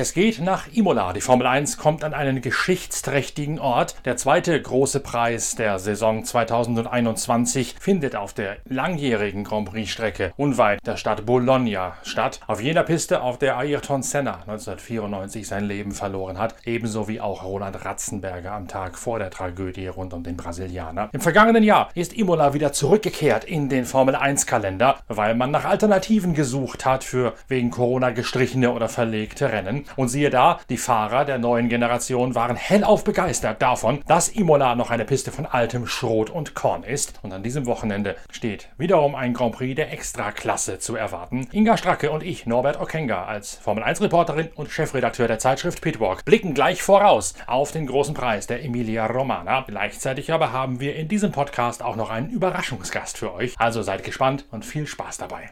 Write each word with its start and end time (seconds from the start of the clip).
Es 0.00 0.12
geht 0.14 0.40
nach 0.40 0.68
Imola. 0.72 1.12
Die 1.12 1.20
Formel 1.20 1.48
1 1.48 1.76
kommt 1.76 2.04
an 2.04 2.14
einen 2.14 2.40
geschichtsträchtigen 2.40 3.58
Ort. 3.58 3.96
Der 4.04 4.16
zweite 4.16 4.62
große 4.62 5.00
Preis 5.00 5.56
der 5.56 5.80
Saison 5.80 6.24
2021 6.24 7.74
findet 7.80 8.14
auf 8.14 8.32
der 8.32 8.58
langjährigen 8.68 9.42
Grand 9.42 9.68
Prix-Strecke 9.68 10.32
unweit 10.36 10.78
der 10.86 10.96
Stadt 10.96 11.26
Bologna 11.26 11.96
statt. 12.04 12.38
Auf 12.46 12.60
jener 12.60 12.84
Piste, 12.84 13.22
auf 13.22 13.38
der 13.38 13.56
Ayrton 13.56 14.04
Senna 14.04 14.34
1994 14.34 15.48
sein 15.48 15.64
Leben 15.64 15.90
verloren 15.90 16.38
hat. 16.38 16.54
Ebenso 16.64 17.08
wie 17.08 17.20
auch 17.20 17.42
Roland 17.42 17.84
Ratzenberger 17.84 18.52
am 18.52 18.68
Tag 18.68 18.96
vor 18.96 19.18
der 19.18 19.30
Tragödie 19.30 19.88
rund 19.88 20.14
um 20.14 20.22
den 20.22 20.36
Brasilianer. 20.36 21.08
Im 21.10 21.20
vergangenen 21.20 21.64
Jahr 21.64 21.90
ist 21.96 22.12
Imola 22.12 22.54
wieder 22.54 22.72
zurückgekehrt 22.72 23.42
in 23.42 23.68
den 23.68 23.84
Formel 23.84 24.14
1-Kalender, 24.14 25.00
weil 25.08 25.34
man 25.34 25.50
nach 25.50 25.64
Alternativen 25.64 26.34
gesucht 26.34 26.86
hat 26.86 27.02
für 27.02 27.34
wegen 27.48 27.72
Corona 27.72 28.10
gestrichene 28.10 28.70
oder 28.70 28.88
verlegte 28.88 29.50
Rennen. 29.50 29.86
Und 29.96 30.08
siehe 30.08 30.30
da, 30.30 30.60
die 30.68 30.76
Fahrer 30.76 31.24
der 31.24 31.38
neuen 31.38 31.68
Generation 31.68 32.34
waren 32.34 32.56
hellauf 32.56 33.04
begeistert 33.04 33.62
davon, 33.62 34.00
dass 34.06 34.28
Imola 34.28 34.74
noch 34.74 34.90
eine 34.90 35.04
Piste 35.04 35.32
von 35.32 35.46
altem 35.46 35.86
Schrot 35.86 36.30
und 36.30 36.54
Korn 36.54 36.82
ist. 36.82 37.18
Und 37.22 37.32
an 37.32 37.42
diesem 37.42 37.66
Wochenende 37.66 38.16
steht 38.30 38.68
wiederum 38.78 39.14
ein 39.14 39.34
Grand 39.34 39.54
Prix 39.54 39.76
der 39.76 39.92
Extraklasse 39.92 40.78
zu 40.78 40.96
erwarten. 40.96 41.48
Inga 41.52 41.76
Stracke 41.76 42.10
und 42.10 42.22
ich, 42.22 42.46
Norbert 42.46 42.80
Okenga, 42.80 43.24
als 43.24 43.54
Formel 43.54 43.84
1-Reporterin 43.84 44.48
und 44.54 44.70
Chefredakteur 44.70 45.28
der 45.28 45.38
Zeitschrift 45.38 45.80
Pitwalk, 45.80 46.24
blicken 46.24 46.54
gleich 46.54 46.82
voraus 46.82 47.34
auf 47.46 47.72
den 47.72 47.86
großen 47.86 48.14
Preis 48.14 48.46
der 48.46 48.64
Emilia 48.64 49.06
Romana. 49.06 49.64
Gleichzeitig 49.66 50.32
aber 50.32 50.52
haben 50.52 50.80
wir 50.80 50.96
in 50.96 51.08
diesem 51.08 51.32
Podcast 51.32 51.82
auch 51.82 51.96
noch 51.96 52.10
einen 52.10 52.30
Überraschungsgast 52.30 53.18
für 53.18 53.32
euch. 53.32 53.54
Also 53.58 53.82
seid 53.82 54.04
gespannt 54.04 54.46
und 54.50 54.64
viel 54.64 54.86
Spaß 54.86 55.18
dabei. 55.18 55.50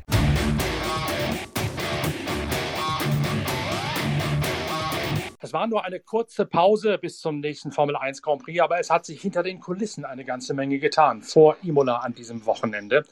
Es 5.46 5.52
war 5.52 5.68
nur 5.68 5.84
eine 5.84 6.00
kurze 6.00 6.44
Pause 6.44 6.98
bis 6.98 7.20
zum 7.20 7.38
nächsten 7.38 7.70
Formel 7.70 7.94
1 7.94 8.20
Grand 8.20 8.42
Prix, 8.42 8.60
aber 8.60 8.80
es 8.80 8.90
hat 8.90 9.06
sich 9.06 9.20
hinter 9.20 9.44
den 9.44 9.60
Kulissen 9.60 10.04
eine 10.04 10.24
ganze 10.24 10.54
Menge 10.54 10.80
getan 10.80 11.22
vor 11.22 11.56
Imola 11.62 11.98
an 11.98 12.14
diesem 12.14 12.46
Wochenende. 12.46 13.04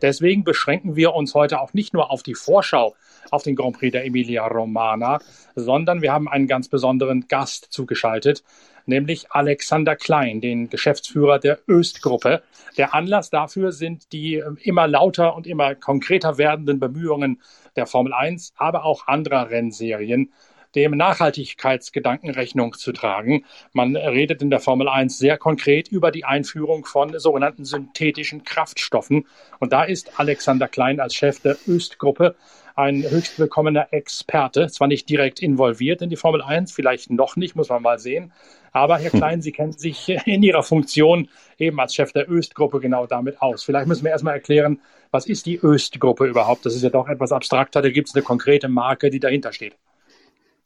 Deswegen 0.00 0.42
beschränken 0.42 0.96
wir 0.96 1.12
uns 1.12 1.34
heute 1.34 1.60
auch 1.60 1.74
nicht 1.74 1.92
nur 1.92 2.10
auf 2.10 2.22
die 2.22 2.34
Vorschau 2.34 2.94
auf 3.30 3.42
den 3.42 3.56
Grand 3.56 3.76
Prix 3.76 3.92
der 3.92 4.06
Emilia 4.06 4.46
Romana, 4.46 5.18
sondern 5.54 6.00
wir 6.00 6.14
haben 6.14 6.30
einen 6.30 6.46
ganz 6.46 6.68
besonderen 6.68 7.28
Gast 7.28 7.66
zugeschaltet, 7.70 8.42
nämlich 8.86 9.30
Alexander 9.30 9.94
Klein, 9.94 10.40
den 10.40 10.70
Geschäftsführer 10.70 11.40
der 11.40 11.58
Öst-Gruppe. 11.68 12.42
Der 12.78 12.94
Anlass 12.94 13.28
dafür 13.28 13.70
sind 13.70 14.14
die 14.14 14.42
immer 14.62 14.88
lauter 14.88 15.36
und 15.36 15.46
immer 15.46 15.74
konkreter 15.74 16.38
werdenden 16.38 16.80
Bemühungen 16.80 17.42
der 17.76 17.86
Formel 17.86 18.14
1, 18.14 18.54
aber 18.56 18.86
auch 18.86 19.08
anderer 19.08 19.50
Rennserien 19.50 20.32
dem 20.74 20.96
Nachhaltigkeitsgedanken 20.96 22.30
Rechnung 22.30 22.74
zu 22.74 22.92
tragen. 22.92 23.44
Man 23.72 23.96
redet 23.96 24.42
in 24.42 24.50
der 24.50 24.60
Formel 24.60 24.88
1 24.88 25.18
sehr 25.18 25.38
konkret 25.38 25.88
über 25.88 26.10
die 26.10 26.24
Einführung 26.24 26.84
von 26.84 27.18
sogenannten 27.18 27.64
synthetischen 27.64 28.44
Kraftstoffen. 28.44 29.26
Und 29.58 29.72
da 29.72 29.84
ist 29.84 30.18
Alexander 30.18 30.68
Klein 30.68 31.00
als 31.00 31.14
Chef 31.14 31.40
der 31.40 31.56
Öst-Gruppe 31.66 32.34
ein 32.74 33.02
höchst 33.02 33.38
willkommener 33.38 33.88
Experte, 33.92 34.68
zwar 34.68 34.88
nicht 34.88 35.08
direkt 35.08 35.40
involviert 35.40 36.02
in 36.02 36.10
die 36.10 36.16
Formel 36.16 36.42
1, 36.42 36.72
vielleicht 36.72 37.10
noch 37.10 37.36
nicht, 37.36 37.54
muss 37.54 37.68
man 37.68 37.82
mal 37.82 37.98
sehen. 37.98 38.32
Aber 38.72 38.98
Herr 38.98 39.10
Klein, 39.10 39.42
Sie 39.42 39.52
kennen 39.52 39.72
sich 39.72 40.08
in 40.26 40.42
Ihrer 40.42 40.62
Funktion 40.62 41.28
eben 41.58 41.78
als 41.78 41.94
Chef 41.94 42.12
der 42.12 42.30
Öst-Gruppe 42.30 42.80
genau 42.80 43.06
damit 43.06 43.42
aus. 43.42 43.62
Vielleicht 43.62 43.86
müssen 43.86 44.04
wir 44.04 44.10
erstmal 44.10 44.34
erklären, 44.34 44.80
was 45.10 45.26
ist 45.26 45.44
die 45.44 45.60
Öst-Gruppe 45.62 46.26
überhaupt? 46.26 46.64
Das 46.64 46.74
ist 46.74 46.82
ja 46.82 46.88
doch 46.90 47.08
etwas 47.08 47.32
abstrakter, 47.32 47.82
da 47.82 47.90
gibt 47.90 48.08
es 48.08 48.14
eine 48.14 48.22
konkrete 48.22 48.68
Marke, 48.68 49.10
die 49.10 49.20
dahinter 49.20 49.52
steht. 49.52 49.76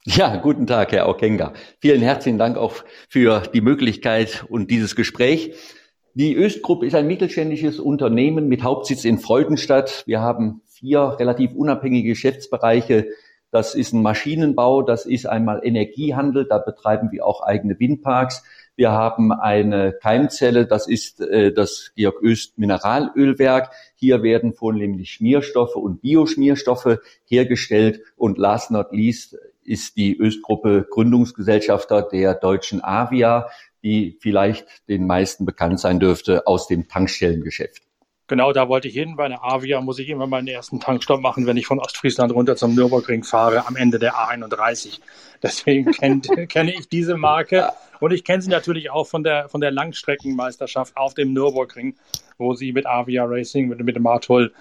Ja, 0.09 0.37
guten 0.37 0.69
Tag, 0.69 0.93
Herr 0.93 1.09
Okenga. 1.09 1.53
Vielen 1.81 2.01
herzlichen 2.01 2.39
Dank 2.39 2.57
auch 2.57 2.75
für 3.09 3.43
die 3.53 3.61
Möglichkeit 3.61 4.45
und 4.49 4.71
dieses 4.71 4.95
Gespräch. 4.95 5.57
Die 6.15 6.37
Östgruppe 6.37 6.87
ist 6.87 6.95
ein 6.95 7.09
mittelständisches 7.09 7.81
Unternehmen 7.81 8.47
mit 8.47 8.63
Hauptsitz 8.63 9.05
in 9.05 9.19
Freudenstadt. 9.19 10.05
Wir 10.07 10.21
haben 10.21 10.63
vier 10.65 11.17
relativ 11.19 11.55
unabhängige 11.55 12.11
Geschäftsbereiche. 12.11 13.09
Das 13.51 13.75
ist 13.75 13.95
ein 13.95 14.03
Maschinenbau, 14.03 14.83
das 14.83 15.07
ist 15.07 15.27
einmal 15.27 15.61
Energiehandel, 15.65 16.47
da 16.49 16.59
betreiben 16.59 17.11
wir 17.11 17.27
auch 17.27 17.41
eigene 17.41 17.77
Windparks. 17.81 18.45
Wir 18.77 18.93
haben 18.93 19.33
eine 19.33 19.93
Keimzelle, 19.93 20.67
das 20.67 20.87
ist 20.87 21.21
äh, 21.21 21.53
das 21.53 21.91
Georg 21.97 22.23
Öst 22.23 22.59
Mineralölwerk. 22.59 23.73
Hier 23.97 24.23
werden 24.23 24.53
vornehmlich 24.53 25.11
Schmierstoffe 25.11 25.75
und 25.75 26.01
Bioschmierstoffe 26.01 26.99
hergestellt. 27.25 28.03
Und 28.15 28.39
last 28.39 28.71
not 28.71 28.93
least 28.93 29.37
ist 29.67 29.97
die 29.97 30.19
Östgruppe 30.19 30.87
Gründungsgesellschafter 30.91 32.03
der 32.03 32.35
deutschen 32.35 32.83
Avia, 32.83 33.49
die 33.83 34.19
vielleicht 34.21 34.67
den 34.89 35.07
meisten 35.07 35.45
bekannt 35.45 35.81
sein 35.81 36.01
dürfte 36.01 36.47
aus 36.47 36.67
dem 36.67 36.89
Tankstellengeschäft. 36.89 37.83
Genau, 38.29 38.53
da 38.53 38.69
wollte 38.69 38.89
ich 38.89 38.95
hin. 38.95 39.15
Bei 39.15 39.29
der 39.29 39.45
Avia 39.45 39.81
muss 39.81 40.01
ich 40.01 40.09
immer 40.09 40.27
meinen 40.27 40.49
ersten 40.49 40.81
Tankstopp 40.81 41.21
machen, 41.21 41.47
wenn 41.47 41.57
ich 41.57 41.67
von 41.67 41.79
Ostfriesland 41.79 42.33
runter 42.33 42.57
zum 42.57 42.75
Nürburgring 42.75 43.23
fahre, 43.23 43.69
am 43.69 43.77
Ende 43.77 44.01
der 44.01 44.15
A31. 44.15 44.99
Deswegen 45.43 45.93
kennt, 45.93 46.29
kenne 46.49 46.75
ich 46.75 46.89
diese 46.89 47.17
Marke. 47.17 47.69
Und 48.01 48.13
ich 48.13 48.25
kenne 48.25 48.43
sie 48.43 48.51
natürlich 48.51 48.91
auch 48.91 49.07
von 49.07 49.23
der, 49.23 49.49
von 49.49 49.61
der 49.61 49.71
Langstreckenmeisterschaft 49.71 50.97
auf 50.97 51.15
dem 51.15 51.33
Nürburgring, 51.33 51.95
wo 52.37 52.55
sie 52.55 52.73
mit 52.73 52.87
Avia 52.87 53.25
Racing, 53.25 53.69
mit, 53.69 53.79
mit 53.85 53.95
dem 53.95 54.03
Martol 54.03 54.53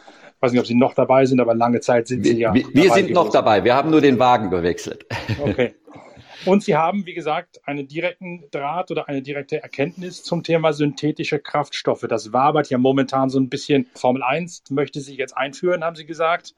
weiß 0.45 0.51
nicht, 0.51 0.61
ob 0.61 0.67
Sie 0.67 0.75
noch 0.75 0.93
dabei 0.93 1.25
sind, 1.25 1.39
aber 1.39 1.55
lange 1.55 1.81
Zeit 1.81 2.07
sind 2.07 2.23
Sie 2.23 2.39
ja. 2.39 2.53
Wir, 2.53 2.65
wir 2.71 2.83
sind 2.91 3.07
gewesen. 3.07 3.13
noch 3.13 3.31
dabei. 3.31 3.63
Wir 3.63 3.75
haben 3.75 3.89
nur 3.89 4.01
den 4.01 4.19
Wagen 4.19 4.49
gewechselt. 4.49 5.05
Okay. 5.39 5.75
Und 6.45 6.63
Sie 6.63 6.75
haben, 6.75 7.07
wie 7.07 7.15
gesagt, 7.15 7.59
einen 7.67 7.87
direkten 7.87 8.43
Draht 8.51 8.91
oder 8.91 9.09
eine 9.09 9.23
direkte 9.23 9.63
Erkenntnis 9.63 10.21
zum 10.21 10.43
Thema 10.43 10.73
synthetische 10.73 11.39
Kraftstoffe. 11.39 12.05
Das 12.07 12.33
wabert 12.33 12.69
ja 12.69 12.77
momentan 12.77 13.29
so 13.29 13.39
ein 13.39 13.49
bisschen. 13.49 13.87
Formel 13.95 14.21
1 14.21 14.63
möchte 14.69 15.01
sich 15.01 15.17
jetzt 15.17 15.35
einführen, 15.35 15.83
haben 15.83 15.95
Sie 15.95 16.05
gesagt. 16.05 16.53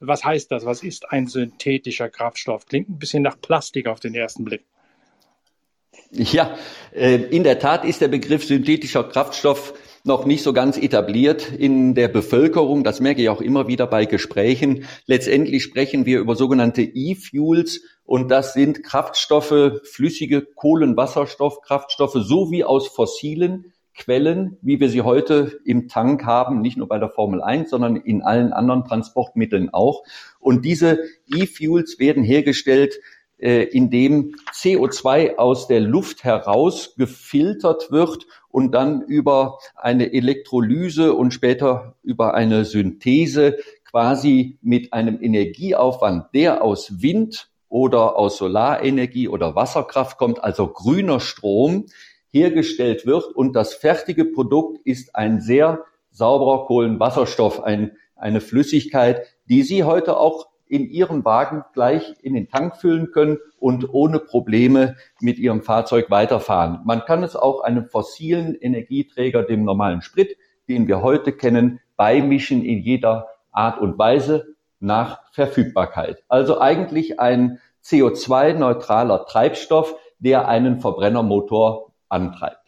Was 0.00 0.24
heißt 0.24 0.50
das? 0.50 0.64
Was 0.64 0.82
ist 0.82 1.10
ein 1.10 1.26
synthetischer 1.26 2.08
Kraftstoff? 2.08 2.66
Klingt 2.66 2.88
ein 2.88 2.98
bisschen 2.98 3.22
nach 3.22 3.40
Plastik 3.40 3.86
auf 3.86 4.00
den 4.00 4.14
ersten 4.14 4.44
Blick. 4.44 4.64
Ja, 6.10 6.56
äh, 6.94 7.16
in 7.16 7.44
der 7.44 7.58
Tat 7.58 7.84
ist 7.84 8.00
der 8.00 8.08
Begriff 8.08 8.44
synthetischer 8.44 9.04
Kraftstoff 9.04 9.74
noch 10.04 10.24
nicht 10.24 10.42
so 10.42 10.52
ganz 10.52 10.78
etabliert 10.78 11.52
in 11.52 11.94
der 11.94 12.08
Bevölkerung. 12.08 12.84
Das 12.84 13.00
merke 13.00 13.22
ich 13.22 13.28
auch 13.28 13.40
immer 13.40 13.68
wieder 13.68 13.86
bei 13.86 14.04
Gesprächen. 14.04 14.84
Letztendlich 15.06 15.62
sprechen 15.62 16.06
wir 16.06 16.20
über 16.20 16.36
sogenannte 16.36 16.82
E-Fuels 16.82 17.82
und 18.04 18.30
das 18.30 18.54
sind 18.54 18.82
Kraftstoffe, 18.82 19.80
flüssige 19.84 20.42
Kohlenwasserstoffkraftstoffe, 20.42 22.16
sowie 22.16 22.64
aus 22.64 22.88
fossilen 22.88 23.72
Quellen, 23.94 24.56
wie 24.62 24.80
wir 24.80 24.88
sie 24.88 25.02
heute 25.02 25.60
im 25.64 25.88
Tank 25.88 26.24
haben, 26.24 26.60
nicht 26.60 26.76
nur 26.76 26.88
bei 26.88 26.98
der 26.98 27.10
Formel 27.10 27.42
1, 27.42 27.68
sondern 27.68 27.96
in 27.96 28.22
allen 28.22 28.52
anderen 28.52 28.84
Transportmitteln 28.84 29.70
auch. 29.70 30.04
Und 30.38 30.64
diese 30.64 31.00
E-Fuels 31.26 31.98
werden 31.98 32.22
hergestellt 32.22 33.00
äh, 33.38 33.64
in 33.64 33.90
dem 33.90 34.34
CO2 34.52 35.36
aus 35.36 35.68
der 35.68 35.80
Luft 35.80 36.24
heraus 36.24 36.94
gefiltert 36.96 37.90
wird 37.90 38.26
und 38.50 38.72
dann 38.72 39.02
über 39.02 39.58
eine 39.74 40.12
Elektrolyse 40.12 41.14
und 41.14 41.32
später 41.32 41.96
über 42.02 42.34
eine 42.34 42.64
Synthese 42.64 43.58
quasi 43.84 44.58
mit 44.62 44.92
einem 44.92 45.22
Energieaufwand, 45.22 46.26
der 46.34 46.62
aus 46.62 47.00
Wind 47.02 47.48
oder 47.68 48.16
aus 48.16 48.38
Solarenergie 48.38 49.28
oder 49.28 49.54
Wasserkraft 49.54 50.18
kommt, 50.18 50.42
also 50.42 50.68
grüner 50.68 51.20
Strom, 51.20 51.86
hergestellt 52.30 53.06
wird. 53.06 53.24
Und 53.34 53.54
das 53.54 53.74
fertige 53.74 54.24
Produkt 54.26 54.78
ist 54.84 55.16
ein 55.16 55.40
sehr 55.40 55.84
sauberer 56.10 56.66
Kohlenwasserstoff, 56.66 57.62
ein, 57.62 57.96
eine 58.16 58.40
Flüssigkeit, 58.40 59.26
die 59.46 59.62
Sie 59.62 59.84
heute 59.84 60.18
auch 60.18 60.48
in 60.68 60.88
Ihren 60.90 61.24
Wagen 61.24 61.64
gleich 61.72 62.14
in 62.22 62.34
den 62.34 62.48
Tank 62.48 62.76
füllen 62.76 63.10
können 63.12 63.38
und 63.58 63.92
ohne 63.92 64.18
Probleme 64.18 64.96
mit 65.20 65.38
Ihrem 65.38 65.62
Fahrzeug 65.62 66.10
weiterfahren. 66.10 66.80
Man 66.84 67.04
kann 67.04 67.22
es 67.22 67.36
auch 67.36 67.60
einem 67.60 67.86
fossilen 67.86 68.54
Energieträger, 68.54 69.42
dem 69.42 69.64
normalen 69.64 70.02
Sprit, 70.02 70.36
den 70.68 70.86
wir 70.86 71.02
heute 71.02 71.32
kennen, 71.32 71.80
beimischen 71.96 72.64
in 72.64 72.80
jeder 72.80 73.28
Art 73.50 73.80
und 73.80 73.98
Weise 73.98 74.54
nach 74.80 75.20
Verfügbarkeit. 75.32 76.22
Also 76.28 76.60
eigentlich 76.60 77.18
ein 77.18 77.60
CO2-neutraler 77.84 79.26
Treibstoff, 79.26 79.94
der 80.18 80.48
einen 80.48 80.80
Verbrennermotor 80.80 81.92
antreibt. 82.08 82.58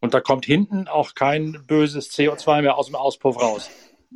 Und 0.00 0.14
da 0.14 0.20
kommt 0.20 0.46
hinten 0.46 0.88
auch 0.88 1.14
kein 1.14 1.64
böses 1.66 2.10
CO2 2.10 2.62
mehr 2.62 2.76
aus 2.76 2.86
dem 2.86 2.96
Auspuff 2.96 3.40
raus. 3.40 3.70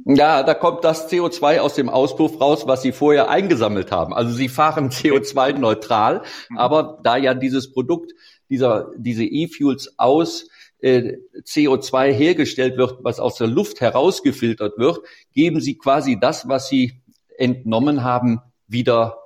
Ja, 0.04 0.42
da 0.42 0.54
kommt 0.54 0.84
das 0.84 1.10
CO2 1.10 1.58
aus 1.58 1.74
dem 1.74 1.88
Auspuff 1.88 2.40
raus, 2.40 2.66
was 2.66 2.82
Sie 2.82 2.92
vorher 2.92 3.28
eingesammelt 3.28 3.90
haben. 3.90 4.14
Also 4.14 4.32
Sie 4.32 4.48
fahren 4.48 4.90
CO2-neutral, 4.90 6.22
mhm. 6.50 6.58
aber 6.58 6.98
da 7.02 7.16
ja 7.16 7.34
dieses 7.34 7.72
Produkt, 7.72 8.12
dieser, 8.48 8.90
diese 8.96 9.24
E-Fuels 9.24 9.98
aus 9.98 10.48
äh, 10.80 11.14
CO2 11.42 12.12
hergestellt 12.12 12.76
wird, 12.76 12.98
was 13.02 13.18
aus 13.18 13.36
der 13.36 13.48
Luft 13.48 13.80
herausgefiltert 13.80 14.78
wird, 14.78 15.00
geben 15.32 15.60
Sie 15.60 15.76
quasi 15.76 16.18
das, 16.20 16.48
was 16.48 16.68
Sie 16.68 17.00
entnommen 17.38 18.04
haben, 18.04 18.40
wieder. 18.68 19.18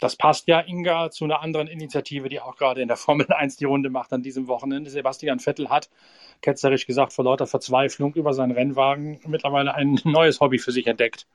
Das 0.00 0.16
passt 0.16 0.48
ja, 0.48 0.60
Inga, 0.60 1.10
zu 1.10 1.24
einer 1.24 1.42
anderen 1.42 1.68
Initiative, 1.68 2.28
die 2.28 2.40
auch 2.40 2.56
gerade 2.56 2.80
in 2.80 2.88
der 2.88 2.96
Formel 2.96 3.26
1 3.32 3.56
die 3.56 3.66
Runde 3.66 3.90
macht 3.90 4.12
an 4.12 4.22
diesem 4.22 4.48
Wochenende. 4.48 4.90
Sebastian 4.90 5.40
Vettel 5.40 5.68
hat, 5.68 5.90
ketzerisch 6.40 6.86
gesagt, 6.86 7.12
vor 7.12 7.24
lauter 7.24 7.46
Verzweiflung 7.46 8.14
über 8.14 8.32
seinen 8.32 8.52
Rennwagen 8.52 9.20
mittlerweile 9.26 9.74
ein 9.74 10.00
neues 10.04 10.40
Hobby 10.40 10.58
für 10.58 10.72
sich 10.72 10.86
entdeckt. 10.86 11.26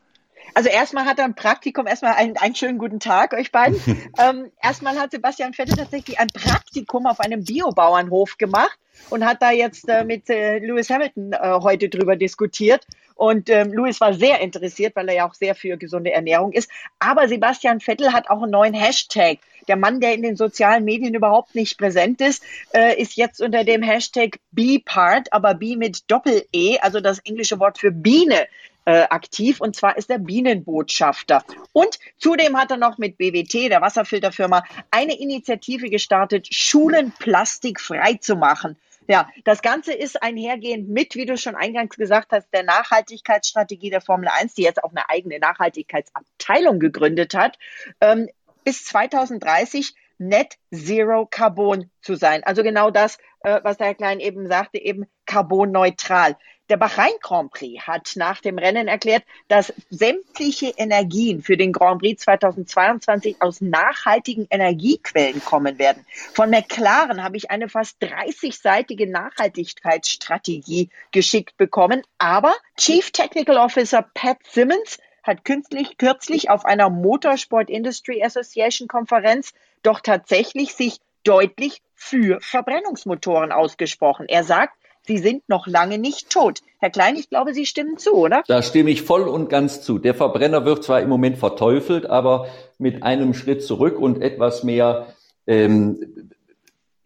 Also 0.53 0.69
erstmal 0.69 1.06
hat 1.06 1.17
er 1.17 1.25
ein 1.25 1.35
Praktikum, 1.35 1.88
erstmal 1.88 2.13
einen, 2.13 2.38
einen 2.38 2.56
schönen 2.56 2.77
guten 2.77 3.00
Tag 3.00 3.33
euch 3.33 3.51
beiden. 3.51 3.79
ähm, 4.19 4.51
erstmal 4.62 4.97
hat 5.00 5.11
Sebastian 5.11 5.53
Vettel 5.53 5.75
tatsächlich 5.75 6.19
ein 6.19 6.27
Praktikum 6.27 7.07
auf 7.07 7.19
einem 7.19 7.44
Biobauernhof 7.44 8.38
gemacht 8.38 8.77
und 9.09 9.25
hat 9.25 9.41
da 9.41 9.51
jetzt 9.51 9.89
äh, 9.89 10.03
mit 10.03 10.29
äh, 10.29 10.59
Lewis 10.59 10.89
Hamilton 10.89 11.33
äh, 11.33 11.59
heute 11.61 11.89
drüber 11.89 12.15
diskutiert. 12.15 12.85
Und 13.15 13.50
ähm, 13.50 13.71
Louis 13.71 14.00
war 14.01 14.13
sehr 14.13 14.41
interessiert, 14.41 14.95
weil 14.95 15.07
er 15.09 15.15
ja 15.15 15.27
auch 15.27 15.33
sehr 15.33 15.56
für 15.56 15.77
gesunde 15.77 16.12
Ernährung 16.12 16.51
ist. 16.51 16.69
Aber 17.00 17.27
Sebastian 17.27 17.79
Vettel 17.79 18.12
hat 18.13 18.29
auch 18.29 18.44
einen 18.44 18.51
neuen 18.51 18.73
Hashtag. 18.73 19.39
Der 19.67 19.77
Mann, 19.77 20.00
der 20.00 20.13
in 20.13 20.21
den 20.21 20.35
sozialen 20.35 20.83
Medien 20.83 21.15
überhaupt 21.15 21.56
nicht 21.56 21.77
präsent 21.77 22.21
ist, 22.21 22.44
äh, 22.73 23.01
ist 23.01 23.15
jetzt 23.15 23.41
unter 23.41 23.63
dem 23.63 23.81
Hashtag 23.81 24.39
BePart, 24.51 25.33
aber 25.33 25.56
B 25.56 25.75
mit 25.75 26.12
Doppel-E, 26.12 26.79
also 26.79 27.00
das 27.00 27.19
englische 27.19 27.59
Wort 27.59 27.79
für 27.79 27.91
Biene, 27.91 28.47
äh, 28.85 29.01
aktiv. 29.09 29.61
Und 29.61 29.75
zwar 29.75 29.97
ist 29.97 30.09
er 30.09 30.19
Bienenbotschafter. 30.19 31.44
Und 31.73 31.97
zudem 32.18 32.57
hat 32.57 32.71
er 32.71 32.77
noch 32.77 32.97
mit 32.97 33.18
BWT, 33.18 33.69
der 33.69 33.81
Wasserfilterfirma, 33.81 34.63
eine 34.91 35.18
Initiative 35.19 35.89
gestartet, 35.89 36.53
Schulen 36.53 37.11
plastikfrei 37.18 38.15
zu 38.15 38.35
machen. 38.35 38.77
Ja, 39.07 39.30
das 39.44 39.62
Ganze 39.62 39.94
ist 39.94 40.22
einhergehend 40.22 40.90
mit, 40.90 41.16
wie 41.16 41.25
du 41.25 41.38
schon 41.38 41.56
eingangs 41.56 41.96
gesagt 41.96 42.31
hast, 42.31 42.48
der 42.54 42.63
Nachhaltigkeitsstrategie 42.63 43.90
der 43.90 44.02
Formel 44.02 44.28
1, 44.28 44.56
die 44.56 44.63
jetzt 44.63 44.84
auch 44.84 44.92
eine 44.92 45.10
eigene 45.10 45.40
Nachhaltigkeitsabteilung 45.40 46.80
gegründet 46.80 47.36
hat, 47.36 47.57
ähm, 48.02 48.30
bis 48.63 48.86
2030 48.86 49.94
Net 50.18 50.57
Zero 50.74 51.25
Carbon 51.25 51.92
zu 52.02 52.16
sein. 52.16 52.44
Also 52.44 52.63
genau 52.63 52.90
das, 52.90 53.18
äh, 53.42 53.60
was 53.63 53.78
der 53.78 53.88
Herr 53.88 53.96
Klein 53.96 54.19
eben 54.19 54.48
sagte, 54.48 54.78
eben 54.78 55.06
carbonneutral. 55.25 56.38
Der 56.69 56.77
Bahrain 56.77 57.12
Grand 57.21 57.51
Prix 57.51 57.85
hat 57.85 58.13
nach 58.15 58.41
dem 58.41 58.57
Rennen 58.57 58.88
erklärt, 58.88 59.23
dass 59.47 59.71
sämtliche 59.91 60.73
Energien 60.77 61.44
für 61.44 61.57
den 61.57 61.71
Grand 61.71 62.01
Prix 62.01 62.23
2022 62.23 63.39
aus 63.39 63.62
nachhaltigen 63.62 64.47
Energiequellen 64.50 65.45
kommen 65.45 65.77
werden. 65.77 66.03
Von 66.33 66.50
McLaren 66.50 67.23
habe 67.23 67.38
ich 67.38 67.51
eine 67.51 67.69
fast 67.69 68.01
30-seitige 68.01 69.07
Nachhaltigkeitsstrategie 69.07 70.89
geschickt 71.12 71.56
bekommen, 71.57 72.01
aber 72.17 72.56
Chief 72.77 73.11
Technical 73.11 73.57
Officer 73.57 74.03
Pat 74.15 74.38
Simmons 74.50 74.97
hat 75.21 75.45
künstlich, 75.45 76.00
kürzlich 76.00 76.50
auf 76.50 76.65
einer 76.65 76.89
Motorsport 76.89 77.69
Industry 77.69 78.23
Association 78.23 78.88
Konferenz 78.88 79.53
doch 79.83 80.00
tatsächlich 80.00 80.73
sich 80.73 81.00
deutlich 81.23 81.83
für 81.94 82.39
Verbrennungsmotoren 82.41 83.51
ausgesprochen. 83.51 84.27
Er 84.27 84.44
sagt, 84.44 84.75
Sie 85.07 85.19
sind 85.19 85.48
noch 85.48 85.68
lange 85.68 85.98
nicht 85.98 86.30
tot. 86.30 86.62
Herr 86.80 86.90
Klein, 86.90 87.16
ich 87.16 87.30
glaube, 87.30 87.54
Sie 87.54 87.66
stimmen 87.66 87.98
zu, 87.98 88.13
oder? 88.13 88.44
Da 88.48 88.62
stimme 88.62 88.90
ich 88.90 89.04
voll 89.04 89.24
und 89.24 89.50
ganz 89.50 89.81
zu. 89.81 90.00
Der 90.00 90.16
Verbrenner 90.16 90.66
wird 90.66 90.84
zwar 90.84 91.02
im 91.02 91.10
Moment 91.10 91.38
verteufelt, 91.38 92.06
aber 92.06 92.48
mit 92.78 93.04
einem 93.04 93.34
Schritt 93.34 93.63
zurück 93.63 94.00
und 94.00 94.22
etwas 94.22 94.63
mehr 94.63 95.07
ähm, 95.48 96.31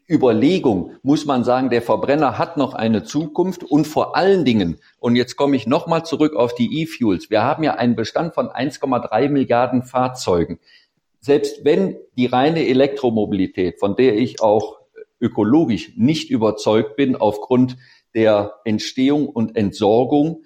Überlegung 0.09 0.93
muss 1.03 1.25
man 1.25 1.43
sagen, 1.43 1.69
der 1.69 1.83
Verbrenner 1.83 2.39
hat 2.39 2.57
noch 2.57 2.73
eine 2.73 3.03
Zukunft 3.03 3.63
und 3.63 3.85
vor 3.85 4.15
allen 4.15 4.43
Dingen, 4.43 4.79
und 4.99 5.15
jetzt 5.15 5.35
komme 5.35 5.55
ich 5.55 5.67
nochmal 5.67 6.03
zurück 6.03 6.35
auf 6.35 6.55
die 6.55 6.81
E-Fuels, 6.81 7.29
wir 7.29 7.43
haben 7.43 7.63
ja 7.63 7.75
einen 7.75 7.95
Bestand 7.95 8.33
von 8.33 8.47
1,3 8.47 9.29
Milliarden 9.29 9.83
Fahrzeugen. 9.83 10.59
Selbst 11.19 11.63
wenn 11.63 11.97
die 12.17 12.25
reine 12.25 12.65
Elektromobilität, 12.65 13.77
von 13.79 13.95
der 13.95 14.17
ich 14.17 14.41
auch 14.41 14.78
ökologisch 15.19 15.93
nicht 15.95 16.29
überzeugt 16.29 16.95
bin 16.95 17.15
aufgrund 17.15 17.77
der 18.13 18.55
Entstehung 18.65 19.27
und 19.27 19.55
Entsorgung, 19.55 20.43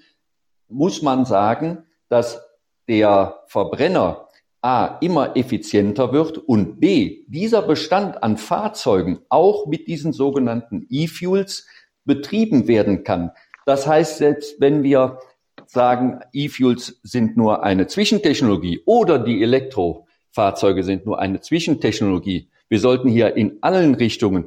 muss 0.68 1.02
man 1.02 1.26
sagen, 1.26 1.84
dass 2.10 2.42
der 2.88 3.44
Verbrenner 3.48 4.28
A 4.62 4.98
immer 5.02 5.36
effizienter 5.36 6.14
wird 6.14 6.38
und 6.38 6.80
B 6.80 7.26
dieser 7.28 7.62
Bestand 7.62 8.24
an 8.24 8.38
Fahrzeugen 8.38 9.20
auch 9.30 9.68
mit 9.68 9.88
diesen 9.88 10.14
sogenannten 10.14 10.88
E-Fuels 10.90 11.68
betrieben 12.06 12.68
werden 12.68 13.04
kann. 13.04 13.32
Das 13.66 13.88
heißt, 13.88 14.18
selbst 14.18 14.60
wenn 14.62 14.84
wir 14.84 15.20
sagen, 15.66 16.22
E-Fuels 16.32 17.00
sind 17.04 17.36
nur 17.36 17.64
eine 17.64 17.88
Zwischentechnologie 17.88 18.82
oder 18.86 19.20
die 19.20 19.42
Elektrofahrzeuge 19.42 20.84
sind 20.84 21.06
nur 21.06 21.20
eine 21.20 21.42
Zwischentechnologie, 21.42 22.50
wir 22.70 22.80
sollten 22.80 23.10
hier 23.10 23.36
in 23.36 23.58
allen 23.62 23.96
Richtungen 23.96 24.46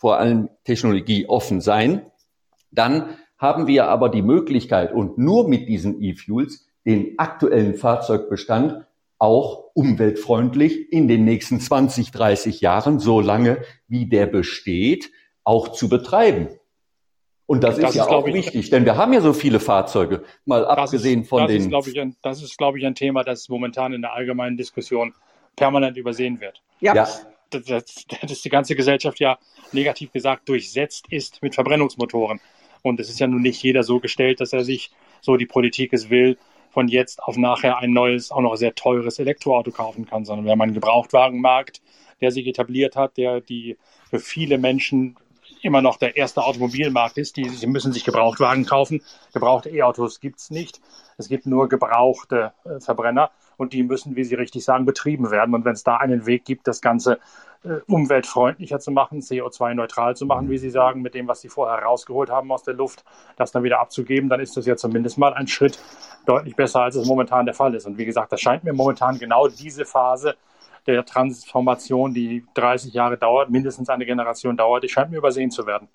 vor 0.00 0.18
allem 0.18 0.48
Technologie 0.64 1.26
offen 1.28 1.60
sein. 1.60 2.06
Dann 2.72 3.18
haben 3.36 3.66
wir 3.66 3.88
aber 3.88 4.08
die 4.08 4.22
Möglichkeit 4.22 4.92
und 4.92 5.18
nur 5.18 5.46
mit 5.46 5.68
diesen 5.68 6.02
E-Fuels 6.02 6.66
den 6.86 7.18
aktuellen 7.18 7.74
Fahrzeugbestand 7.74 8.86
auch 9.18 9.70
umweltfreundlich 9.74 10.90
in 10.90 11.06
den 11.06 11.26
nächsten 11.26 11.60
20, 11.60 12.10
30 12.12 12.62
Jahren, 12.62 12.98
so 12.98 13.20
lange 13.20 13.58
wie 13.86 14.06
der 14.06 14.26
besteht, 14.26 15.12
auch 15.44 15.68
zu 15.68 15.90
betreiben. 15.90 16.48
Und 17.44 17.62
das, 17.62 17.76
das 17.76 17.90
ist 17.90 17.96
ja 17.96 18.04
ist, 18.04 18.10
auch 18.10 18.26
ich, 18.26 18.34
wichtig, 18.34 18.70
denn 18.70 18.86
wir 18.86 18.96
haben 18.96 19.12
ja 19.12 19.20
so 19.20 19.34
viele 19.34 19.60
Fahrzeuge, 19.60 20.22
mal 20.46 20.64
abgesehen 20.64 21.22
ist, 21.22 21.28
von 21.28 21.42
das 21.42 21.50
den. 21.50 21.62
Ist, 21.62 21.68
glaube 21.68 21.90
ich, 21.90 22.00
ein, 22.00 22.16
das 22.22 22.42
ist, 22.42 22.56
glaube 22.56 22.78
ich, 22.78 22.86
ein 22.86 22.94
Thema, 22.94 23.22
das 23.22 23.50
momentan 23.50 23.92
in 23.92 24.00
der 24.00 24.14
allgemeinen 24.14 24.56
Diskussion 24.56 25.12
permanent 25.56 25.98
übersehen 25.98 26.40
wird. 26.40 26.62
Ja. 26.80 26.94
ja 26.94 27.06
dass, 27.50 28.06
dass 28.22 28.42
die 28.42 28.48
ganze 28.48 28.74
Gesellschaft 28.74 29.20
ja 29.20 29.38
negativ 29.72 30.12
gesagt 30.12 30.48
durchsetzt 30.48 31.06
ist 31.10 31.42
mit 31.42 31.54
Verbrennungsmotoren. 31.54 32.40
Und 32.82 33.00
es 33.00 33.10
ist 33.10 33.20
ja 33.20 33.26
nun 33.26 33.42
nicht 33.42 33.62
jeder 33.62 33.82
so 33.82 34.00
gestellt, 34.00 34.40
dass 34.40 34.52
er 34.52 34.64
sich, 34.64 34.90
so 35.20 35.36
die 35.36 35.46
Politik 35.46 35.92
es 35.92 36.08
will, 36.08 36.38
von 36.70 36.88
jetzt 36.88 37.22
auf 37.22 37.36
nachher 37.36 37.78
ein 37.78 37.92
neues, 37.92 38.30
auch 38.30 38.40
noch 38.40 38.56
sehr 38.56 38.74
teures 38.74 39.18
Elektroauto 39.18 39.70
kaufen 39.70 40.06
kann, 40.06 40.24
sondern 40.24 40.44
wir 40.44 40.52
haben 40.52 40.62
einen 40.62 40.74
Gebrauchtwagenmarkt, 40.74 41.82
der 42.20 42.30
sich 42.30 42.46
etabliert 42.46 42.96
hat, 42.96 43.16
der 43.16 43.40
die 43.40 43.76
für 44.08 44.20
viele 44.20 44.56
Menschen 44.56 45.16
immer 45.62 45.82
noch 45.82 45.96
der 45.98 46.16
erste 46.16 46.42
Automobilmarkt 46.42 47.18
ist. 47.18 47.36
Die, 47.36 47.48
sie 47.48 47.66
müssen 47.66 47.92
sich 47.92 48.04
Gebrauchtwagen 48.04 48.64
kaufen. 48.66 49.02
Gebrauchte 49.32 49.70
E-Autos 49.70 50.20
gibt 50.20 50.38
es 50.38 50.50
nicht. 50.50 50.80
Es 51.18 51.28
gibt 51.28 51.46
nur 51.46 51.68
gebrauchte 51.68 52.52
äh, 52.64 52.80
Verbrenner 52.80 53.30
und 53.60 53.74
die 53.74 53.82
müssen, 53.82 54.16
wie 54.16 54.24
Sie 54.24 54.34
richtig 54.34 54.64
sagen, 54.64 54.86
betrieben 54.86 55.30
werden. 55.30 55.54
Und 55.54 55.64
wenn 55.64 55.74
es 55.74 55.84
da 55.84 55.98
einen 55.98 56.24
Weg 56.24 56.46
gibt, 56.46 56.66
das 56.66 56.80
Ganze 56.80 57.18
äh, 57.62 57.80
umweltfreundlicher 57.86 58.80
zu 58.80 58.90
machen, 58.90 59.20
CO2-neutral 59.20 60.16
zu 60.16 60.24
machen, 60.24 60.48
wie 60.48 60.56
Sie 60.56 60.70
sagen, 60.70 61.02
mit 61.02 61.14
dem, 61.14 61.28
was 61.28 61.42
Sie 61.42 61.50
vorher 61.50 61.84
rausgeholt 61.84 62.30
haben 62.30 62.50
aus 62.50 62.62
der 62.62 62.74
Luft, 62.74 63.04
das 63.36 63.52
dann 63.52 63.62
wieder 63.62 63.78
abzugeben, 63.78 64.30
dann 64.30 64.40
ist 64.40 64.56
das 64.56 64.64
ja 64.64 64.76
zumindest 64.76 65.18
mal 65.18 65.34
ein 65.34 65.46
Schritt 65.46 65.78
deutlich 66.24 66.56
besser, 66.56 66.80
als 66.80 66.96
es 66.96 67.06
momentan 67.06 67.44
der 67.44 67.54
Fall 67.54 67.74
ist. 67.74 67.86
Und 67.86 67.98
wie 67.98 68.06
gesagt, 68.06 68.32
das 68.32 68.40
scheint 68.40 68.64
mir 68.64 68.72
momentan 68.72 69.18
genau 69.18 69.46
diese 69.46 69.84
Phase 69.84 70.36
der 70.86 71.04
Transformation, 71.04 72.14
die 72.14 72.46
30 72.54 72.94
Jahre 72.94 73.18
dauert, 73.18 73.50
mindestens 73.50 73.90
eine 73.90 74.06
Generation 74.06 74.56
dauert, 74.56 74.82
die 74.84 74.88
scheint 74.88 75.10
mir 75.10 75.18
übersehen 75.18 75.50
zu 75.50 75.66
werden. 75.66 75.88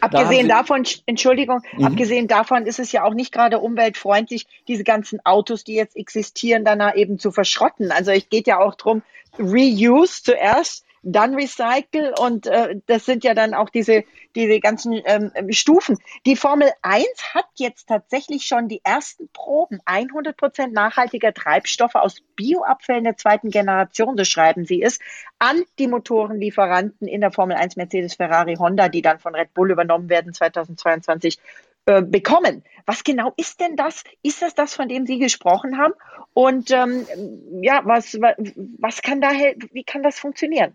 Abgesehen 0.00 0.48
da 0.48 0.58
davon, 0.58 0.84
Entschuldigung, 1.06 1.62
mhm. 1.76 1.84
abgesehen 1.84 2.28
davon 2.28 2.66
ist 2.66 2.78
es 2.78 2.92
ja 2.92 3.04
auch 3.04 3.14
nicht 3.14 3.32
gerade 3.32 3.58
umweltfreundlich, 3.58 4.46
diese 4.68 4.84
ganzen 4.84 5.24
Autos, 5.24 5.64
die 5.64 5.74
jetzt 5.74 5.96
existieren, 5.96 6.64
dann 6.64 6.80
eben 6.94 7.18
zu 7.18 7.32
verschrotten. 7.32 7.90
Also 7.90 8.10
es 8.10 8.28
geht 8.28 8.46
ja 8.46 8.58
auch 8.58 8.74
darum, 8.74 9.02
Reuse 9.38 10.22
zuerst, 10.22 10.84
dann 11.02 11.34
Recycle 11.34 12.12
und 12.18 12.46
äh, 12.46 12.76
das 12.86 13.06
sind 13.06 13.24
ja 13.24 13.34
dann 13.34 13.54
auch 13.54 13.70
diese, 13.70 14.04
diese 14.34 14.60
ganzen 14.60 15.00
ähm, 15.04 15.32
Stufen. 15.50 15.96
Die 16.26 16.36
Formel 16.36 16.70
1 16.82 17.06
hat 17.34 17.46
jetzt 17.54 17.88
tatsächlich 17.88 18.44
schon 18.44 18.68
die 18.68 18.80
ersten 18.84 19.28
Proben 19.32 19.80
100 19.86 20.36
Prozent 20.36 20.72
nachhaltiger 20.72 21.32
Treibstoffe 21.32 21.94
aus 21.94 22.20
Bioabfällen 22.36 23.04
der 23.04 23.16
zweiten 23.16 23.50
Generation, 23.50 24.16
so 24.16 24.24
schreiben 24.24 24.66
sie 24.66 24.82
es, 24.82 24.98
an 25.38 25.62
die 25.78 25.88
Motorenlieferanten 25.88 27.08
in 27.08 27.20
der 27.22 27.32
Formel 27.32 27.56
1 27.56 27.76
Mercedes, 27.76 28.14
Ferrari, 28.14 28.56
Honda, 28.56 28.88
die 28.88 29.02
dann 29.02 29.18
von 29.18 29.34
Red 29.34 29.54
Bull 29.54 29.70
übernommen 29.70 30.10
werden 30.10 30.34
2022 30.34 31.38
äh, 31.86 32.02
bekommen. 32.02 32.62
Was 32.84 33.04
genau 33.04 33.32
ist 33.36 33.60
denn 33.60 33.76
das? 33.76 34.04
Ist 34.22 34.42
das 34.42 34.54
das, 34.54 34.74
von 34.74 34.88
dem 34.88 35.06
Sie 35.06 35.18
gesprochen 35.18 35.78
haben? 35.78 35.94
Und 36.34 36.70
ähm, 36.70 37.06
ja, 37.62 37.80
was, 37.84 38.18
was 38.78 39.00
kann 39.00 39.22
da, 39.22 39.30
wie 39.30 39.84
kann 39.84 40.02
das 40.02 40.18
funktionieren? 40.18 40.74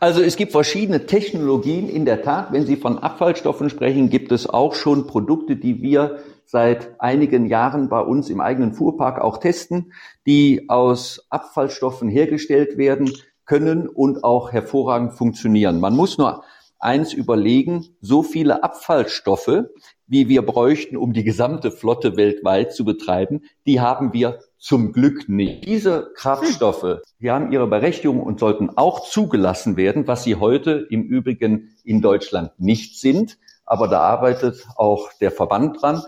Also 0.00 0.22
es 0.22 0.36
gibt 0.36 0.52
verschiedene 0.52 1.06
Technologien. 1.06 1.88
In 1.88 2.04
der 2.04 2.22
Tat, 2.22 2.52
wenn 2.52 2.66
Sie 2.66 2.76
von 2.76 2.98
Abfallstoffen 2.98 3.70
sprechen, 3.70 4.10
gibt 4.10 4.32
es 4.32 4.46
auch 4.48 4.74
schon 4.74 5.06
Produkte, 5.06 5.56
die 5.56 5.82
wir 5.82 6.18
seit 6.46 7.00
einigen 7.00 7.46
Jahren 7.46 7.88
bei 7.88 8.00
uns 8.00 8.30
im 8.30 8.40
eigenen 8.40 8.74
Fuhrpark 8.74 9.20
auch 9.20 9.38
testen, 9.38 9.92
die 10.26 10.68
aus 10.68 11.26
Abfallstoffen 11.30 12.08
hergestellt 12.08 12.76
werden 12.76 13.10
können 13.46 13.88
und 13.88 14.24
auch 14.24 14.52
hervorragend 14.52 15.14
funktionieren. 15.14 15.80
Man 15.80 15.96
muss 15.96 16.18
nur 16.18 16.44
eins 16.78 17.12
überlegen, 17.12 17.96
so 18.00 18.22
viele 18.22 18.62
Abfallstoffe 18.62 19.64
wie 20.06 20.28
wir 20.28 20.42
bräuchten, 20.42 20.96
um 20.96 21.12
die 21.12 21.24
gesamte 21.24 21.70
Flotte 21.70 22.16
weltweit 22.16 22.74
zu 22.74 22.84
betreiben, 22.84 23.42
die 23.66 23.80
haben 23.80 24.12
wir 24.12 24.40
zum 24.58 24.92
Glück 24.92 25.28
nicht. 25.28 25.64
Diese 25.66 26.10
Kraftstoffe, 26.14 27.00
die 27.20 27.30
haben 27.30 27.52
ihre 27.52 27.66
Berechtigung 27.66 28.22
und 28.22 28.40
sollten 28.40 28.70
auch 28.76 29.08
zugelassen 29.08 29.76
werden, 29.76 30.06
was 30.06 30.24
sie 30.24 30.36
heute 30.36 30.86
im 30.90 31.02
Übrigen 31.02 31.74
in 31.84 32.00
Deutschland 32.00 32.52
nicht 32.58 33.00
sind. 33.00 33.38
Aber 33.64 33.88
da 33.88 34.00
arbeitet 34.00 34.66
auch 34.76 35.10
der 35.20 35.30
Verband 35.30 35.80
dran. 35.80 36.02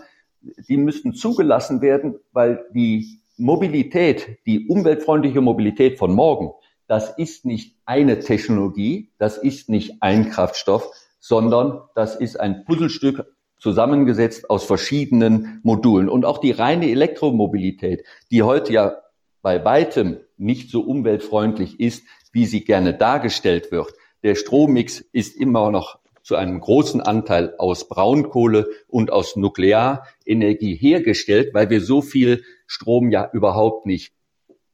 Die 0.67 0.77
müssten 0.77 1.13
zugelassen 1.13 1.81
werden, 1.81 2.15
weil 2.31 2.65
die 2.73 3.19
Mobilität, 3.37 4.39
die 4.45 4.67
umweltfreundliche 4.67 5.41
Mobilität 5.41 5.97
von 5.97 6.13
morgen, 6.13 6.51
das 6.87 7.17
ist 7.17 7.45
nicht 7.45 7.75
eine 7.85 8.19
Technologie, 8.19 9.11
das 9.17 9.37
ist 9.37 9.69
nicht 9.69 10.01
ein 10.01 10.29
Kraftstoff, 10.29 10.89
sondern 11.19 11.81
das 11.95 12.15
ist 12.15 12.39
ein 12.39 12.63
Puzzlestück 12.65 13.25
zusammengesetzt 13.59 14.49
aus 14.49 14.63
verschiedenen 14.65 15.59
Modulen. 15.63 16.09
Und 16.09 16.25
auch 16.25 16.37
die 16.37 16.51
reine 16.51 16.89
Elektromobilität, 16.89 18.03
die 18.31 18.43
heute 18.43 18.73
ja 18.73 18.97
bei 19.41 19.63
weitem 19.63 20.17
nicht 20.37 20.69
so 20.69 20.81
umweltfreundlich 20.81 21.79
ist, 21.79 22.05
wie 22.31 22.45
sie 22.45 22.63
gerne 22.63 22.93
dargestellt 22.93 23.71
wird. 23.71 23.93
Der 24.23 24.35
Strommix 24.35 24.99
ist 25.11 25.35
immer 25.35 25.71
noch 25.71 25.99
zu 26.21 26.35
einem 26.35 26.59
großen 26.59 26.99
Anteil 26.99 27.55
aus 27.57 27.87
Braunkohle 27.87 28.67
und 28.87 29.11
aus 29.11 29.37
Nuklearenergie 29.37 30.75
hergestellt, 30.75 31.53
weil 31.53 31.69
wir 31.69 31.79
so 31.79 32.01
viel 32.01 32.43
Strom 32.65 33.11
ja 33.11 33.29
überhaupt 33.31 33.85
nicht 33.85 34.13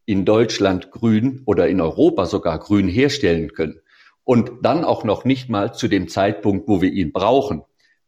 in 0.06 0.26
Deutschland 0.26 0.92
grün 0.92 1.44
oder 1.46 1.68
in 1.68 1.80
Europa 1.80 2.26
sogar 2.26 2.58
grün 2.60 2.88
herstellen 2.88 3.54
können. 3.54 3.80
Und 4.24 4.52
dann 4.64 4.84
auch 4.84 5.04
noch 5.04 5.26
nicht 5.26 5.50
mal 5.50 5.74
zu 5.74 5.88
dem 5.88 6.08
Zeitpunkt, 6.08 6.68
wo 6.68 6.82
wir 6.82 6.92
ihn 6.92 7.12
brauchen. 7.12 7.64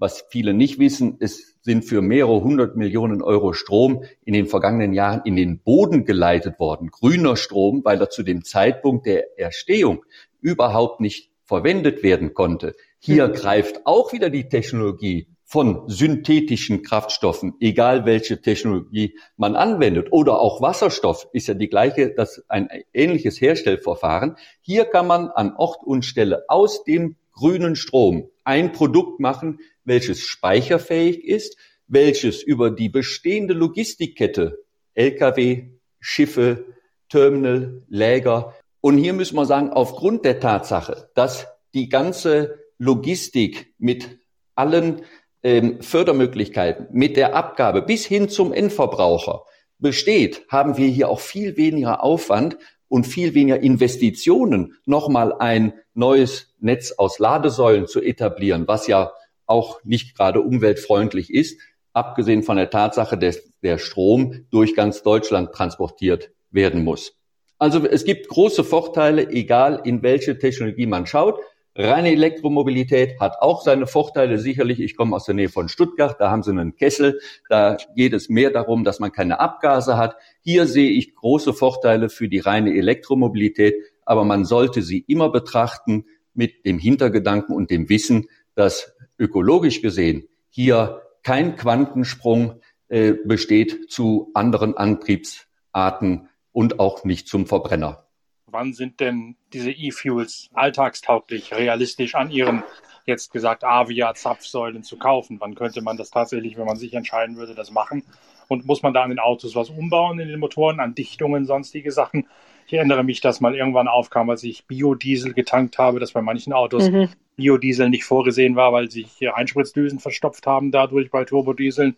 Was 0.06 0.24
viele 0.30 0.54
nicht 0.54 0.78
wissen, 0.78 1.18
es 1.20 1.58
sind 1.64 1.84
für 1.84 2.04
mehrere 2.04 2.44
hundert 2.44 2.76
Millionen 2.76 3.24
Euro 3.24 3.54
Strom 3.54 4.04
in 4.24 4.36
den 4.36 4.46
vergangenen 4.46 4.94
Jahren 4.94 5.24
in 5.26 5.36
den 5.36 5.58
Boden 5.58 6.06
geleitet 6.06 6.60
worden. 6.60 6.92
Grüner 6.92 7.36
Strom, 7.36 7.84
weil 7.84 8.00
er 8.00 8.12
zu 8.12 8.22
dem 8.22 8.44
Zeitpunkt 8.44 9.08
der 9.08 9.40
Erstehung 9.40 10.06
überhaupt 10.42 11.02
nicht 11.02 11.32
verwendet 11.44 12.04
werden 12.04 12.36
konnte. 12.36 12.76
Hier 13.00 13.30
mhm. 13.30 13.34
greift 13.34 13.88
auch 13.88 14.14
wieder 14.14 14.30
die 14.30 14.48
Technologie 14.48 15.28
von 15.44 15.90
synthetischen 15.90 16.84
Kraftstoffen, 16.84 17.56
egal 17.60 18.06
welche 18.06 18.40
Technologie 18.40 19.18
man 19.38 19.56
anwendet, 19.56 20.10
oder 20.12 20.40
auch 20.40 20.62
Wasserstoff 20.62 21.28
ist 21.34 21.48
ja 21.48 21.56
die 21.56 21.70
gleiche, 21.70 22.14
das 22.14 22.46
ein 22.48 22.70
ähnliches 22.94 23.42
Herstellverfahren. 23.42 24.36
Hier 24.62 24.86
kann 24.86 25.08
man 25.08 25.30
an 25.30 25.56
Ort 25.58 25.82
und 25.84 26.06
Stelle 26.06 26.44
aus 26.48 26.84
dem 26.84 27.16
grünen 27.32 27.76
Strom 27.76 28.30
ein 28.44 28.72
Produkt 28.72 29.20
machen, 29.20 29.60
welches 29.86 30.22
speicherfähig 30.22 31.24
ist, 31.24 31.58
welches 31.88 32.44
über 32.44 32.72
die 32.72 32.90
bestehende 32.90 33.54
Logistikkette 33.54 34.60
Lkw, 34.96 35.70
Schiffe, 36.00 36.66
Terminal, 37.10 37.84
Läger 37.88 38.54
und 38.86 39.00
hier 39.00 39.14
müssen 39.14 39.36
wir 39.36 39.48
sagen, 39.48 39.72
aufgrund 39.72 40.26
der 40.26 40.40
Tatsache, 40.40 41.10
dass 41.16 41.48
die 41.74 41.90
ganze 41.90 42.60
Logistik 42.78 43.74
mit 43.80 44.20
allen 44.54 45.02
ähm, 45.42 45.82
Fördermöglichkeiten, 45.82 46.88
mit 46.92 47.18
der 47.18 47.36
Abgabe 47.36 47.82
bis 47.82 48.06
hin 48.06 48.30
zum 48.30 48.54
Endverbraucher 48.54 49.44
besteht, 49.80 50.46
haben 50.50 50.78
wir 50.78 50.88
hier 50.88 51.10
auch 51.10 51.20
viel 51.20 51.58
weniger 51.58 52.04
Aufwand 52.04 52.58
und 52.88 53.08
viel 53.08 53.34
weniger 53.34 53.60
Investitionen, 53.60 54.76
nochmal 54.86 55.34
ein 55.34 55.74
neues 55.96 56.54
Netz 56.60 56.92
aus 56.92 57.18
Ladesäulen 57.18 57.88
zu 57.88 58.02
etablieren, 58.02 58.68
was 58.68 58.86
ja 58.86 59.14
auch 59.46 59.84
nicht 59.84 60.16
gerade 60.16 60.42
umweltfreundlich 60.42 61.34
ist, 61.34 61.60
abgesehen 61.94 62.44
von 62.44 62.58
der 62.58 62.70
Tatsache, 62.70 63.18
dass 63.18 63.42
der 63.62 63.78
Strom 63.78 64.46
durch 64.52 64.76
ganz 64.76 65.04
Deutschland 65.04 65.54
transportiert 65.54 66.32
werden 66.52 66.84
muss. 66.84 67.18
Also 67.58 67.86
es 67.86 68.04
gibt 68.04 68.28
große 68.28 68.64
Vorteile, 68.64 69.30
egal 69.30 69.82
in 69.86 70.04
welche 70.04 70.38
Technologie 70.38 70.88
man 70.88 71.06
schaut. 71.06 71.40
Reine 71.78 72.12
Elektromobilität 72.12 73.20
hat 73.20 73.36
auch 73.40 73.62
seine 73.62 73.86
Vorteile 73.86 74.40
sicherlich. 74.40 74.80
Ich 74.80 74.96
komme 74.96 75.16
aus 75.16 75.26
der 75.26 75.36
Nähe 75.36 75.50
von 75.50 75.68
Stuttgart, 75.68 76.16
da 76.20 76.32
haben 76.32 76.42
sie 76.42 76.52
einen 76.52 76.76
Kessel. 76.76 77.20
Da 77.50 77.78
geht 77.96 78.14
es 78.14 78.30
mehr 78.30 78.50
darum, 78.50 78.86
dass 78.86 79.00
man 79.00 79.12
keine 79.12 79.42
Abgase 79.42 79.98
hat. 79.98 80.16
Hier 80.42 80.68
sehe 80.68 80.90
ich 80.90 81.16
große 81.16 81.54
Vorteile 81.54 82.10
für 82.10 82.30
die 82.30 82.40
reine 82.40 82.74
Elektromobilität, 82.74 83.76
aber 84.06 84.24
man 84.24 84.46
sollte 84.46 84.82
sie 84.82 85.00
immer 85.00 85.30
betrachten 85.30 86.06
mit 86.34 86.66
dem 86.66 86.80
Hintergedanken 86.80 87.54
und 87.54 87.72
dem 87.72 87.90
Wissen, 87.90 88.28
dass 88.56 88.95
ökologisch 89.18 89.82
gesehen 89.82 90.28
hier 90.50 91.02
kein 91.24 91.56
Quantensprung 91.56 92.62
äh, 92.88 93.14
besteht 93.14 93.92
zu 93.92 94.32
anderen 94.34 94.78
Antriebsarten 94.78 96.30
und 96.52 96.80
auch 96.80 97.04
nicht 97.04 97.28
zum 97.28 97.48
Verbrenner. 97.48 98.05
Wann 98.48 98.74
sind 98.74 99.00
denn 99.00 99.36
diese 99.54 99.72
E-Fuels 99.72 100.50
alltagstauglich, 100.54 101.54
realistisch 101.54 102.16
an 102.16 102.30
ihren 102.30 102.64
jetzt 103.06 103.32
gesagt 103.32 103.64
Avia-Zapfsäulen 103.64 104.84
zu 104.84 104.98
kaufen? 104.98 105.38
Wann 105.40 105.56
könnte 105.56 105.82
man 105.82 105.98
das 105.98 106.12
tatsächlich, 106.12 106.58
wenn 106.58 106.66
man 106.66 106.78
sich 106.78 106.94
entscheiden 106.94 107.38
würde, 107.38 107.56
das 107.56 107.72
machen? 107.72 108.04
Und 108.48 108.66
muss 108.66 108.84
man 108.84 108.94
da 108.94 109.02
an 109.02 109.10
den 109.10 109.20
Autos 109.20 109.56
was 109.56 109.70
umbauen 109.70 110.20
in 110.20 110.28
den 110.28 110.40
Motoren, 110.40 110.80
an 110.80 110.94
Dichtungen, 110.94 111.46
sonstige 111.46 111.92
Sachen? 111.92 112.28
Ich 112.68 112.74
erinnere 112.74 113.04
mich, 113.04 113.22
dass 113.22 113.42
mal 113.42 113.56
irgendwann 113.56 113.88
aufkam, 113.88 114.30
als 114.30 114.44
ich 114.44 114.66
Biodiesel 114.66 115.34
getankt 115.34 115.78
habe, 115.78 116.00
dass 116.00 116.14
bei 116.14 116.22
manchen 116.22 116.54
Autos 116.54 116.90
mhm. 116.90 117.10
Biodiesel 117.36 117.90
nicht 117.90 118.06
vorgesehen 118.06 118.56
war, 118.56 118.74
weil 118.74 118.90
sich 118.90 119.20
Einspritzdüsen 119.32 120.00
verstopft 120.00 120.48
haben 120.48 120.72
dadurch 120.72 121.12
bei 121.12 121.26
Turbodieseln. 121.26 121.96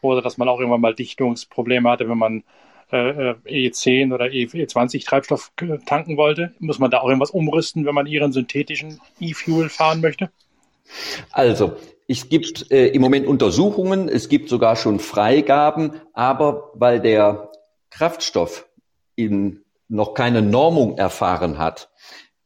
Oder 0.00 0.22
dass 0.22 0.38
man 0.38 0.48
auch 0.48 0.60
irgendwann 0.60 0.80
mal 0.80 0.94
Dichtungsprobleme 0.94 1.90
hatte, 1.90 2.08
wenn 2.08 2.18
man 2.18 2.44
äh, 2.90 3.34
E10 3.46 4.14
oder 4.14 4.26
E20 4.26 5.04
Treibstoff 5.06 5.52
tanken 5.86 6.16
wollte. 6.16 6.54
Muss 6.58 6.78
man 6.78 6.90
da 6.90 7.00
auch 7.00 7.08
irgendwas 7.08 7.30
umrüsten, 7.30 7.84
wenn 7.86 7.94
man 7.94 8.06
ihren 8.06 8.32
synthetischen 8.32 9.00
E-Fuel 9.20 9.68
fahren 9.68 10.00
möchte? 10.00 10.30
Also, 11.30 11.76
es 12.06 12.28
gibt 12.28 12.70
äh, 12.70 12.88
im 12.88 13.02
Moment 13.02 13.26
Untersuchungen, 13.26 14.08
es 14.08 14.28
gibt 14.28 14.48
sogar 14.48 14.76
schon 14.76 14.98
Freigaben, 14.98 15.92
aber 16.14 16.70
weil 16.74 17.00
der 17.00 17.52
Kraftstoff 17.90 18.66
in 19.14 19.60
noch 19.88 20.14
keine 20.14 20.42
Normung 20.42 20.96
erfahren 20.96 21.58
hat, 21.58 21.90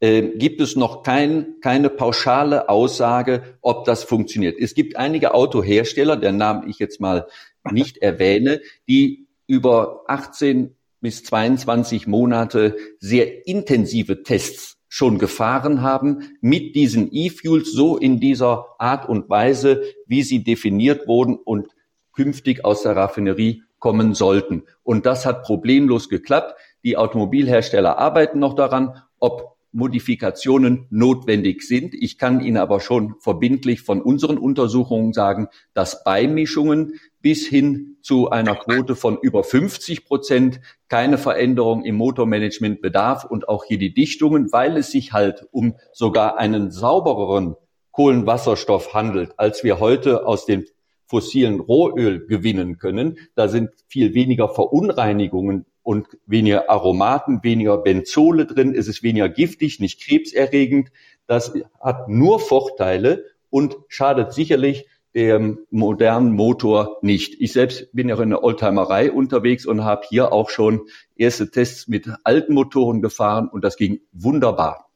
äh, 0.01 0.23
gibt 0.37 0.61
es 0.61 0.75
noch 0.75 1.05
kein, 1.05 1.61
keine 1.61 1.91
pauschale 1.91 2.69
Aussage, 2.69 3.57
ob 3.61 3.85
das 3.85 4.03
funktioniert. 4.03 4.59
Es 4.59 4.75
gibt 4.75 4.97
einige 4.97 5.35
Autohersteller, 5.35 6.17
der 6.17 6.33
Namen 6.33 6.69
ich 6.69 6.79
jetzt 6.81 7.01
mal 7.01 7.29
nicht 7.71 7.99
erwähne, 7.99 8.61
die 8.89 9.29
über 9.53 10.05
18 10.07 10.75
bis 11.03 11.25
22 11.25 12.07
Monate 12.07 12.75
sehr 13.01 13.47
intensive 13.47 14.23
Tests 14.23 14.79
schon 14.89 15.19
gefahren 15.19 15.83
haben 15.83 16.39
mit 16.41 16.75
diesen 16.75 17.11
E-Fuels 17.13 17.71
so 17.71 17.99
in 17.99 18.19
dieser 18.19 18.69
Art 18.79 19.07
und 19.07 19.29
Weise, 19.29 19.83
wie 20.07 20.23
sie 20.23 20.43
definiert 20.43 21.07
wurden 21.07 21.37
und 21.37 21.69
künftig 22.15 22.65
aus 22.65 22.81
der 22.81 22.97
Raffinerie 22.97 23.63
kommen 23.79 24.15
sollten. 24.15 24.63
Und 24.83 25.05
das 25.05 25.27
hat 25.27 25.43
problemlos 25.43 26.09
geklappt. 26.09 26.55
Die 26.83 26.97
Automobilhersteller 26.97 27.99
arbeiten 27.99 28.39
noch 28.39 28.55
daran, 28.55 29.03
ob 29.19 29.52
Modifikationen 29.73 30.87
notwendig 30.91 31.63
sind. 31.63 31.95
Ich 31.95 32.19
kann 32.19 32.41
Ihnen 32.41 32.59
aber 32.59 32.81
schon 32.81 33.15
verbindlich 33.21 33.81
von 33.81 34.03
unseren 34.03 34.39
Untersuchungen 34.39 35.13
sagen, 35.13 35.49
dass 35.75 36.05
Beimischungen 36.05 37.01
bis 37.21 37.47
hin 37.47 37.97
zu 38.03 38.31
einer 38.31 38.55
Quote 38.55 38.95
von 38.97 39.19
über 39.21 39.45
50 39.45 40.05
Prozent 40.05 40.61
keine 40.89 41.19
Veränderung 41.19 41.85
im 41.85 41.97
Motormanagement 41.97 42.83
bedarf 42.83 43.25
und 43.25 43.49
auch 43.49 43.65
hier 43.65 43.79
die 43.79 43.95
Dichtungen, 43.95 44.53
weil 44.53 44.77
es 44.77 44.91
sich 44.91 45.13
halt 45.13 45.47
um 45.51 45.75
sogar 45.93 46.39
einen 46.39 46.71
saubereren 46.71 47.57
Kohlenwasserstoff 47.93 48.95
handelt, 48.95 49.39
als 49.39 49.65
wir 49.65 49.81
heute 49.81 50.27
aus 50.27 50.47
dem 50.47 50.65
fossilen 51.07 51.61
Rohöl 51.61 52.27
gewinnen 52.27 52.79
können. 52.79 53.19
Da 53.35 53.49
sind 53.49 53.71
viel 53.87 54.15
weniger 54.15 54.49
Verunreinigungen 54.49 55.67
und 55.83 56.07
weniger 56.27 56.71
Aromaten, 56.71 57.43
weniger 57.43 57.79
Benzole 57.79 58.47
drin. 58.47 58.75
Es 58.75 58.89
ist 58.89 59.03
weniger 59.03 59.29
giftig, 59.29 59.81
nicht 59.81 60.01
krebserregend. 60.01 60.91
Das 61.27 61.53
hat 61.81 62.09
nur 62.09 62.41
Vorteile 62.41 63.25
und 63.51 63.77
schadet 63.89 64.33
sicherlich 64.33 64.87
dem 65.15 65.59
modernen 65.71 66.33
Motor 66.33 66.99
nicht. 67.03 67.41
Ich 67.41 67.53
selbst 67.53 67.93
bin 67.93 68.09
ja 68.09 68.21
in 68.21 68.31
der 68.31 68.43
Oldtimerei 68.43 69.13
unterwegs 69.13 69.67
und 69.67 69.85
habe 69.85 70.07
hier 70.09 70.33
auch 70.33 70.49
schon 70.49 70.87
erste 71.17 71.51
Tests 71.51 71.87
mit 71.87 72.09
alten 72.25 72.55
Motoren 72.55 73.03
gefahren 73.03 73.49
und 73.49 73.63
das 73.63 73.77
ging 73.77 74.01
wunderbar. 74.13 74.89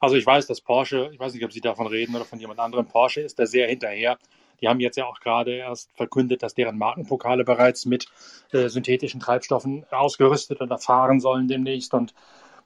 Also 0.00 0.16
ich 0.16 0.24
weiß, 0.24 0.46
dass 0.46 0.60
Porsche, 0.60 1.10
ich 1.12 1.18
weiß 1.18 1.34
nicht, 1.34 1.44
ob 1.44 1.52
Sie 1.52 1.60
davon 1.60 1.86
reden 1.86 2.14
oder 2.14 2.24
von 2.24 2.38
jemand 2.38 2.60
anderem, 2.60 2.86
Porsche 2.86 3.20
ist 3.20 3.38
da 3.38 3.46
sehr 3.46 3.68
hinterher 3.68 4.16
die 4.60 4.68
haben 4.68 4.80
jetzt 4.80 4.96
ja 4.96 5.06
auch 5.06 5.20
gerade 5.20 5.52
erst 5.56 5.90
verkündet, 5.96 6.42
dass 6.42 6.54
deren 6.54 6.78
Markenpokale 6.78 7.44
bereits 7.44 7.86
mit 7.86 8.06
äh, 8.52 8.68
synthetischen 8.68 9.20
Treibstoffen 9.20 9.84
ausgerüstet 9.90 10.60
und 10.60 10.70
erfahren 10.70 11.20
sollen 11.20 11.48
demnächst. 11.48 11.94
Und 11.94 12.14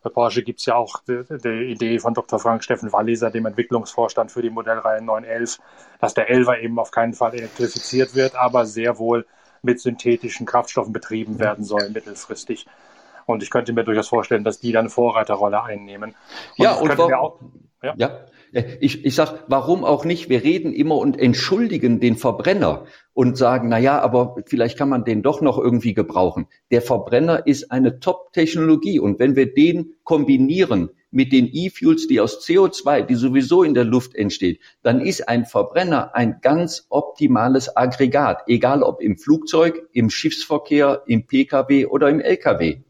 Bei 0.03 0.11
Porsche 0.11 0.43
gibt 0.43 0.61
es 0.61 0.67
ja 0.67 0.75
auch 0.75 1.01
die, 1.07 1.25
die, 1.43 1.73
Idee 1.73 1.99
von 1.99 2.15
Dr. 2.15 2.39
Frank 2.39 2.65
Steffen 2.65 2.93
Walliser, 2.93 3.31
dem 3.31 3.47
Entwicklungsvorstand 3.47 4.33
für 4.33 4.43
die 4.43 4.51
Modellreihe 4.51 5.03
911, 5.03 5.59
dass 6.01 6.15
der 6.15 6.31
11er 6.31 6.61
eben 6.61 6.79
auf 6.79 6.91
keinen 6.91 7.15
Fall 7.15 7.35
elektrifiziert 7.35 8.15
wird, 8.15 8.35
aber 8.35 8.67
sehr 8.67 8.99
wohl 8.99 9.27
mit 9.63 9.81
synthetischen 9.81 10.47
Kraftstoffen 10.47 10.93
betrieben 10.93 11.39
werden 11.39 11.65
soll 11.65 11.89
mittelfristig. 11.91 12.67
Und 13.33 13.43
ich 13.43 13.51
könnte 13.51 13.73
mir 13.73 13.85
durchaus 13.85 14.09
vorstellen, 14.09 14.45
dass 14.45 14.61
die 14.61 14.73
dann 14.73 14.89
Vorreiterrolle 14.89 15.62
einnehmen. 15.62 16.15
Und 16.59 16.65
ja, 16.65 16.75
und 16.75 16.99
auch, 17.01 17.41
ja. 17.83 17.95
ja. 17.97 18.27
Ich, 18.81 19.07
ich 19.07 19.15
sag, 19.15 19.45
warum 19.49 19.83
auch 19.83 20.05
nicht? 20.05 20.29
Wir 20.29 20.45
reden 20.45 20.75
immer 20.75 20.97
und 20.97 21.19
entschuldigen 21.19 22.01
den 22.01 22.17
Verbrenner 22.17 22.85
und 23.15 23.39
sagen, 23.39 23.71
na 23.71 23.79
ja, 23.79 23.99
aber 24.01 24.37
vielleicht 24.47 24.77
kann 24.77 24.91
man 24.91 25.05
den 25.05 25.23
doch 25.23 25.41
noch 25.41 25.59
irgendwie 25.59 25.95
gebrauchen. 25.95 26.47
Der 26.71 26.83
Verbrenner 26.83 27.47
ist 27.47 27.71
eine 27.73 27.99
Top-Technologie 27.99 29.01
und 29.01 29.19
wenn 29.19 29.37
wir 29.37 29.55
den 29.55 29.95
kombinieren 30.05 30.91
mit 31.11 31.33
den 31.33 31.49
E-Fuels, 31.51 32.09
die 32.09 32.21
aus 32.21 32.47
CO2, 32.47 33.03
die 33.03 33.15
sowieso 33.15 33.62
in 33.62 33.73
der 33.73 33.85
Luft 33.85 34.15
entsteht, 34.15 34.61
dann 34.83 35.01
ist 35.01 35.29
ein 35.29 35.47
Verbrenner 35.47 36.15
ein 36.15 36.41
ganz 36.43 36.87
optimales 36.91 37.75
Aggregat, 37.75 38.43
egal 38.49 38.83
ob 38.83 39.01
im 39.01 39.17
Flugzeug, 39.17 39.89
im 39.93 40.11
Schiffsverkehr, 40.11 41.03
im 41.07 41.27
Pkw 41.27 41.87
oder 41.87 42.11
im 42.11 42.21
Lkw 42.21 42.83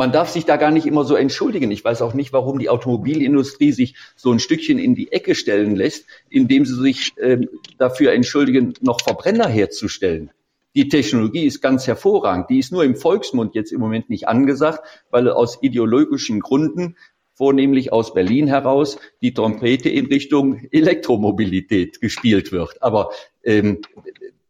man 0.00 0.12
darf 0.12 0.30
sich 0.30 0.46
da 0.46 0.56
gar 0.56 0.70
nicht 0.70 0.86
immer 0.86 1.04
so 1.04 1.14
entschuldigen. 1.14 1.70
Ich 1.70 1.84
weiß 1.84 2.00
auch 2.00 2.14
nicht, 2.14 2.32
warum 2.32 2.58
die 2.58 2.70
Automobilindustrie 2.70 3.70
sich 3.70 3.96
so 4.16 4.32
ein 4.32 4.38
Stückchen 4.38 4.78
in 4.78 4.94
die 4.94 5.12
Ecke 5.12 5.34
stellen 5.34 5.76
lässt, 5.76 6.06
indem 6.30 6.64
sie 6.64 6.80
sich 6.80 7.12
äh, 7.18 7.36
dafür 7.76 8.14
entschuldigen, 8.14 8.72
noch 8.80 9.02
Verbrenner 9.02 9.46
herzustellen. 9.46 10.30
Die 10.74 10.88
Technologie 10.88 11.44
ist 11.44 11.60
ganz 11.60 11.86
hervorragend. 11.86 12.48
Die 12.48 12.58
ist 12.58 12.72
nur 12.72 12.82
im 12.82 12.96
Volksmund 12.96 13.54
jetzt 13.54 13.72
im 13.72 13.80
Moment 13.80 14.08
nicht 14.08 14.26
angesagt, 14.26 14.80
weil 15.10 15.28
aus 15.28 15.58
ideologischen 15.60 16.40
Gründen 16.40 16.96
vornehmlich 17.34 17.92
aus 17.92 18.14
Berlin 18.14 18.46
heraus 18.46 18.98
die 19.20 19.34
Trompete 19.34 19.90
in 19.90 20.06
Richtung 20.06 20.66
Elektromobilität 20.70 22.00
gespielt 22.00 22.52
wird. 22.52 22.82
Aber 22.82 23.10
ähm, 23.44 23.82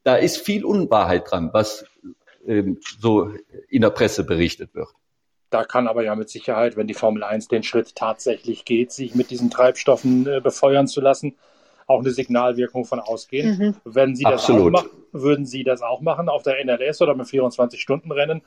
da 0.04 0.14
ist 0.14 0.36
viel 0.36 0.64
Unwahrheit 0.64 1.28
dran, 1.28 1.50
was 1.52 1.86
ähm, 2.46 2.78
so 3.00 3.32
in 3.68 3.82
der 3.82 3.90
Presse 3.90 4.22
berichtet 4.22 4.76
wird. 4.76 4.90
Da 5.50 5.64
kann 5.64 5.88
aber 5.88 6.04
ja 6.04 6.14
mit 6.14 6.30
Sicherheit, 6.30 6.76
wenn 6.76 6.86
die 6.86 6.94
Formel 6.94 7.24
1 7.24 7.48
den 7.48 7.62
Schritt 7.62 7.96
tatsächlich 7.96 8.64
geht, 8.64 8.92
sich 8.92 9.14
mit 9.14 9.30
diesen 9.30 9.50
Treibstoffen 9.50 10.26
äh, 10.26 10.40
befeuern 10.40 10.86
zu 10.86 11.00
lassen, 11.00 11.34
auch 11.86 12.00
eine 12.00 12.10
Signalwirkung 12.10 12.84
von 12.84 13.00
ausgehen. 13.00 13.58
Mhm. 13.58 13.76
Wenn 13.84 14.14
Sie 14.14 14.22
das 14.22 14.48
auch 14.48 14.70
machen, 14.70 14.90
würden 15.12 15.44
Sie 15.44 15.64
das 15.64 15.82
auch 15.82 16.00
machen 16.00 16.28
auf 16.28 16.44
der 16.44 16.64
NLS 16.64 17.02
oder 17.02 17.14
beim 17.14 17.26
24-Stunden-Rennen? 17.26 18.42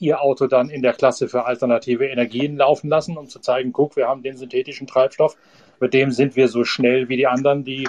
Ihr 0.00 0.20
Auto 0.20 0.46
dann 0.46 0.68
in 0.68 0.82
der 0.82 0.94
Klasse 0.94 1.28
für 1.28 1.44
alternative 1.44 2.06
Energien 2.06 2.56
laufen 2.56 2.88
lassen, 2.88 3.16
um 3.16 3.28
zu 3.28 3.40
zeigen, 3.40 3.72
guck, 3.72 3.96
wir 3.96 4.08
haben 4.08 4.22
den 4.22 4.36
synthetischen 4.36 4.86
Treibstoff, 4.86 5.36
mit 5.80 5.94
dem 5.94 6.10
sind 6.10 6.34
wir 6.36 6.48
so 6.48 6.64
schnell 6.64 7.08
wie 7.08 7.16
die 7.16 7.26
anderen, 7.26 7.64
die 7.64 7.88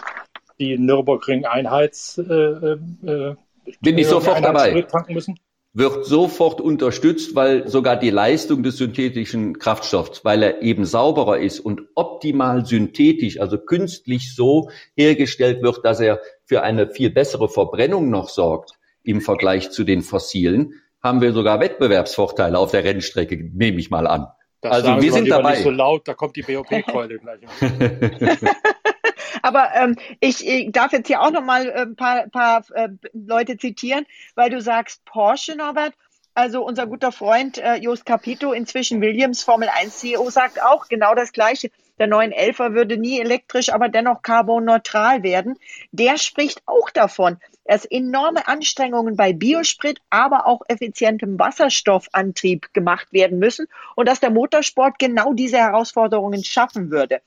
die 0.59 0.77
Nürburgring-Einheits 0.77 2.17
äh, 2.17 2.33
äh, 2.33 3.35
bin 3.81 3.97
ich 3.97 4.07
sofort 4.07 4.43
dabei. 4.43 4.81
Tanken 4.81 5.13
müssen? 5.13 5.39
Wird 5.73 6.05
sofort 6.05 6.61
unterstützt, 6.61 7.35
weil 7.35 7.67
sogar 7.67 7.95
die 7.95 8.09
Leistung 8.09 8.63
des 8.63 8.77
synthetischen 8.77 9.59
Kraftstoffs, 9.59 10.25
weil 10.25 10.41
er 10.41 10.61
eben 10.61 10.85
sauberer 10.85 11.37
ist 11.37 11.59
und 11.59 11.83
optimal 11.95 12.65
synthetisch, 12.65 13.39
also 13.39 13.57
künstlich 13.57 14.35
so 14.35 14.69
hergestellt 14.95 15.61
wird, 15.61 15.85
dass 15.85 15.99
er 15.99 16.19
für 16.45 16.63
eine 16.63 16.89
viel 16.89 17.11
bessere 17.11 17.49
Verbrennung 17.49 18.09
noch 18.09 18.29
sorgt 18.29 18.73
im 19.03 19.21
Vergleich 19.21 19.69
zu 19.69 19.83
den 19.83 20.01
fossilen, 20.01 20.73
haben 21.01 21.21
wir 21.21 21.33
sogar 21.33 21.59
Wettbewerbsvorteile 21.59 22.57
auf 22.57 22.71
der 22.71 22.83
Rennstrecke, 22.83 23.37
nehme 23.53 23.79
ich 23.79 23.89
mal 23.89 24.07
an. 24.07 24.27
Das 24.61 24.73
also 24.73 25.01
wir 25.01 25.13
sind 25.13 25.29
dabei. 25.29 25.51
Nicht 25.51 25.63
so 25.63 25.69
laut, 25.69 26.07
da 26.07 26.13
kommt 26.13 26.35
die 26.35 26.41
BOP-Keule 26.41 27.19
gleich. 27.19 27.39
Aber 29.41 29.69
ähm, 29.75 29.95
ich, 30.19 30.47
ich 30.47 30.71
darf 30.71 30.91
jetzt 30.91 31.07
hier 31.07 31.21
auch 31.21 31.31
noch 31.31 31.43
mal 31.43 31.71
ein 31.71 31.95
paar, 31.95 32.27
paar 32.27 32.63
äh, 32.73 32.89
Leute 33.13 33.57
zitieren, 33.57 34.05
weil 34.35 34.49
du 34.49 34.61
sagst 34.61 35.03
Porsche, 35.05 35.55
Norbert. 35.55 35.93
Also 36.35 36.63
unser 36.63 36.87
guter 36.87 37.11
Freund 37.11 37.57
äh, 37.57 37.75
Jost 37.75 38.05
Capito, 38.05 38.53
inzwischen 38.53 39.01
Williams 39.01 39.43
Formel 39.43 39.67
1 39.67 39.99
CEO, 39.99 40.29
sagt 40.29 40.61
auch 40.61 40.87
genau 40.87 41.13
das 41.13 41.33
Gleiche. 41.33 41.69
Der 41.97 42.07
911er 42.07 42.73
würde 42.73 42.97
nie 42.97 43.19
elektrisch, 43.19 43.73
aber 43.73 43.89
dennoch 43.89 44.21
carbonneutral 44.21 45.21
werden. 45.21 45.57
Der 45.91 46.17
spricht 46.17 46.61
auch 46.65 46.89
davon, 46.91 47.37
dass 47.65 47.83
enorme 47.83 48.47
Anstrengungen 48.47 49.17
bei 49.17 49.33
Biosprit, 49.33 49.99
aber 50.09 50.47
auch 50.47 50.61
effizientem 50.69 51.37
Wasserstoffantrieb 51.37 52.73
gemacht 52.73 53.11
werden 53.11 53.37
müssen 53.37 53.67
und 53.95 54.07
dass 54.07 54.21
der 54.21 54.31
Motorsport 54.31 54.97
genau 54.97 55.33
diese 55.33 55.57
Herausforderungen 55.57 56.43
schaffen 56.43 56.89
würde. 56.89 57.21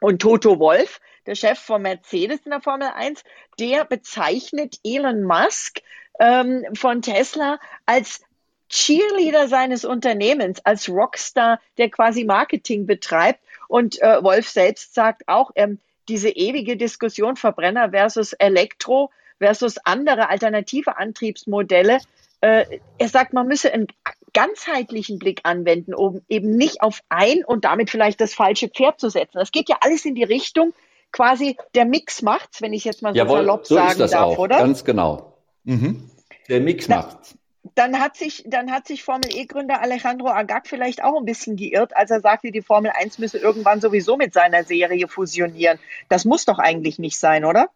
Und 0.00 0.22
Toto 0.22 0.60
Wolf, 0.60 1.00
der 1.26 1.34
Chef 1.34 1.58
von 1.58 1.82
Mercedes 1.82 2.40
in 2.44 2.50
der 2.50 2.60
Formel 2.60 2.88
1, 2.94 3.22
der 3.58 3.84
bezeichnet 3.84 4.78
Elon 4.84 5.22
Musk 5.22 5.80
ähm, 6.18 6.64
von 6.74 7.02
Tesla 7.02 7.58
als 7.84 8.22
Cheerleader 8.68 9.48
seines 9.48 9.84
Unternehmens, 9.84 10.64
als 10.64 10.88
Rockstar, 10.88 11.60
der 11.78 11.90
quasi 11.90 12.24
Marketing 12.24 12.86
betreibt. 12.86 13.40
Und 13.68 14.00
äh, 14.02 14.22
Wolf 14.22 14.48
selbst 14.48 14.94
sagt 14.94 15.28
auch, 15.28 15.50
ähm, 15.54 15.78
diese 16.08 16.30
ewige 16.30 16.76
Diskussion 16.76 17.36
Verbrenner 17.36 17.90
versus 17.90 18.32
Elektro 18.32 19.10
versus 19.38 19.78
andere 19.84 20.28
alternative 20.28 20.96
Antriebsmodelle. 20.96 21.98
Äh, 22.40 22.80
er 22.98 23.08
sagt, 23.08 23.32
man 23.32 23.46
müsse 23.46 23.72
einen 23.72 23.88
ganzheitlichen 24.32 25.18
Blick 25.18 25.40
anwenden, 25.44 25.94
um 25.94 26.22
eben 26.28 26.56
nicht 26.56 26.82
auf 26.82 27.00
ein 27.08 27.44
und 27.44 27.64
damit 27.64 27.90
vielleicht 27.90 28.20
das 28.20 28.34
falsche 28.34 28.68
Pferd 28.68 29.00
zu 29.00 29.08
setzen. 29.08 29.38
Das 29.38 29.52
geht 29.52 29.68
ja 29.68 29.78
alles 29.80 30.04
in 30.04 30.14
die 30.14 30.24
Richtung, 30.24 30.74
quasi 31.12 31.56
der 31.74 31.84
Mix 31.84 32.22
macht's, 32.22 32.60
wenn 32.60 32.72
ich 32.72 32.84
jetzt 32.84 33.02
mal 33.02 33.12
so 33.12 33.18
Jawohl, 33.18 33.38
salopp 33.38 33.66
so 33.66 33.74
sagen 33.74 33.98
darf, 33.98 34.12
auch. 34.12 34.38
oder? 34.38 34.58
Ganz 34.58 34.84
genau. 34.84 35.38
Mhm. 35.64 36.10
Der 36.48 36.60
Mix 36.60 36.86
da, 36.86 36.96
macht's. 36.96 37.36
Dann 37.74 38.00
hat 38.00 38.16
sich, 38.16 38.44
dann 38.46 38.70
hat 38.70 38.86
sich 38.86 39.02
Formel 39.02 39.28
E-Gründer 39.34 39.82
Alejandro 39.82 40.28
Agag 40.28 40.66
vielleicht 40.66 41.02
auch 41.02 41.18
ein 41.18 41.24
bisschen 41.24 41.56
geirrt, 41.56 41.96
als 41.96 42.10
er 42.10 42.20
sagte, 42.20 42.50
die 42.52 42.62
Formel 42.62 42.92
1 42.94 43.18
müsse 43.18 43.38
irgendwann 43.38 43.80
sowieso 43.80 44.16
mit 44.16 44.32
seiner 44.32 44.64
Serie 44.64 45.08
fusionieren. 45.08 45.78
Das 46.08 46.24
muss 46.24 46.44
doch 46.44 46.58
eigentlich 46.58 46.98
nicht 46.98 47.18
sein, 47.18 47.44
oder? 47.44 47.70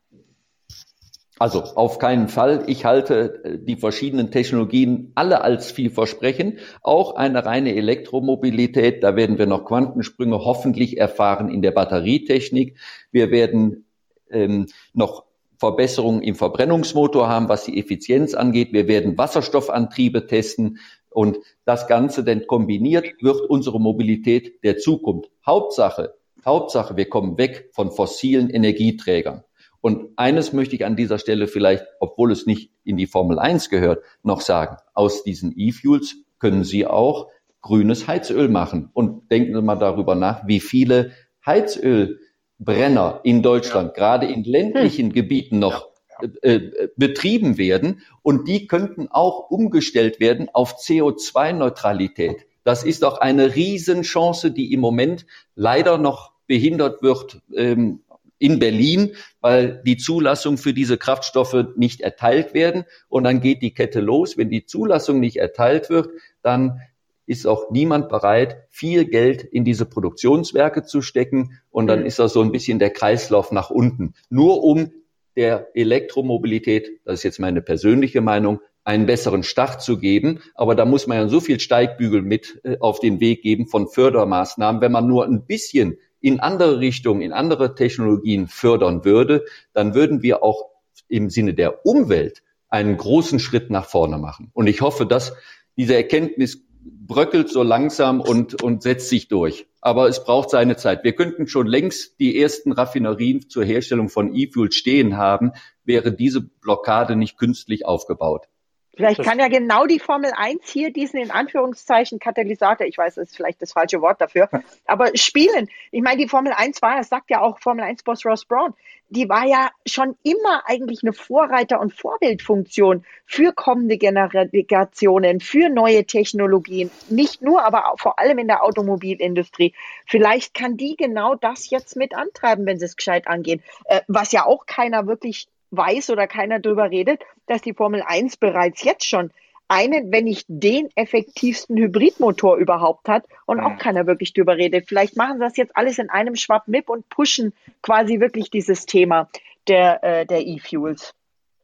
Also 1.41 1.63
auf 1.63 1.99
keinen 1.99 2.29
Fall. 2.29 2.65
Ich 2.67 2.85
halte 2.85 3.43
äh, 3.45 3.59
die 3.59 3.77
verschiedenen 3.77 4.31
Technologien 4.31 5.11
alle 5.15 5.41
als 5.41 5.73
vielversprechend. 5.73 6.59
Auch 6.83 7.15
eine 7.15 7.47
reine 7.47 7.75
Elektromobilität. 7.75 9.03
Da 9.03 9.17
werden 9.17 9.39
wir 9.39 9.47
noch 9.47 9.65
Quantensprünge 9.65 10.45
hoffentlich 10.45 10.99
erfahren 10.99 11.49
in 11.49 11.63
der 11.63 11.71
Batterietechnik. 11.71 12.77
Wir 13.11 13.31
werden 13.31 13.87
ähm, 14.31 14.67
noch 14.93 15.25
Verbesserungen 15.57 16.21
im 16.21 16.35
Verbrennungsmotor 16.35 17.27
haben, 17.31 17.49
was 17.49 17.65
die 17.65 17.81
Effizienz 17.81 18.35
angeht. 18.35 18.75
Wir 18.75 18.87
werden 18.87 19.17
Wasserstoffantriebe 19.17 20.27
testen. 20.27 20.79
Und 21.09 21.39
das 21.65 21.87
Ganze 21.87 22.23
denn 22.23 22.47
kombiniert 22.49 23.07
wird 23.23 23.41
unsere 23.49 23.81
Mobilität 23.81 24.63
der 24.63 24.77
Zukunft. 24.77 25.31
Hauptsache, 25.47 26.13
Hauptsache, 26.45 26.99
wir 26.99 27.09
kommen 27.09 27.39
weg 27.39 27.71
von 27.73 27.91
fossilen 27.91 28.51
Energieträgern. 28.51 29.43
Und 29.81 30.11
eines 30.17 30.53
möchte 30.53 30.77
ich 30.77 30.85
an 30.85 30.97
dieser 30.97 31.19
Stelle 31.19 31.47
vielleicht, 31.47 31.85
obwohl 32.01 32.33
es 32.33 32.47
nicht 32.47 32.73
in 32.85 32.97
die 32.97 33.07
Formel 33.07 33.39
1 33.39 33.71
gehört, 33.71 34.05
noch 34.23 34.41
sagen. 34.41 34.77
Aus 34.95 35.25
diesen 35.25 35.55
E-Fuels 35.57 36.17
können 36.39 36.65
Sie 36.65 36.87
auch 36.87 37.29
grünes 37.63 38.07
Heizöl 38.07 38.49
machen. 38.49 38.91
Und 38.93 39.31
denken 39.31 39.55
Sie 39.55 39.63
mal 39.63 39.77
darüber 39.77 40.15
nach, 40.15 40.47
wie 40.47 40.61
viele 40.61 41.13
Heizölbrenner 41.45 43.21
in 43.25 43.43
Deutschland, 43.43 43.89
ja. 43.89 43.95
gerade 43.95 44.27
in 44.27 44.45
ländlichen 44.45 45.07
hm. 45.07 45.13
Gebieten 45.13 45.59
noch 45.59 45.89
ja. 46.23 46.29
Äh, 46.43 46.55
äh, 46.57 46.89
betrieben 46.97 47.57
werden. 47.57 48.03
Und 48.23 48.49
die 48.49 48.67
könnten 48.67 49.09
auch 49.09 49.51
umgestellt 49.51 50.21
werden 50.21 50.49
auf 50.53 50.77
CO2-Neutralität. 50.77 52.47
Das 52.65 52.85
ist 52.85 53.03
doch 53.03 53.19
eine 53.19 53.55
Riesenchance, 53.55 54.51
die 54.51 54.73
im 54.75 54.81
Moment 54.81 55.25
leider 55.55 55.97
noch 55.97 56.33
behindert 56.47 57.03
wird 57.03 57.41
ähm, 57.57 58.03
in 58.41 58.59
Berlin, 58.59 59.13
weil 59.41 59.83
die 59.87 59.99
Zulassung 59.99 60.57
für 60.57 60.73
diese 60.73 60.99
Kraftstoffe 60.99 61.67
nicht 61.77 62.01
erteilt 62.01 62.55
werden. 62.55 62.85
Und 63.09 63.25
dann 63.25 63.41
geht 63.41 63.63
die 63.63 63.75
Kette 63.75 64.01
los. 64.01 64.37
Wenn 64.37 64.51
die 64.51 64.65
Zulassung 64.65 65.21
nicht 65.21 65.37
erteilt 65.37 65.91
wird, 65.91 66.09
dann 66.43 66.81
ist 67.27 67.47
auch 67.47 67.71
niemand 67.71 68.09
bereit, 68.09 68.65
viel 68.71 69.05
Geld 69.05 69.45
in 69.45 69.65
diese 69.65 69.87
Produktionswerke 69.87 70.83
zu 70.83 71.03
stecken. 71.03 71.61
Und 71.71 71.87
dann 71.87 72.01
mhm. 72.01 72.07
ist 72.07 72.19
das 72.19 72.33
so 72.33 72.41
ein 72.41 72.51
bisschen 72.51 72.81
der 72.81 72.91
Kreislauf 72.91 73.53
nach 73.53 73.71
unten. 73.71 74.15
Nur 74.31 74.65
um 74.65 74.91
der 75.37 75.69
Elektromobilität, 75.75 77.01
das 77.05 77.21
ist 77.21 77.23
jetzt 77.23 77.41
meine 77.41 77.63
persönliche 77.63 78.21
Meinung, 78.23 78.61
einen 78.85 79.05
besseren 79.05 79.43
Start 79.43 79.83
zu 79.83 79.99
geben. 79.99 80.41
Aber 80.55 80.75
da 80.75 80.87
muss 80.87 81.07
man 81.07 81.19
ja 81.19 81.29
so 81.29 81.41
viel 81.41 81.61
Steigbügel 81.61 82.23
mit 82.23 82.59
äh, 82.65 82.79
auf 82.81 83.01
den 83.01 83.21
Weg 83.21 83.43
geben 83.43 83.67
von 83.67 83.87
Fördermaßnahmen. 83.87 84.81
Wenn 84.81 84.93
man 84.93 85.07
nur 85.07 85.27
ein 85.27 85.45
bisschen 85.47 85.99
in 86.21 86.41
andere 86.41 86.81
Richtungen, 86.81 87.23
in 87.23 87.33
andere 87.33 87.75
Technologien 87.75 88.47
fördern 88.47 89.05
würde, 89.05 89.45
dann 89.73 89.95
würden 89.95 90.23
wir 90.23 90.43
auch 90.43 90.71
im 91.09 91.31
Sinne 91.31 91.55
der 91.55 91.85
Umwelt 91.87 92.43
einen 92.69 92.97
großen 92.97 93.41
Schritt 93.41 93.71
nach 93.71 93.87
vorne 93.87 94.19
machen. 94.19 94.51
Und 94.53 94.67
ich 94.67 94.81
hoffe, 94.81 95.07
dass 95.07 95.35
diese 95.77 95.95
Erkenntnis 95.97 96.63
bröckelt 96.83 97.49
so 97.49 97.63
langsam 97.63 98.21
und, 98.21 98.63
und 98.63 98.83
setzt 98.83 99.09
sich 99.09 99.29
durch. 99.29 99.67
Aber 99.81 100.09
es 100.09 100.25
braucht 100.25 100.51
seine 100.51 100.77
Zeit. 100.77 101.05
Wir 101.05 101.15
könnten 101.15 101.49
schon 101.49 101.67
längst 101.67 102.21
die 102.21 102.41
ersten 102.41 102.73
Raffinerien 102.73 103.49
zur 103.49 103.65
Herstellung 103.65 104.09
von 104.09 104.35
E-Fuel 104.35 104.73
stehen 104.73 105.17
haben, 105.17 105.53
wäre 105.85 106.13
diese 106.13 106.41
Blockade 106.41 107.17
nicht 107.17 107.39
künstlich 107.39 107.87
aufgebaut. 107.87 108.47
Vielleicht 108.95 109.23
kann 109.23 109.39
ja 109.39 109.49
genau 109.49 109.87
die 109.87 109.99
Formel 109.99 110.33
1 110.37 110.69
hier 110.69 110.93
diesen 110.93 111.21
in 111.21 111.31
Anführungszeichen 111.31 112.19
Katalysator, 112.19 112.87
ich 112.87 112.99
weiß, 112.99 113.15
das 113.15 113.31
ist 113.31 113.37
vielleicht 113.37 113.63
das 113.63 113.73
falsche 113.73 114.01
Wort 114.01 114.21
dafür, 114.21 114.49
aber 114.85 115.11
spielen. 115.15 115.69
Ich 115.93 116.03
meine, 116.03 116.19
die 116.19 116.29
Formel 116.29 116.53
1 116.53 116.83
war, 116.83 116.97
das 116.97 117.09
sagt 117.09 117.31
ja 117.31 117.41
auch 117.41 117.61
Formel 117.61 117.85
1 117.85 118.03
Boss 118.03 118.27
Ross 118.27 118.45
Brown, 118.45 118.75
die 119.09 119.29
war 119.29 119.45
ja 119.45 119.71
schon 119.87 120.17
immer 120.23 120.63
eigentlich 120.67 121.01
eine 121.03 121.13
Vorreiter- 121.13 121.81
und 121.81 121.93
Vorbildfunktion 121.93 123.05
für 123.27 123.53
kommende 123.53 123.99
Generationen, 123.99 125.41
für 125.41 125.69
neue 125.69 126.05
Technologien. 126.05 126.91
Nicht 127.09 127.43
nur, 127.43 127.65
aber 127.65 127.95
vor 127.99 128.19
allem 128.19 128.39
in 128.39 128.47
der 128.47 128.65
Automobilindustrie. 128.65 129.75
Vielleicht 130.07 130.55
kann 130.55 130.77
die 130.77 130.97
genau 130.97 131.35
das 131.35 131.71
jetzt 131.71 131.97
mit 131.97 132.15
antreiben, 132.15 132.67
wenn 132.67 132.79
sie 132.79 132.85
es 132.85 132.97
gescheit 132.97 133.27
angehen. 133.27 133.63
Äh, 133.85 134.01
was 134.07 134.33
ja 134.33 134.47
auch 134.47 134.67
keiner 134.67 135.07
wirklich 135.07 135.49
weiß 135.71 136.11
oder 136.11 136.27
keiner 136.27 136.59
darüber 136.59 136.91
redet, 136.91 137.23
dass 137.47 137.63
die 137.63 137.75
Formel 137.75 138.03
1 138.05 138.37
bereits 138.37 138.83
jetzt 138.83 139.07
schon 139.07 139.31
einen, 139.71 140.11
wenn 140.11 140.25
nicht 140.25 140.47
den 140.49 140.89
effektivsten 140.97 141.77
Hybridmotor 141.77 142.57
überhaupt 142.57 143.09
hat 143.09 143.25
und 143.47 143.59
mhm. 143.59 143.65
auch 143.65 143.79
keiner 143.79 144.07
wirklich 144.07 144.33
drüber 144.33 144.57
redet. 144.57 144.89
Vielleicht 144.89 145.17
machen 145.17 145.39
sie 145.39 145.45
das 145.45 145.57
jetzt 145.57 145.77
alles 145.77 145.99
in 145.99 146.11
einem 146.11 146.35
Schwapp 146.35 146.67
mit 146.67 146.89
und 146.89 147.09
pushen 147.09 147.53
quasi 147.81 148.19
wirklich 148.19 148.51
dieses 148.51 148.85
Thema 148.87 149.29
der, 149.69 150.03
äh, 150.03 150.27
der 150.27 150.45
E-Fuels. 150.45 151.15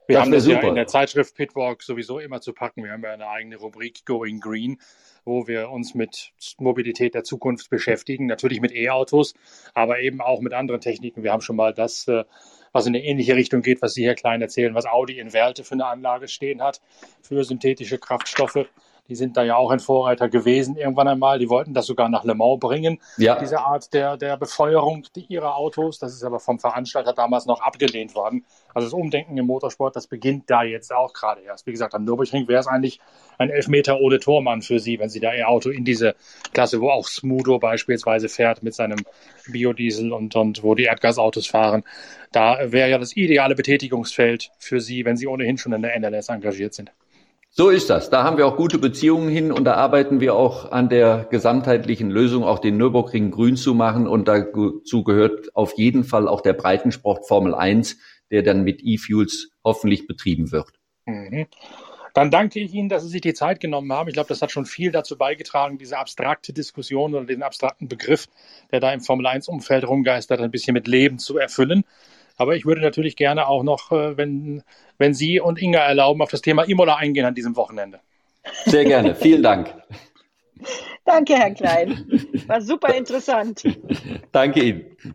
Wir 0.06 0.14
das 0.14 0.24
haben 0.24 0.32
das 0.32 0.44
super. 0.44 0.62
ja 0.62 0.68
in 0.68 0.74
der 0.76 0.86
Zeitschrift 0.86 1.34
Pitwalk 1.34 1.82
sowieso 1.82 2.20
immer 2.20 2.40
zu 2.40 2.52
packen. 2.52 2.84
Wir 2.84 2.92
haben 2.92 3.02
ja 3.02 3.12
eine 3.12 3.28
eigene 3.28 3.56
Rubrik 3.56 4.04
Going 4.06 4.38
Green, 4.38 4.78
wo 5.24 5.48
wir 5.48 5.70
uns 5.70 5.96
mit 5.96 6.32
Mobilität 6.58 7.14
der 7.14 7.24
Zukunft 7.24 7.70
beschäftigen. 7.70 8.26
Natürlich 8.26 8.60
mit 8.60 8.72
E-Autos, 8.72 9.34
aber 9.74 9.98
eben 9.98 10.20
auch 10.20 10.40
mit 10.40 10.52
anderen 10.52 10.80
Techniken. 10.80 11.24
Wir 11.24 11.32
haben 11.32 11.40
schon 11.40 11.56
mal 11.56 11.74
das 11.74 12.06
äh, 12.06 12.22
was 12.76 12.86
in 12.86 12.94
eine 12.94 13.04
ähnliche 13.04 13.34
Richtung 13.34 13.62
geht, 13.62 13.82
was 13.82 13.94
Sie, 13.94 14.06
Herr 14.06 14.14
Klein, 14.14 14.42
erzählen, 14.42 14.74
was 14.74 14.86
Audi 14.86 15.18
in 15.18 15.32
Werlte 15.32 15.64
für 15.64 15.74
eine 15.74 15.86
Anlage 15.86 16.28
stehen 16.28 16.62
hat 16.62 16.80
für 17.22 17.42
synthetische 17.42 17.98
Kraftstoffe. 17.98 18.66
Die 19.08 19.14
sind 19.14 19.36
da 19.36 19.44
ja 19.44 19.56
auch 19.56 19.70
ein 19.70 19.80
Vorreiter 19.80 20.28
gewesen 20.28 20.76
irgendwann 20.76 21.08
einmal. 21.08 21.38
Die 21.38 21.48
wollten 21.48 21.74
das 21.74 21.86
sogar 21.86 22.08
nach 22.08 22.24
Le 22.24 22.34
Mans 22.34 22.58
bringen, 22.60 23.00
ja. 23.16 23.38
diese 23.38 23.60
Art 23.60 23.92
der, 23.92 24.16
der 24.16 24.36
Befeuerung 24.36 25.04
ihrer 25.28 25.56
Autos. 25.56 25.98
Das 25.98 26.12
ist 26.12 26.24
aber 26.24 26.40
vom 26.40 26.58
Veranstalter 26.58 27.12
damals 27.12 27.46
noch 27.46 27.60
abgelehnt 27.60 28.14
worden. 28.14 28.44
Also 28.76 28.88
das 28.88 28.92
Umdenken 28.92 29.38
im 29.38 29.46
Motorsport, 29.46 29.96
das 29.96 30.06
beginnt 30.06 30.50
da 30.50 30.62
jetzt 30.62 30.92
auch 30.92 31.14
gerade 31.14 31.40
erst. 31.40 31.66
Wie 31.66 31.70
gesagt, 31.70 31.94
am 31.94 32.04
Nürburgring 32.04 32.46
wäre 32.46 32.60
es 32.60 32.66
eigentlich 32.66 33.00
ein 33.38 33.48
Elfmeter 33.48 33.98
ohne 34.02 34.20
Tormann 34.20 34.60
für 34.60 34.80
Sie, 34.80 34.98
wenn 34.98 35.08
Sie 35.08 35.18
da 35.18 35.32
Ihr 35.32 35.48
Auto 35.48 35.70
in 35.70 35.86
diese 35.86 36.14
Klasse, 36.52 36.82
wo 36.82 36.90
auch 36.90 37.08
Smudo 37.08 37.58
beispielsweise 37.58 38.28
fährt 38.28 38.62
mit 38.62 38.74
seinem 38.74 38.98
Biodiesel 39.50 40.12
und, 40.12 40.36
und 40.36 40.62
wo 40.62 40.74
die 40.74 40.84
Erdgasautos 40.84 41.46
fahren. 41.46 41.84
Da 42.32 42.70
wäre 42.70 42.90
ja 42.90 42.98
das 42.98 43.16
ideale 43.16 43.54
Betätigungsfeld 43.54 44.50
für 44.58 44.82
Sie, 44.82 45.06
wenn 45.06 45.16
Sie 45.16 45.26
ohnehin 45.26 45.56
schon 45.56 45.72
in 45.72 45.80
der 45.80 45.98
NLS 45.98 46.28
engagiert 46.28 46.74
sind. 46.74 46.92
So 47.58 47.70
ist 47.70 47.88
das. 47.88 48.10
Da 48.10 48.24
haben 48.24 48.36
wir 48.36 48.46
auch 48.46 48.58
gute 48.58 48.76
Beziehungen 48.76 49.30
hin 49.30 49.50
und 49.50 49.64
da 49.64 49.76
arbeiten 49.76 50.20
wir 50.20 50.34
auch 50.34 50.70
an 50.70 50.90
der 50.90 51.26
gesamtheitlichen 51.30 52.10
Lösung, 52.10 52.44
auch 52.44 52.58
den 52.58 52.76
Nürburgring 52.76 53.30
grün 53.30 53.56
zu 53.56 53.72
machen. 53.72 54.06
Und 54.06 54.28
dazu 54.28 55.02
gehört 55.02 55.56
auf 55.56 55.72
jeden 55.78 56.04
Fall 56.04 56.28
auch 56.28 56.42
der 56.42 56.52
Breitensport 56.52 57.26
Formel 57.26 57.54
1, 57.54 57.96
der 58.30 58.42
dann 58.42 58.64
mit 58.64 58.82
E-Fuels 58.82 59.50
hoffentlich 59.64 60.06
betrieben 60.06 60.52
wird. 60.52 60.72
Mhm. 61.06 61.46
Dann 62.14 62.30
danke 62.30 62.60
ich 62.60 62.72
Ihnen, 62.72 62.88
dass 62.88 63.02
Sie 63.02 63.10
sich 63.10 63.20
die 63.20 63.34
Zeit 63.34 63.60
genommen 63.60 63.92
haben. 63.92 64.08
Ich 64.08 64.14
glaube, 64.14 64.28
das 64.28 64.40
hat 64.40 64.50
schon 64.50 64.64
viel 64.64 64.90
dazu 64.90 65.18
beigetragen, 65.18 65.76
diese 65.76 65.98
abstrakte 65.98 66.54
Diskussion 66.54 67.14
oder 67.14 67.26
den 67.26 67.42
abstrakten 67.42 67.88
Begriff, 67.88 68.26
der 68.72 68.80
da 68.80 68.90
im 68.90 69.02
Formel 69.02 69.26
1-Umfeld 69.26 69.86
rumgeistert, 69.86 70.40
ein 70.40 70.50
bisschen 70.50 70.72
mit 70.72 70.88
Leben 70.88 71.18
zu 71.18 71.36
erfüllen. 71.36 71.84
Aber 72.38 72.56
ich 72.56 72.64
würde 72.64 72.80
natürlich 72.80 73.16
gerne 73.16 73.48
auch 73.48 73.62
noch, 73.62 73.92
äh, 73.92 74.16
wenn, 74.16 74.62
wenn 74.96 75.12
Sie 75.12 75.40
und 75.40 75.60
Inga 75.60 75.80
erlauben, 75.80 76.22
auf 76.22 76.30
das 76.30 76.40
Thema 76.40 76.64
Imola 76.64 76.96
eingehen 76.96 77.26
an 77.26 77.34
diesem 77.34 77.54
Wochenende. 77.54 78.00
Sehr 78.64 78.84
gerne. 78.84 79.14
Vielen 79.14 79.42
Dank. 79.42 79.74
Danke, 81.04 81.34
Herr 81.34 81.52
Klein. 81.52 82.06
War 82.46 82.60
super 82.62 82.94
interessant. 82.94 83.62
Danke 84.32 84.62
Ihnen. 84.62 85.14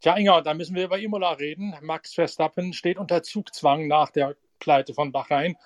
Tja, 0.00 0.16
Inga, 0.16 0.40
da 0.40 0.54
müssen 0.54 0.74
wir 0.74 0.84
über 0.84 0.98
Imola 0.98 1.32
reden. 1.32 1.74
Max 1.82 2.14
Verstappen 2.14 2.72
steht 2.72 2.96
unter 2.96 3.22
Zugzwang 3.22 3.86
nach 3.86 4.10
der 4.10 4.34
Pleite 4.58 4.94
von 4.94 5.12
Bahrain. 5.12 5.56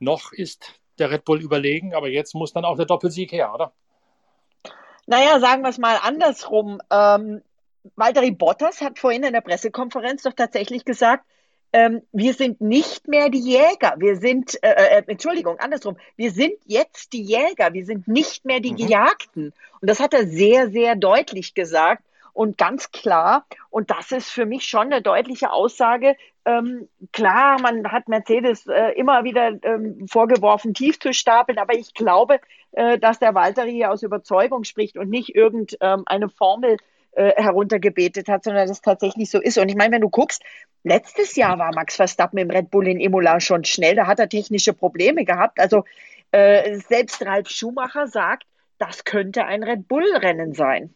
Noch 0.00 0.32
ist 0.32 0.80
der 0.98 1.12
Red 1.12 1.24
Bull 1.24 1.40
überlegen, 1.40 1.94
aber 1.94 2.08
jetzt 2.08 2.34
muss 2.34 2.52
dann 2.52 2.64
auch 2.64 2.76
der 2.76 2.86
Doppelsieg 2.86 3.30
her, 3.30 3.54
oder? 3.54 3.72
Naja, 5.06 5.38
sagen 5.38 5.62
wir 5.62 5.68
es 5.68 5.78
mal 5.78 5.96
andersrum. 6.02 6.80
Ähm, 6.90 7.42
Valtteri 7.94 8.32
Bottas 8.32 8.80
hat 8.80 8.98
vorhin 8.98 9.22
in 9.22 9.32
der 9.32 9.42
Pressekonferenz 9.42 10.22
doch 10.22 10.32
tatsächlich 10.32 10.84
gesagt, 10.84 11.24
ähm, 11.72 12.02
wir 12.10 12.34
sind 12.34 12.60
nicht 12.60 13.06
mehr 13.06 13.28
die 13.28 13.40
Jäger. 13.40 13.94
Wir 13.98 14.16
sind, 14.16 14.60
äh, 14.62 14.98
äh, 14.98 15.02
Entschuldigung, 15.06 15.58
andersrum. 15.60 15.96
Wir 16.16 16.32
sind 16.32 16.54
jetzt 16.66 17.12
die 17.12 17.22
Jäger. 17.22 17.72
Wir 17.72 17.84
sind 17.84 18.08
nicht 18.08 18.44
mehr 18.44 18.58
die 18.58 18.72
mhm. 18.72 18.76
Gejagten. 18.76 19.52
Und 19.80 19.90
das 19.90 20.00
hat 20.00 20.14
er 20.14 20.26
sehr, 20.26 20.70
sehr 20.70 20.96
deutlich 20.96 21.54
gesagt 21.54 22.02
und 22.34 22.58
ganz 22.58 22.90
klar. 22.90 23.46
Und 23.70 23.90
das 23.90 24.12
ist 24.12 24.28
für 24.28 24.44
mich 24.44 24.64
schon 24.64 24.92
eine 24.92 25.00
deutliche 25.00 25.50
Aussage. 25.52 26.16
Ähm, 26.44 26.88
klar, 27.12 27.58
man 27.62 27.90
hat 27.90 28.08
Mercedes 28.08 28.66
äh, 28.66 28.90
immer 28.96 29.24
wieder 29.24 29.52
ähm, 29.62 30.06
vorgeworfen, 30.08 30.74
tief 30.74 30.98
zu 31.00 31.14
stapeln, 31.14 31.58
aber 31.58 31.74
ich 31.74 31.94
glaube, 31.94 32.40
äh, 32.72 32.98
dass 32.98 33.18
der 33.18 33.34
Walter 33.34 33.64
hier 33.64 33.90
aus 33.90 34.02
Überzeugung 34.02 34.64
spricht 34.64 34.98
und 34.98 35.08
nicht 35.08 35.34
irgendeine 35.34 36.24
ähm, 36.24 36.30
Formel 36.30 36.76
äh, 37.12 37.40
heruntergebetet 37.40 38.28
hat, 38.28 38.44
sondern 38.44 38.68
das 38.68 38.82
tatsächlich 38.82 39.30
so 39.30 39.40
ist. 39.40 39.56
Und 39.56 39.68
ich 39.68 39.76
meine, 39.76 39.94
wenn 39.94 40.02
du 40.02 40.10
guckst, 40.10 40.42
letztes 40.82 41.36
Jahr 41.36 41.58
war 41.58 41.72
Max 41.72 41.96
Verstappen 41.96 42.38
im 42.38 42.50
Red 42.50 42.70
Bull 42.70 42.88
in 42.88 43.00
Imola 43.00 43.40
schon 43.40 43.64
schnell, 43.64 43.94
da 43.94 44.08
hat 44.08 44.18
er 44.18 44.28
technische 44.28 44.72
Probleme 44.72 45.24
gehabt. 45.24 45.60
Also 45.60 45.84
äh, 46.32 46.78
selbst 46.80 47.24
Ralf 47.24 47.48
Schumacher 47.48 48.08
sagt, 48.08 48.44
das 48.78 49.04
könnte 49.04 49.44
ein 49.44 49.62
Red 49.62 49.86
Bull-Rennen 49.86 50.52
sein. 50.52 50.92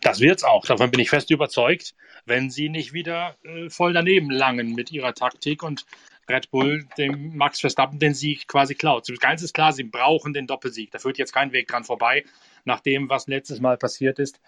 Das 0.00 0.20
wird's 0.20 0.44
auch. 0.44 0.64
Davon 0.66 0.90
bin 0.90 1.00
ich 1.00 1.10
fest 1.10 1.30
überzeugt, 1.30 1.94
wenn 2.26 2.50
sie 2.50 2.68
nicht 2.68 2.92
wieder 2.92 3.36
äh, 3.44 3.68
voll 3.70 3.92
daneben 3.92 4.30
langen 4.30 4.74
mit 4.74 4.90
ihrer 4.92 5.14
Taktik 5.14 5.62
und 5.62 5.86
Red 6.28 6.50
Bull 6.50 6.86
dem 6.96 7.36
Max 7.36 7.60
Verstappen 7.60 7.98
den 7.98 8.14
Sieg 8.14 8.46
quasi 8.46 8.74
klaut. 8.74 9.06
Ganz 9.20 9.42
ist 9.42 9.52
klar, 9.52 9.72
sie 9.72 9.84
brauchen 9.84 10.32
den 10.32 10.46
Doppelsieg. 10.46 10.90
Da 10.92 10.98
führt 10.98 11.18
jetzt 11.18 11.32
kein 11.32 11.52
Weg 11.52 11.68
dran 11.68 11.84
vorbei, 11.84 12.24
nach 12.64 12.80
dem, 12.80 13.08
was 13.08 13.26
letztes 13.26 13.60
Mal 13.60 13.76
passiert 13.76 14.18
ist. 14.18 14.40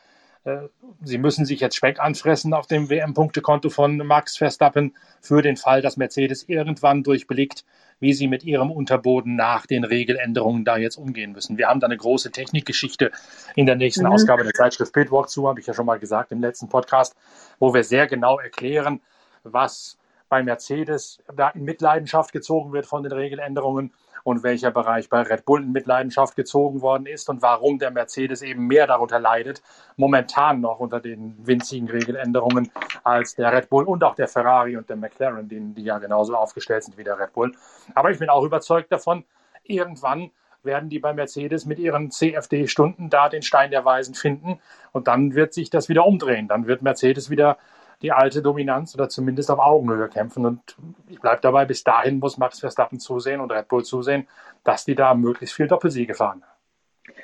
Äh, 0.45 0.69
sie 1.03 1.19
müssen 1.19 1.47
sich 1.47 1.61
jetzt 1.61 1.77
Speck 1.77 2.01
anfressen 2.01 2.55
auf 2.55 2.67
dem 2.67 2.91
WM-Punktekonto 2.91 3.71
von 3.71 3.97
Max 3.99 4.37
Verstappen 4.37 4.95
für 5.21 5.43
den 5.43 5.57
Fall, 5.57 5.83
dass 5.83 5.97
Mercedes 5.97 6.49
irgendwann 6.49 7.03
durchblickt, 7.03 7.65
wie 8.01 8.13
sie 8.13 8.27
mit 8.27 8.43
ihrem 8.43 8.71
Unterboden 8.71 9.37
nach 9.37 9.67
den 9.67 9.85
Regeländerungen 9.85 10.65
da 10.65 10.77
jetzt 10.77 10.97
umgehen 10.97 11.33
müssen. 11.33 11.59
Wir 11.59 11.69
haben 11.69 11.79
da 11.79 11.87
eine 11.87 11.97
große 11.97 12.33
Technikgeschichte 12.33 13.13
in 13.55 13.67
der 13.67 13.77
nächsten 13.77 14.05
mhm. 14.05 14.13
Ausgabe 14.13 14.43
der 14.43 14.53
Zeitschrift 14.53 14.93
Pitwalk 14.93 15.29
zu, 15.29 15.49
habe 15.49 15.61
ich 15.61 15.67
ja 15.67 15.75
schon 15.75 15.87
mal 15.87 16.01
gesagt 16.01 16.33
im 16.33 16.41
letzten 16.41 16.69
Podcast, 16.69 17.15
wo 17.61 17.73
wir 17.73 17.85
sehr 17.85 18.09
genau 18.09 18.41
erklären, 18.41 19.01
was 19.45 19.99
bei 20.33 20.43
Mercedes 20.43 21.23
da 21.37 21.51
in 21.51 21.63
Mitleidenschaft 21.65 22.33
gezogen 22.33 22.73
wird 22.73 22.87
von 22.87 23.03
den 23.03 23.13
Regeländerungen 23.13 23.93
und 24.25 24.43
welcher 24.43 24.71
Bereich 24.71 25.11
bei 25.11 25.21
Red 25.21 25.45
Bull 25.45 25.61
in 25.61 25.73
Mitleidenschaft 25.73 26.37
gezogen 26.37 26.81
worden 26.81 27.05
ist 27.05 27.29
und 27.29 27.43
warum 27.43 27.79
der 27.79 27.91
Mercedes 27.91 28.41
eben 28.41 28.67
mehr 28.67 28.87
darunter 28.87 29.21
leidet, 29.21 29.63
momentan 29.97 30.63
noch 30.63 30.81
unter 30.81 31.01
den 31.01 31.37
winzigen 31.47 31.87
Regeländerungen 31.91 32.71
als 33.05 33.35
der 33.35 33.53
Red 33.53 33.69
Bull 33.69 33.85
und 33.85 34.03
auch 34.05 34.15
der 34.15 34.27
Ferrari 34.27 34.79
und 34.79 34.89
der 34.89 34.97
McLaren, 34.97 35.51
die, 35.51 35.61
die 35.75 35.85
ja 35.85 35.99
genauso 35.99 36.35
aufgestellt 36.35 36.85
sind 36.85 36.97
wie 36.97 37.05
der 37.05 37.19
Red 37.19 37.35
Bull. 37.35 37.53
Aber 37.95 38.11
ich 38.11 38.19
bin 38.19 38.31
auch 38.31 38.43
überzeugt 38.43 38.91
davon, 38.91 39.25
irgendwann 39.65 40.31
werden 40.63 40.89
die 40.89 40.99
bei 40.99 41.13
Mercedes 41.13 41.67
mit 41.67 41.79
ihren 41.79 42.11
CFD-Stunden 42.11 43.11
da 43.11 43.29
den 43.29 43.43
Stein 43.43 43.71
der 43.71 43.85
Weisen 43.85 44.15
finden 44.15 44.61
und 44.93 45.09
dann 45.09 45.35
wird 45.35 45.53
sich 45.53 45.69
das 45.69 45.91
wieder 45.91 46.07
umdrehen. 46.07 46.49
Dann 46.49 46.67
wird 46.67 46.81
Mercedes 46.81 47.29
wieder 47.29 47.59
die 48.03 48.13
alte 48.13 48.43
Dominanz 48.43 48.95
oder 48.95 49.09
zumindest 49.09 49.51
auf 49.51 49.59
Augenhöhe 49.59 50.09
kämpfen. 50.09 50.45
Und 50.45 50.77
ich 51.09 51.21
bleibe 51.21 51.41
dabei, 51.41 51.65
bis 51.65 51.85
dahin 51.85 52.19
muss 52.19 52.37
Max 52.37 52.61
Verstappen 52.61 52.99
zusehen 52.99 53.41
und 53.41 53.53
Red 53.53 53.69
Bull 53.69 53.85
zusehen, 53.85 54.29
dass 54.65 54.85
die 54.85 54.95
da 54.95 55.15
möglichst 55.15 55.55
viel 55.55 55.69
Doppelsiege 55.69 56.15
fahren. 56.15 56.45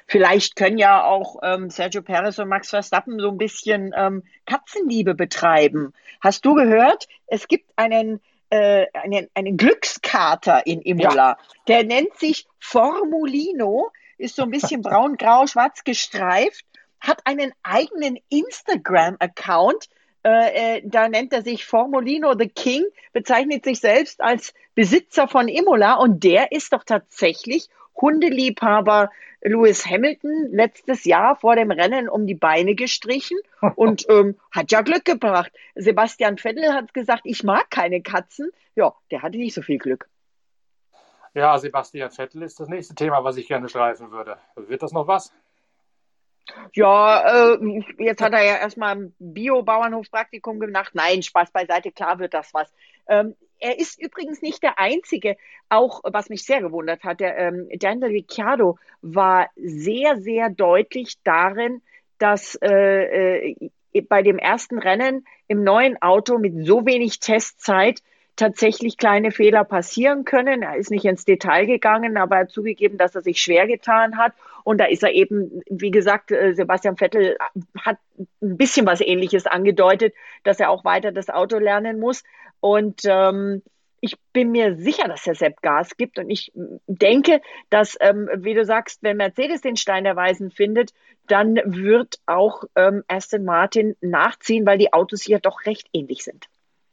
Vielleicht 0.06 0.56
können 0.56 0.78
ja 0.78 1.04
auch 1.04 1.36
ähm, 1.42 1.70
Sergio 1.70 2.02
Perez 2.02 2.38
und 2.38 2.48
Max 2.48 2.70
Verstappen 2.70 3.18
so 3.18 3.28
ein 3.28 3.36
bisschen 3.36 3.92
ähm, 3.96 4.22
Katzenliebe 4.46 5.14
betreiben. 5.14 5.92
Hast 6.20 6.44
du 6.44 6.54
gehört? 6.54 7.06
Es 7.26 7.46
gibt 7.46 7.70
einen, 7.76 8.20
äh, 8.50 8.86
einen, 8.94 9.28
einen 9.34 9.56
Glückskater 9.56 10.66
in 10.66 10.80
Imola. 10.80 11.12
Ja. 11.12 11.38
Der 11.68 11.84
nennt 11.84 12.16
sich 12.16 12.46
Formulino, 12.58 13.90
ist 14.16 14.36
so 14.36 14.42
ein 14.42 14.50
bisschen 14.50 14.82
braun, 14.82 15.16
grau, 15.16 15.46
schwarz 15.46 15.84
gestreift, 15.84 16.64
hat 17.00 17.20
einen 17.24 17.52
eigenen 17.62 18.18
Instagram-Account 18.30 19.88
Äh, 20.24 20.78
äh, 20.78 20.82
da 20.84 21.08
nennt 21.08 21.32
er 21.32 21.42
sich 21.42 21.64
Formolino 21.64 22.34
the 22.36 22.48
King, 22.48 22.84
bezeichnet 23.12 23.64
sich 23.64 23.80
selbst 23.80 24.20
als 24.20 24.52
Besitzer 24.74 25.28
von 25.28 25.48
Imola 25.48 25.94
und 25.94 26.24
der 26.24 26.52
ist 26.52 26.72
doch 26.72 26.84
tatsächlich 26.84 27.68
Hundeliebhaber 28.00 29.10
Lewis 29.42 29.86
Hamilton 29.86 30.48
letztes 30.50 31.04
Jahr 31.04 31.36
vor 31.36 31.54
dem 31.54 31.70
Rennen 31.70 32.08
um 32.08 32.26
die 32.26 32.34
Beine 32.34 32.74
gestrichen 32.74 33.38
und 33.76 34.06
ähm, 34.10 34.36
hat 34.50 34.72
ja 34.72 34.82
Glück 34.82 35.04
gebracht. 35.04 35.52
Sebastian 35.74 36.38
Vettel 36.38 36.72
hat 36.72 36.92
gesagt, 36.94 37.22
ich 37.24 37.44
mag 37.44 37.70
keine 37.70 38.02
Katzen. 38.02 38.50
Ja, 38.74 38.94
der 39.10 39.22
hatte 39.22 39.38
nicht 39.38 39.54
so 39.54 39.62
viel 39.62 39.78
Glück. 39.78 40.08
Ja, 41.34 41.56
Sebastian 41.58 42.10
Vettel 42.10 42.42
ist 42.42 42.58
das 42.58 42.68
nächste 42.68 42.94
Thema, 42.94 43.22
was 43.22 43.36
ich 43.36 43.46
gerne 43.46 43.68
streifen 43.68 44.10
würde. 44.10 44.38
Wird 44.56 44.82
das 44.82 44.92
noch 44.92 45.06
was? 45.06 45.32
Ja, 46.74 47.54
äh, 47.54 47.82
jetzt 47.98 48.22
hat 48.22 48.32
er 48.32 48.44
ja 48.44 48.56
erstmal 48.56 48.96
ein 48.96 49.14
Bio-Bauernhofpraktikum 49.18 50.60
gemacht. 50.60 50.94
Nein, 50.94 51.22
Spaß 51.22 51.50
beiseite, 51.50 51.92
klar 51.92 52.18
wird 52.18 52.34
das 52.34 52.52
was. 52.54 52.72
Ähm, 53.08 53.34
er 53.60 53.78
ist 53.78 54.00
übrigens 54.00 54.40
nicht 54.40 54.62
der 54.62 54.78
Einzige, 54.78 55.36
auch 55.68 56.00
was 56.04 56.28
mich 56.28 56.44
sehr 56.44 56.60
gewundert 56.60 57.02
hat. 57.02 57.20
Der 57.20 57.36
ähm, 57.38 57.68
Daniel 57.78 58.10
Ricciardo 58.10 58.78
war 59.02 59.48
sehr, 59.56 60.20
sehr 60.20 60.50
deutlich 60.50 61.16
darin, 61.24 61.82
dass 62.18 62.56
äh, 62.62 63.48
äh, 63.50 63.70
bei 64.08 64.22
dem 64.22 64.38
ersten 64.38 64.78
Rennen 64.78 65.26
im 65.48 65.64
neuen 65.64 66.00
Auto 66.00 66.38
mit 66.38 66.66
so 66.66 66.86
wenig 66.86 67.20
Testzeit 67.20 68.00
tatsächlich 68.38 68.96
kleine 68.96 69.32
Fehler 69.32 69.64
passieren 69.64 70.24
können. 70.24 70.62
Er 70.62 70.76
ist 70.76 70.90
nicht 70.90 71.04
ins 71.04 71.24
Detail 71.24 71.66
gegangen, 71.66 72.16
aber 72.16 72.36
er 72.36 72.40
hat 72.42 72.50
zugegeben, 72.50 72.96
dass 72.96 73.14
er 73.14 73.22
sich 73.22 73.40
schwer 73.40 73.66
getan 73.66 74.16
hat. 74.16 74.32
Und 74.64 74.78
da 74.78 74.84
ist 74.84 75.02
er 75.02 75.12
eben, 75.12 75.62
wie 75.68 75.90
gesagt, 75.90 76.30
äh, 76.30 76.54
Sebastian 76.54 76.96
Vettel 76.96 77.36
hat 77.84 77.98
ein 78.40 78.56
bisschen 78.56 78.86
was 78.86 79.00
Ähnliches 79.00 79.46
angedeutet, 79.46 80.14
dass 80.44 80.60
er 80.60 80.70
auch 80.70 80.84
weiter 80.84 81.10
das 81.10 81.30
Auto 81.30 81.58
lernen 81.58 81.98
muss. 81.98 82.22
Und 82.60 83.02
ähm, 83.04 83.62
ich 84.00 84.16
bin 84.32 84.52
mir 84.52 84.76
sicher, 84.76 85.08
dass 85.08 85.26
er 85.26 85.34
Sepp 85.34 85.60
Gas 85.60 85.96
gibt. 85.96 86.18
Und 86.20 86.30
ich 86.30 86.52
denke, 86.86 87.40
dass, 87.70 87.96
ähm, 88.00 88.28
wie 88.36 88.54
du 88.54 88.64
sagst, 88.64 89.02
wenn 89.02 89.16
Mercedes 89.16 89.62
den 89.62 89.76
Stein 89.76 90.04
der 90.04 90.14
Weisen 90.14 90.52
findet, 90.52 90.92
dann 91.26 91.56
wird 91.64 92.20
auch 92.26 92.62
ähm, 92.76 93.02
Aston 93.08 93.44
Martin 93.44 93.96
nachziehen, 94.00 94.64
weil 94.64 94.78
die 94.78 94.92
Autos 94.92 95.22
hier 95.22 95.40
doch 95.40 95.66
recht 95.66 95.88
ähnlich 95.92 96.22
sind. 96.22 96.48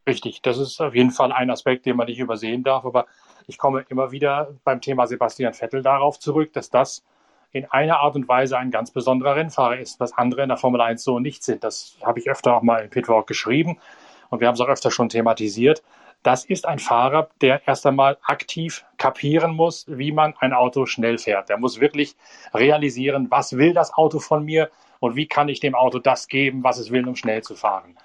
Richtig, 0.07 0.41
das 0.43 0.59
ist 0.59 0.79
auf 0.81 0.93
jeden 0.93 1.11
Fall 1.11 1.31
ein 1.31 1.49
Aspekt, 1.49 1.85
den 1.85 1.97
man 1.97 2.07
nicht 2.07 2.19
übersehen 2.19 2.63
darf. 2.63 2.85
Aber 2.85 3.07
ich 3.47 3.57
komme 3.57 3.85
immer 3.89 4.11
wieder 4.11 4.53
beim 4.63 4.81
Thema 4.81 5.07
Sebastian 5.07 5.53
Vettel 5.53 5.81
darauf 5.81 6.19
zurück, 6.19 6.53
dass 6.53 6.69
das 6.69 7.03
in 7.51 7.65
einer 7.71 7.99
Art 7.99 8.15
und 8.15 8.27
Weise 8.27 8.57
ein 8.57 8.69
ganz 8.69 8.91
besonderer 8.91 9.35
Rennfahrer 9.35 9.79
ist, 9.79 9.99
was 9.99 10.13
andere 10.13 10.43
in 10.43 10.49
der 10.49 10.57
Formel 10.57 10.81
1 10.81 11.03
so 11.03 11.19
nicht 11.19 11.43
sind. 11.43 11.63
Das 11.63 11.97
habe 12.03 12.19
ich 12.19 12.29
öfter 12.29 12.55
auch 12.55 12.61
mal 12.61 12.83
in 12.83 12.89
Pitwalk 12.89 13.27
geschrieben 13.27 13.79
und 14.29 14.41
wir 14.41 14.47
haben 14.47 14.55
es 14.55 14.61
auch 14.61 14.67
öfter 14.67 14.91
schon 14.91 15.09
thematisiert. 15.09 15.81
Das 16.21 16.43
ist 16.43 16.65
ein 16.65 16.79
Fahrer, 16.79 17.29
der 17.41 17.67
erst 17.67 17.85
einmal 17.85 18.17
aktiv 18.23 18.83
kapieren 18.97 19.55
muss, 19.55 19.85
wie 19.87 20.11
man 20.11 20.33
ein 20.39 20.53
Auto 20.53 20.85
schnell 20.85 21.17
fährt. 21.17 21.49
Der 21.49 21.57
muss 21.57 21.79
wirklich 21.79 22.15
realisieren, 22.53 23.27
was 23.29 23.57
will 23.57 23.73
das 23.73 23.93
Auto 23.93 24.19
von 24.19 24.43
mir 24.43 24.69
und 24.99 25.15
wie 25.15 25.27
kann 25.27 25.49
ich 25.49 25.59
dem 25.59 25.75
Auto 25.75 25.99
das 25.99 26.27
geben, 26.27 26.63
was 26.63 26.77
es 26.77 26.91
will, 26.91 27.07
um 27.07 27.15
schnell 27.15 27.41
zu 27.41 27.55
fahren. 27.55 27.95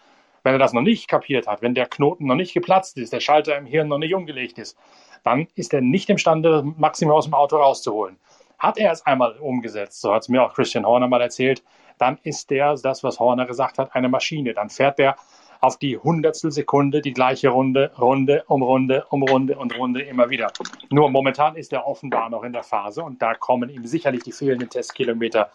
Wenn 0.42 0.55
er 0.55 0.59
das 0.59 0.72
noch 0.72 0.83
nicht 0.83 1.09
kapiert 1.09 1.46
hat, 1.46 1.62
wenn 1.62 1.74
der 1.74 1.87
Knoten 1.87 2.26
noch 2.26 2.35
nicht 2.35 2.55
geplatzt 2.55 2.96
ist, 2.96 3.12
der 3.12 3.20
Schalter 3.20 3.57
im 3.57 3.66
Hirn 3.66 3.88
noch 3.88 3.98
nicht 3.98 4.14
umgelegt 4.14 4.59
ist, 4.59 4.76
dann 5.22 5.48
ist 5.55 5.74
er 5.74 5.81
nicht 5.81 6.09
imstande, 6.09 6.50
das 6.50 6.64
Maximum 6.79 7.14
aus 7.14 7.24
dem 7.24 7.35
Auto 7.35 7.57
rauszuholen. 7.57 8.16
Hat 8.59 8.79
er 8.79 8.92
es 8.92 9.05
einmal 9.07 9.33
umgesetzt, 9.38 10.00
so 10.00 10.12
hat 10.12 10.22
es 10.22 10.29
mir 10.29 10.42
auch 10.42 10.55
Christian 10.55 10.87
Horner 10.87 11.09
mal 11.09 11.20
erzählt, 11.20 11.62
dann 11.98 12.18
ist 12.22 12.50
der, 12.50 12.74
das, 12.76 13.05
was 13.05 13.20
Horner 13.20 13.46
gesagt 13.46 13.79
hat, 13.79 13.94
eine 13.94 14.09
Maschine. 14.09 14.55
Dann 14.55 14.70
fährt 14.70 14.98
der 14.98 15.16
auf 15.61 15.79
die 15.79 15.98
Hundertstel 15.98 16.50
Sekunde 16.50 17.03
die 17.03 17.12
gleiche 17.12 17.50
Runde, 17.50 17.92
Runde 17.98 18.44
um 18.46 18.62
Runde 18.62 19.05
um 19.11 19.22
Runde 19.22 19.59
und 19.59 19.76
Runde 19.76 20.03
immer 20.03 20.31
wieder. 20.31 20.53
Nur 20.90 21.11
momentan 21.11 21.57
ist 21.57 21.72
er 21.72 21.87
offenbar 21.87 22.31
noch 22.31 22.42
in 22.42 22.53
der 22.53 22.62
Phase 22.62 23.03
und 23.03 23.20
da 23.20 23.35
kommen 23.35 23.68
ihm 23.68 23.85
sicherlich 23.85 24.22
die 24.22 24.33
fehlenden 24.33 24.70
Testkilometer 24.70 25.50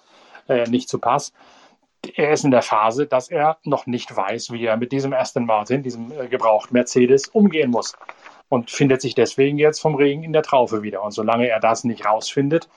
äh, 0.47 0.69
nicht 0.69 0.89
zu 0.89 0.99
Pass 0.99 1.33
er 2.15 2.31
ist 2.31 2.45
in 2.45 2.51
der 2.51 2.61
Phase, 2.61 3.07
dass 3.07 3.29
er 3.29 3.57
noch 3.63 3.85
nicht 3.85 4.15
weiß, 4.15 4.51
wie 4.51 4.65
er 4.65 4.77
mit 4.77 4.91
diesem 4.91 5.13
Aston 5.13 5.45
Martin, 5.45 5.83
diesem 5.83 6.11
äh, 6.11 6.27
gebrauchten 6.27 6.73
Mercedes, 6.73 7.27
umgehen 7.27 7.71
muss. 7.71 7.93
Und 8.47 8.69
findet 8.69 9.01
sich 9.01 9.15
deswegen 9.15 9.57
jetzt 9.57 9.79
vom 9.79 9.95
Regen 9.95 10.23
in 10.23 10.31
der 10.31 10.43
Traufe 10.43 10.83
wieder. 10.83 11.03
Und 11.03 11.11
solange 11.11 11.47
er 11.47 11.59
das 11.59 11.83
nicht 11.83 12.05
rausfindet, 12.05 12.69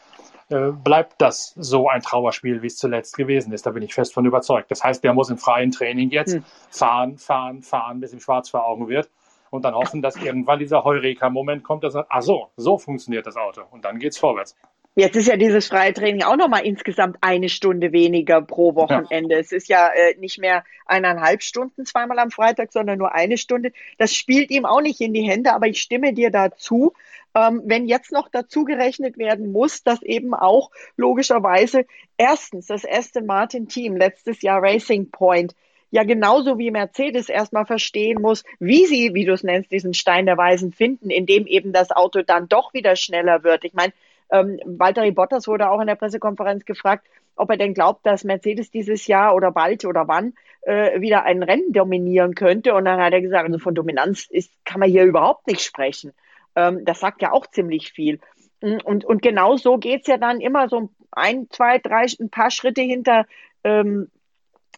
äh, 0.48 0.70
bleibt 0.72 1.20
das 1.20 1.52
so 1.56 1.88
ein 1.88 2.00
Trauerspiel, 2.00 2.62
wie 2.62 2.68
es 2.68 2.78
zuletzt 2.78 3.16
gewesen 3.16 3.52
ist. 3.52 3.66
Da 3.66 3.70
bin 3.70 3.82
ich 3.82 3.92
fest 3.92 4.14
von 4.14 4.24
überzeugt. 4.24 4.70
Das 4.70 4.82
heißt, 4.82 5.04
der 5.04 5.12
muss 5.12 5.28
im 5.28 5.36
freien 5.36 5.70
Training 5.70 6.10
jetzt 6.10 6.34
hm. 6.34 6.44
fahren, 6.70 7.18
fahren, 7.18 7.62
fahren, 7.62 8.00
bis 8.00 8.12
ihm 8.14 8.20
schwarz 8.20 8.48
vor 8.48 8.66
Augen 8.66 8.88
wird 8.88 9.10
und 9.50 9.64
dann 9.64 9.74
hoffen, 9.74 10.02
dass 10.02 10.16
irgendwann 10.16 10.58
dieser 10.58 10.84
Heureka-Moment 10.84 11.64
kommt, 11.64 11.84
dass 11.84 11.94
er 11.94 12.00
sagt, 12.00 12.10
ach 12.10 12.22
so, 12.22 12.48
so 12.56 12.78
funktioniert 12.78 13.26
das 13.26 13.36
Auto. 13.36 13.62
Und 13.70 13.84
dann 13.84 13.98
geht's 13.98 14.18
vorwärts. 14.18 14.56
Jetzt 14.98 15.14
ist 15.14 15.28
ja 15.28 15.36
dieses 15.36 15.68
freie 15.68 15.92
Training 15.92 16.24
auch 16.24 16.34
nochmal 16.34 16.66
insgesamt 16.66 17.18
eine 17.20 17.48
Stunde 17.48 17.92
weniger 17.92 18.42
pro 18.42 18.74
Wochenende. 18.74 19.36
Ja. 19.36 19.40
Es 19.40 19.52
ist 19.52 19.68
ja 19.68 19.90
äh, 19.90 20.16
nicht 20.18 20.38
mehr 20.38 20.64
eineinhalb 20.86 21.44
Stunden 21.44 21.86
zweimal 21.86 22.18
am 22.18 22.32
Freitag, 22.32 22.72
sondern 22.72 22.98
nur 22.98 23.14
eine 23.14 23.38
Stunde. 23.38 23.70
Das 23.98 24.12
spielt 24.12 24.50
ihm 24.50 24.66
auch 24.66 24.80
nicht 24.80 25.00
in 25.00 25.14
die 25.14 25.22
Hände, 25.22 25.52
aber 25.52 25.68
ich 25.68 25.80
stimme 25.80 26.14
dir 26.14 26.32
dazu. 26.32 26.94
Ähm, 27.36 27.62
wenn 27.64 27.86
jetzt 27.86 28.10
noch 28.10 28.28
dazu 28.28 28.64
gerechnet 28.64 29.18
werden 29.18 29.52
muss, 29.52 29.84
dass 29.84 30.02
eben 30.02 30.34
auch 30.34 30.72
logischerweise 30.96 31.86
erstens 32.16 32.66
das 32.66 32.84
Aston 32.84 33.24
Martin 33.24 33.68
Team 33.68 33.94
letztes 33.94 34.42
Jahr 34.42 34.60
Racing 34.60 35.12
Point 35.12 35.54
ja 35.92 36.02
genauso 36.02 36.58
wie 36.58 36.72
Mercedes 36.72 37.28
erstmal 37.28 37.66
verstehen 37.66 38.20
muss, 38.20 38.42
wie 38.58 38.84
sie, 38.86 39.14
wie 39.14 39.24
du 39.24 39.32
es 39.32 39.44
nennst, 39.44 39.70
diesen 39.70 39.94
Stein 39.94 40.26
der 40.26 40.36
Weisen 40.36 40.72
finden, 40.72 41.08
indem 41.08 41.46
eben 41.46 41.72
das 41.72 41.92
Auto 41.92 42.22
dann 42.22 42.48
doch 42.48 42.74
wieder 42.74 42.96
schneller 42.96 43.44
wird. 43.44 43.64
Ich 43.64 43.74
meine, 43.74 43.92
ähm, 44.30 44.60
Valtteri 44.64 45.10
Bottas 45.10 45.48
wurde 45.48 45.70
auch 45.70 45.80
in 45.80 45.86
der 45.86 45.94
Pressekonferenz 45.94 46.64
gefragt, 46.64 47.06
ob 47.36 47.50
er 47.50 47.56
denn 47.56 47.74
glaubt, 47.74 48.04
dass 48.04 48.24
Mercedes 48.24 48.70
dieses 48.70 49.06
Jahr 49.06 49.34
oder 49.34 49.52
bald 49.52 49.84
oder 49.84 50.08
wann 50.08 50.34
äh, 50.62 51.00
wieder 51.00 51.24
ein 51.24 51.42
Rennen 51.42 51.72
dominieren 51.72 52.34
könnte. 52.34 52.74
Und 52.74 52.84
dann 52.84 53.00
hat 53.00 53.12
er 53.12 53.20
gesagt, 53.20 53.46
also 53.46 53.58
von 53.58 53.74
Dominanz 53.74 54.26
ist, 54.28 54.52
kann 54.64 54.80
man 54.80 54.90
hier 54.90 55.04
überhaupt 55.04 55.46
nicht 55.46 55.62
sprechen. 55.62 56.12
Ähm, 56.56 56.84
das 56.84 57.00
sagt 57.00 57.22
ja 57.22 57.32
auch 57.32 57.46
ziemlich 57.46 57.92
viel. 57.92 58.20
Und, 58.60 59.04
und 59.04 59.22
genau 59.22 59.56
so 59.56 59.78
geht's 59.78 60.08
ja 60.08 60.18
dann 60.18 60.40
immer 60.40 60.68
so 60.68 60.90
ein, 61.12 61.48
zwei, 61.50 61.78
drei, 61.78 62.06
ein 62.20 62.28
paar 62.28 62.50
Schritte 62.50 62.82
hinter, 62.82 63.24
ähm, 63.62 64.10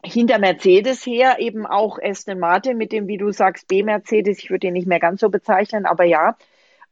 hinter 0.04 0.38
Mercedes 0.38 1.04
her, 1.06 1.36
eben 1.38 1.66
auch 1.66 1.98
Aston 2.02 2.38
Martin 2.38 2.76
mit 2.76 2.92
dem, 2.92 3.08
wie 3.08 3.18
du 3.18 3.32
sagst, 3.32 3.68
B-Mercedes. 3.68 4.38
Ich 4.38 4.50
würde 4.50 4.66
den 4.66 4.74
nicht 4.74 4.86
mehr 4.86 5.00
ganz 5.00 5.20
so 5.20 5.30
bezeichnen, 5.30 5.86
aber 5.86 6.04
ja. 6.04 6.36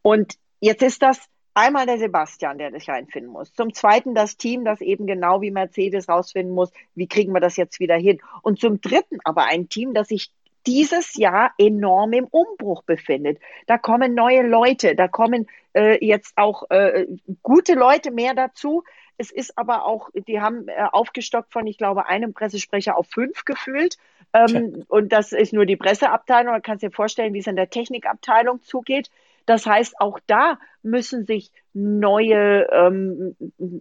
Und 0.03 0.35
jetzt 0.61 0.83
ist 0.83 1.03
das 1.03 1.29
Einmal 1.59 1.87
der 1.87 1.99
Sebastian, 1.99 2.57
der 2.57 2.71
sich 2.71 2.89
reinfinden 2.89 3.33
muss. 3.33 3.53
Zum 3.53 3.75
Zweiten 3.75 4.15
das 4.15 4.37
Team, 4.37 4.65
das 4.65 4.81
eben 4.81 5.09
genau 5.09 5.41
wie 5.41 5.51
Mercedes 5.51 6.09
rausfinden 6.09 6.55
muss, 6.55 6.71
wie 6.95 7.09
kriegen 7.09 7.33
wir 7.33 7.41
das 7.41 7.57
jetzt 7.57 7.81
wieder 7.81 7.97
hin. 7.97 8.21
Und 8.43 8.61
zum 8.61 8.81
Dritten 8.81 9.19
aber 9.25 9.47
ein 9.47 9.69
Team, 9.69 9.93
das 9.93 10.07
sich 10.07 10.31
dieses 10.69 11.17
Jahr 11.17 11.51
enorm 11.59 12.13
im 12.13 12.27
Umbruch 12.27 12.85
befindet. 12.85 13.41
Da 13.67 13.77
kommen 13.77 14.15
neue 14.15 14.47
Leute, 14.47 14.95
da 14.95 15.09
kommen 15.09 15.49
äh, 15.75 15.99
jetzt 16.05 16.39
auch 16.39 16.71
äh, 16.71 17.09
gute 17.43 17.75
Leute 17.75 18.13
mehr 18.13 18.35
dazu. 18.35 18.85
Es 19.17 19.33
ist 19.33 19.59
aber 19.59 19.85
auch, 19.85 20.11
die 20.15 20.41
haben 20.41 20.69
äh, 20.69 20.85
aufgestockt 20.93 21.53
von, 21.53 21.67
ich 21.67 21.77
glaube, 21.77 22.07
einem 22.07 22.35
Pressesprecher 22.35 22.97
auf 22.97 23.09
fünf 23.09 23.45
gefühlt. 23.45 23.97
Ähm, 24.33 24.85
und 24.87 25.13
das 25.13 25.33
ist 25.33 25.53
nur 25.53 25.67
die 25.67 25.77
Presseabteilung. 25.77 26.61
Kannst 26.63 26.85
du 26.85 26.89
dir 26.89 26.95
vorstellen, 26.95 27.35
wie 27.35 27.41
es 27.41 27.49
in 27.49 27.57
der 27.57 27.69
Technikabteilung 27.69 28.63
zugeht. 28.63 29.11
Das 29.49 29.65
heißt, 29.65 29.99
auch 29.99 30.21
da 30.27 30.59
müssen 30.83 31.25
sich 31.25 31.51
neue, 31.73 32.69
ähm, 32.71 33.35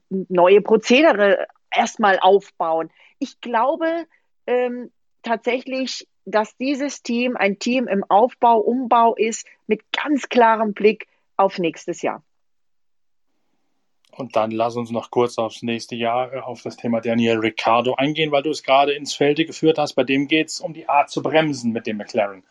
neue 0.07 0.61
Prozedere 0.61 1.45
erstmal 1.75 2.19
aufbauen. 2.21 2.89
Ich 3.19 3.41
glaube 3.41 4.05
ähm, 4.45 4.91
tatsächlich, 5.23 6.07
dass 6.23 6.55
dieses 6.55 7.03
Team 7.03 7.35
ein 7.35 7.59
Team 7.59 7.89
im 7.89 8.05
Aufbau, 8.07 8.59
Umbau 8.59 9.13
ist, 9.15 9.45
mit 9.67 9.81
ganz 9.91 10.29
klarem 10.29 10.73
Blick 10.73 11.05
auf 11.35 11.59
nächstes 11.59 12.01
Jahr. 12.01 12.23
Und 14.11 14.37
dann 14.37 14.51
lass 14.51 14.77
uns 14.77 14.89
noch 14.89 15.11
kurz 15.11 15.37
aufs 15.37 15.63
nächste 15.63 15.97
Jahr, 15.97 16.31
äh, 16.33 16.39
auf 16.39 16.61
das 16.61 16.77
Thema 16.77 17.01
Daniel 17.01 17.39
Ricciardo 17.39 17.95
eingehen, 17.95 18.31
weil 18.31 18.43
du 18.43 18.51
es 18.51 18.63
gerade 18.63 18.93
ins 18.93 19.13
Felde 19.13 19.43
geführt 19.43 19.77
hast. 19.79 19.95
Bei 19.95 20.05
dem 20.05 20.29
geht 20.29 20.47
es 20.47 20.61
um 20.61 20.73
die 20.73 20.87
Art 20.87 21.09
zu 21.09 21.21
bremsen 21.21 21.73
mit 21.73 21.87
dem 21.87 21.97
McLaren 21.97 22.45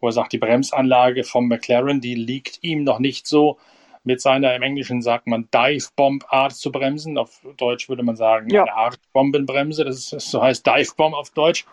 wo 0.00 0.08
er 0.08 0.12
sagt, 0.12 0.32
die 0.32 0.38
Bremsanlage 0.38 1.24
vom 1.24 1.48
McLaren, 1.48 2.00
die 2.00 2.14
liegt 2.14 2.58
ihm 2.62 2.84
noch 2.84 2.98
nicht 2.98 3.26
so 3.26 3.58
mit 4.04 4.20
seiner, 4.20 4.54
im 4.54 4.62
Englischen 4.62 5.02
sagt 5.02 5.26
man 5.26 5.48
Dive-Bomb-Art 5.52 6.54
zu 6.54 6.72
bremsen. 6.72 7.18
Auf 7.18 7.40
Deutsch 7.56 7.88
würde 7.88 8.02
man 8.02 8.16
sagen, 8.16 8.48
ja. 8.48 8.62
eine 8.62 8.74
Art 8.74 8.98
Bombenbremse. 9.12 9.84
Das, 9.84 9.96
ist, 9.96 10.12
das 10.12 10.30
so 10.30 10.42
heißt 10.42 10.66
Dive-Bomb 10.66 11.14
auf 11.14 11.30
Deutsch. 11.30 11.66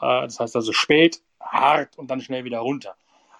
Äh, 0.00 0.22
das 0.22 0.38
heißt 0.38 0.56
also 0.56 0.72
spät, 0.72 1.20
hart 1.40 1.98
und 1.98 2.10
dann 2.10 2.20
schnell 2.20 2.44
wieder 2.44 2.60
runter. 2.60 2.94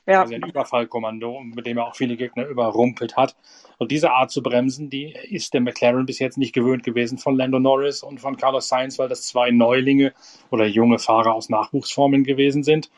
Ja. 0.07 0.22
Also 0.22 0.35
ein 0.35 0.42
Überfallkommando, 0.42 1.40
mit 1.40 1.66
dem 1.66 1.79
er 1.79 1.87
auch 1.87 1.94
viele 1.94 2.16
Gegner 2.16 2.46
überrumpelt 2.46 3.16
hat. 3.16 3.37
Und 3.79 3.92
diese 3.92 4.11
Art 4.11 4.31
zu 4.31 4.42
bremsen, 4.42 4.90
die 4.90 5.14
ist 5.29 5.55
der 5.55 5.61
McLaren 5.61 6.07
bis 6.07 6.18
jetzt 6.18 6.37
nicht 6.37 6.53
gewöhnt 6.53 6.83
gewesen 6.83 7.18
von 7.18 7.37
Lando 7.37 7.61
Norris 7.61 8.03
und 8.03 8.18
von 8.20 8.37
Carlos 8.37 8.68
Sainz, 8.68 8.98
weil 8.98 9.09
das 9.09 9.22
zwei 9.26 9.50
Neulinge 9.50 10.12
oder 10.50 10.66
junge 10.66 10.98
Fahrer 10.98 11.35
aus 11.35 11.48
Nachwuchsformen 11.48 12.24
gewesen 12.24 12.64
sind. 12.64 12.90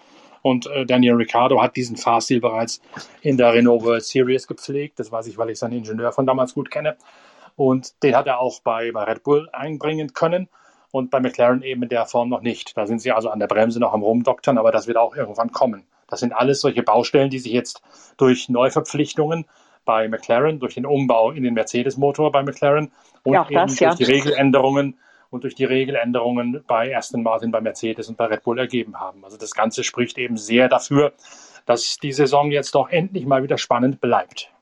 Und 0.42 0.66
äh, 0.66 0.84
Daniel 0.84 1.14
Ricciardo 1.14 1.62
hat 1.62 1.76
diesen 1.76 1.96
Fahrstil 1.96 2.40
bereits 2.40 2.80
in 3.22 3.36
der 3.36 3.54
Renault 3.54 3.84
World 3.84 4.04
Series 4.04 4.46
gepflegt. 4.46 4.98
Das 4.98 5.10
weiß 5.12 5.28
ich, 5.28 5.38
weil 5.38 5.50
ich 5.50 5.58
seinen 5.58 5.74
Ingenieur 5.74 6.12
von 6.12 6.26
damals 6.26 6.54
gut 6.54 6.70
kenne. 6.70 6.96
Und 7.56 8.02
den 8.02 8.16
hat 8.16 8.26
er 8.26 8.40
auch 8.40 8.60
bei, 8.60 8.90
bei 8.92 9.04
Red 9.04 9.22
Bull 9.22 9.48
einbringen 9.52 10.14
können 10.14 10.48
und 10.90 11.10
bei 11.10 11.20
McLaren 11.20 11.62
eben 11.62 11.82
in 11.82 11.88
der 11.88 12.06
Form 12.06 12.28
noch 12.28 12.42
nicht. 12.42 12.76
Da 12.76 12.86
sind 12.86 13.00
sie 13.00 13.12
also 13.12 13.30
an 13.30 13.38
der 13.38 13.46
Bremse 13.46 13.80
noch 13.80 13.92
am 13.92 14.02
Rumdoktern, 14.02 14.58
aber 14.58 14.72
das 14.72 14.86
wird 14.86 14.96
auch 14.96 15.14
irgendwann 15.14 15.52
kommen. 15.52 15.84
Das 16.08 16.20
sind 16.20 16.32
alles 16.32 16.60
solche 16.60 16.82
Baustellen, 16.82 17.30
die 17.30 17.38
sich 17.38 17.52
jetzt 17.52 17.82
durch 18.18 18.48
Neuverpflichtungen 18.48 19.46
bei 19.84 20.08
McLaren, 20.08 20.60
durch 20.60 20.74
den 20.74 20.86
Umbau 20.86 21.30
in 21.30 21.42
den 21.42 21.54
Mercedes-Motor 21.54 22.30
bei 22.30 22.42
McLaren 22.42 22.92
und 23.24 23.34
ja, 23.34 23.46
das, 23.50 23.80
eben 23.80 23.90
durch 23.90 23.96
die 23.96 24.04
Regeländerungen 24.04 24.98
und 25.32 25.44
durch 25.44 25.54
die 25.54 25.64
Regeländerungen 25.64 26.62
bei 26.66 26.94
Aston 26.96 27.22
Martin, 27.22 27.50
bei 27.50 27.60
Mercedes 27.60 28.08
und 28.08 28.16
bei 28.16 28.26
Red 28.26 28.44
Bull 28.44 28.58
ergeben 28.58 29.00
haben. 29.00 29.24
Also 29.24 29.38
das 29.38 29.52
Ganze 29.52 29.82
spricht 29.82 30.18
eben 30.18 30.36
sehr 30.36 30.68
dafür, 30.68 31.12
dass 31.64 31.96
die 31.96 32.12
Saison 32.12 32.50
jetzt 32.50 32.74
doch 32.74 32.90
endlich 32.90 33.24
mal 33.24 33.42
wieder 33.42 33.56
spannend 33.56 34.00
bleibt. 34.00 34.52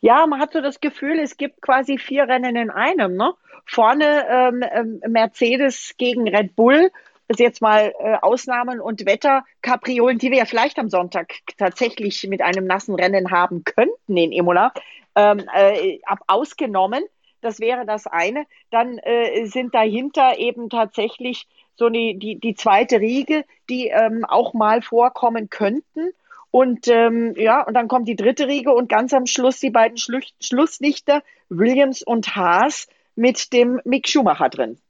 Ja, 0.00 0.26
man 0.26 0.40
hat 0.40 0.52
so 0.52 0.60
das 0.60 0.80
Gefühl, 0.80 1.18
es 1.20 1.36
gibt 1.36 1.62
quasi 1.62 1.98
vier 1.98 2.24
Rennen 2.24 2.56
in 2.56 2.70
einem. 2.70 3.16
Ne? 3.16 3.32
Vorne 3.64 4.26
ähm, 4.28 4.64
ähm 4.72 5.00
Mercedes 5.06 5.94
gegen 5.96 6.28
Red 6.28 6.56
Bull, 6.56 6.90
das 7.28 7.38
jetzt 7.38 7.62
mal 7.62 7.92
äh, 7.98 8.16
Ausnahmen 8.20 8.80
und 8.80 9.06
Wetterkapriolen, 9.06 10.18
die 10.18 10.30
wir 10.30 10.38
ja 10.38 10.44
vielleicht 10.44 10.78
am 10.78 10.90
Sonntag 10.90 11.34
tatsächlich 11.58 12.26
mit 12.28 12.42
einem 12.42 12.66
nassen 12.66 12.94
Rennen 12.94 13.30
haben 13.30 13.64
könnten 13.64 14.16
in 14.16 14.32
Imola, 14.32 14.72
ähm, 15.14 15.44
äh, 15.54 16.00
ab 16.04 16.20
ausgenommen. 16.26 17.04
Das 17.46 17.60
wäre 17.60 17.86
das 17.86 18.08
eine. 18.08 18.44
Dann 18.70 18.98
äh, 18.98 19.46
sind 19.46 19.72
dahinter 19.72 20.36
eben 20.36 20.68
tatsächlich 20.68 21.46
so 21.76 21.88
die, 21.88 22.18
die, 22.18 22.40
die 22.40 22.54
zweite 22.56 22.98
Riege, 22.98 23.44
die 23.70 23.86
ähm, 23.86 24.24
auch 24.24 24.52
mal 24.52 24.82
vorkommen 24.82 25.48
könnten. 25.48 26.10
Und 26.50 26.88
ähm, 26.88 27.34
ja, 27.36 27.62
und 27.62 27.74
dann 27.74 27.86
kommt 27.86 28.08
die 28.08 28.16
dritte 28.16 28.48
Riege 28.48 28.72
und 28.72 28.88
ganz 28.88 29.14
am 29.14 29.26
Schluss 29.26 29.60
die 29.60 29.70
beiden 29.70 29.96
Schlu 29.96 30.18
Schlusslichter, 30.40 31.22
Williams 31.48 32.02
und 32.02 32.34
Haas, 32.34 32.88
mit 33.14 33.52
dem 33.52 33.80
Mick 33.84 34.08
Schumacher 34.08 34.48
drin. 34.48 34.80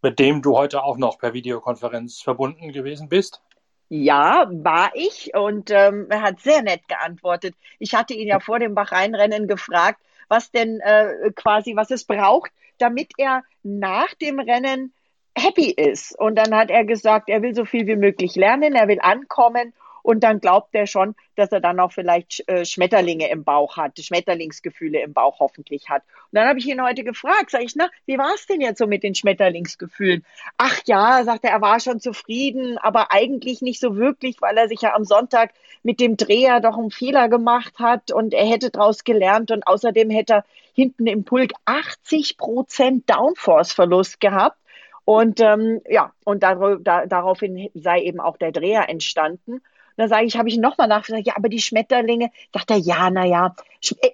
Mit 0.00 0.18
dem 0.18 0.40
du 0.40 0.56
heute 0.56 0.82
auch 0.82 0.96
noch 0.96 1.18
per 1.18 1.34
Videokonferenz 1.34 2.22
verbunden 2.22 2.72
gewesen 2.72 3.10
bist? 3.10 3.42
Ja, 3.90 4.46
war 4.50 4.90
ich 4.94 5.34
und 5.34 5.70
ähm, 5.70 6.08
er 6.10 6.20
hat 6.22 6.40
sehr 6.40 6.62
nett 6.62 6.86
geantwortet. 6.88 7.54
Ich 7.78 7.94
hatte 7.94 8.12
ihn 8.12 8.28
ja 8.28 8.38
vor 8.38 8.58
dem 8.58 8.74
Bachreinrennen 8.74 9.48
gefragt, 9.48 10.00
was 10.28 10.50
denn 10.50 10.80
äh, 10.80 11.30
quasi, 11.34 11.74
was 11.74 11.90
es 11.90 12.04
braucht, 12.04 12.50
damit 12.76 13.12
er 13.16 13.44
nach 13.62 14.12
dem 14.14 14.40
Rennen 14.40 14.92
happy 15.34 15.70
ist. 15.70 16.18
Und 16.18 16.36
dann 16.36 16.54
hat 16.54 16.70
er 16.70 16.84
gesagt, 16.84 17.30
er 17.30 17.40
will 17.42 17.54
so 17.54 17.64
viel 17.64 17.86
wie 17.86 17.96
möglich 17.96 18.34
lernen, 18.36 18.74
er 18.74 18.88
will 18.88 19.00
ankommen 19.00 19.72
und 20.08 20.20
dann 20.20 20.40
glaubt 20.40 20.74
er 20.74 20.86
schon, 20.86 21.14
dass 21.36 21.52
er 21.52 21.60
dann 21.60 21.78
auch 21.80 21.92
vielleicht 21.92 22.48
äh, 22.48 22.64
Schmetterlinge 22.64 23.28
im 23.28 23.44
Bauch 23.44 23.76
hat, 23.76 23.98
Schmetterlingsgefühle 23.98 25.02
im 25.02 25.12
Bauch 25.12 25.38
hoffentlich 25.38 25.90
hat. 25.90 26.02
Und 26.02 26.38
dann 26.38 26.48
habe 26.48 26.58
ich 26.58 26.66
ihn 26.66 26.82
heute 26.82 27.04
gefragt, 27.04 27.50
sage 27.50 27.64
ich, 27.64 27.76
na, 27.76 27.90
wie 28.06 28.16
war 28.16 28.32
es 28.34 28.46
denn 28.46 28.62
jetzt 28.62 28.78
so 28.78 28.86
mit 28.86 29.02
den 29.02 29.14
Schmetterlingsgefühlen? 29.14 30.24
Ach 30.56 30.80
ja, 30.86 31.22
sagt 31.24 31.44
er, 31.44 31.50
er 31.50 31.60
war 31.60 31.78
schon 31.78 32.00
zufrieden, 32.00 32.78
aber 32.78 33.12
eigentlich 33.12 33.60
nicht 33.60 33.80
so 33.80 33.96
wirklich, 33.96 34.40
weil 34.40 34.56
er 34.56 34.68
sich 34.68 34.80
ja 34.80 34.94
am 34.94 35.04
Sonntag 35.04 35.50
mit 35.82 36.00
dem 36.00 36.16
Dreher 36.16 36.60
doch 36.60 36.78
einen 36.78 36.90
Fehler 36.90 37.28
gemacht 37.28 37.78
hat 37.78 38.10
und 38.10 38.32
er 38.32 38.46
hätte 38.46 38.70
daraus 38.70 39.04
gelernt 39.04 39.50
und 39.50 39.66
außerdem 39.66 40.08
hätte 40.08 40.36
er 40.36 40.44
hinten 40.72 41.06
im 41.06 41.24
Pulk 41.24 41.52
80 41.66 42.38
Prozent 42.38 43.10
Downforce-Verlust 43.10 44.20
gehabt. 44.20 44.56
Und 45.04 45.40
ähm, 45.40 45.82
ja, 45.86 46.12
und 46.24 46.42
dar 46.42 46.78
da, 46.78 47.04
daraufhin 47.04 47.68
sei 47.74 48.00
eben 48.00 48.20
auch 48.20 48.38
der 48.38 48.52
Dreher 48.52 48.88
entstanden 48.88 49.60
dann 49.98 50.08
sage 50.08 50.26
ich, 50.26 50.38
habe 50.38 50.48
ich 50.48 50.58
nochmal 50.58 50.86
nachgefragt, 50.86 51.26
ja, 51.26 51.36
aber 51.36 51.48
die 51.48 51.60
Schmetterlinge, 51.60 52.30
sagt 52.54 52.70
er, 52.70 52.76
ja, 52.76 53.10
naja, 53.10 53.56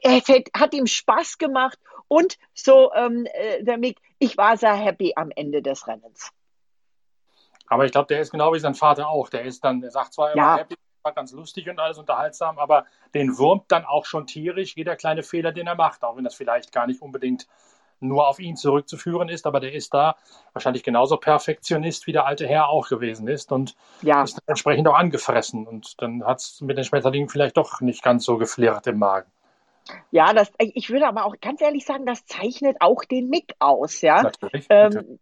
er 0.02 0.20
hat 0.56 0.72
ihm 0.72 0.86
Spaß 0.86 1.36
gemacht 1.36 1.78
und 2.08 2.38
so, 2.54 2.90
ähm, 2.94 3.26
äh, 3.26 3.62
der 3.62 3.76
Mick, 3.76 4.00
ich 4.18 4.38
war 4.38 4.56
sehr 4.56 4.74
happy 4.74 5.12
am 5.14 5.30
Ende 5.30 5.60
des 5.60 5.86
Rennens. 5.86 6.30
Aber 7.66 7.84
ich 7.84 7.92
glaube, 7.92 8.06
der 8.06 8.20
ist 8.20 8.30
genau 8.30 8.54
wie 8.54 8.60
sein 8.60 8.74
Vater 8.74 9.08
auch. 9.08 9.28
Der 9.28 9.42
ist 9.42 9.62
dann, 9.62 9.82
der 9.82 9.90
sagt 9.90 10.14
zwar, 10.14 10.30
er 10.30 10.36
ja. 10.36 10.42
war 10.42 10.58
happy, 10.60 10.74
war 11.02 11.12
ganz 11.12 11.32
lustig 11.32 11.68
und 11.68 11.78
alles 11.78 11.98
unterhaltsam, 11.98 12.58
aber 12.58 12.86
den 13.12 13.36
wurmt 13.36 13.70
dann 13.70 13.84
auch 13.84 14.06
schon 14.06 14.26
tierisch 14.26 14.74
jeder 14.76 14.96
kleine 14.96 15.22
Fehler, 15.22 15.52
den 15.52 15.66
er 15.66 15.74
macht, 15.74 16.02
auch 16.02 16.16
wenn 16.16 16.24
das 16.24 16.34
vielleicht 16.34 16.72
gar 16.72 16.86
nicht 16.86 17.02
unbedingt 17.02 17.46
nur 18.08 18.28
auf 18.28 18.38
ihn 18.38 18.56
zurückzuführen 18.56 19.28
ist, 19.28 19.46
aber 19.46 19.60
der 19.60 19.72
ist 19.72 19.94
da 19.94 20.16
wahrscheinlich 20.52 20.82
genauso 20.82 21.16
Perfektionist 21.16 22.06
wie 22.06 22.12
der 22.12 22.26
alte 22.26 22.46
Herr 22.46 22.68
auch 22.68 22.88
gewesen 22.88 23.28
ist 23.28 23.52
und 23.52 23.74
ja. 24.02 24.22
ist 24.22 24.38
entsprechend 24.46 24.88
auch 24.88 24.94
angefressen. 24.94 25.66
Und 25.66 26.00
dann 26.00 26.24
hat 26.24 26.40
es 26.40 26.60
mit 26.60 26.76
den 26.76 26.84
Schmetterlingen 26.84 27.28
vielleicht 27.28 27.56
doch 27.56 27.80
nicht 27.80 28.02
ganz 28.02 28.24
so 28.24 28.36
geflirrt 28.36 28.86
im 28.86 28.98
Magen. 28.98 29.30
Ja, 30.10 30.32
das, 30.32 30.50
ich 30.58 30.90
würde 30.90 31.06
aber 31.06 31.26
auch 31.26 31.34
ganz 31.40 31.60
ehrlich 31.60 31.84
sagen, 31.84 32.06
das 32.06 32.24
zeichnet 32.24 32.76
auch 32.80 33.04
den 33.04 33.28
Mick 33.28 33.54
aus, 33.58 34.00
ja. 34.00 34.22
Natürlich. 34.22 34.66
Ähm, 34.70 34.90
natürlich. 34.90 35.20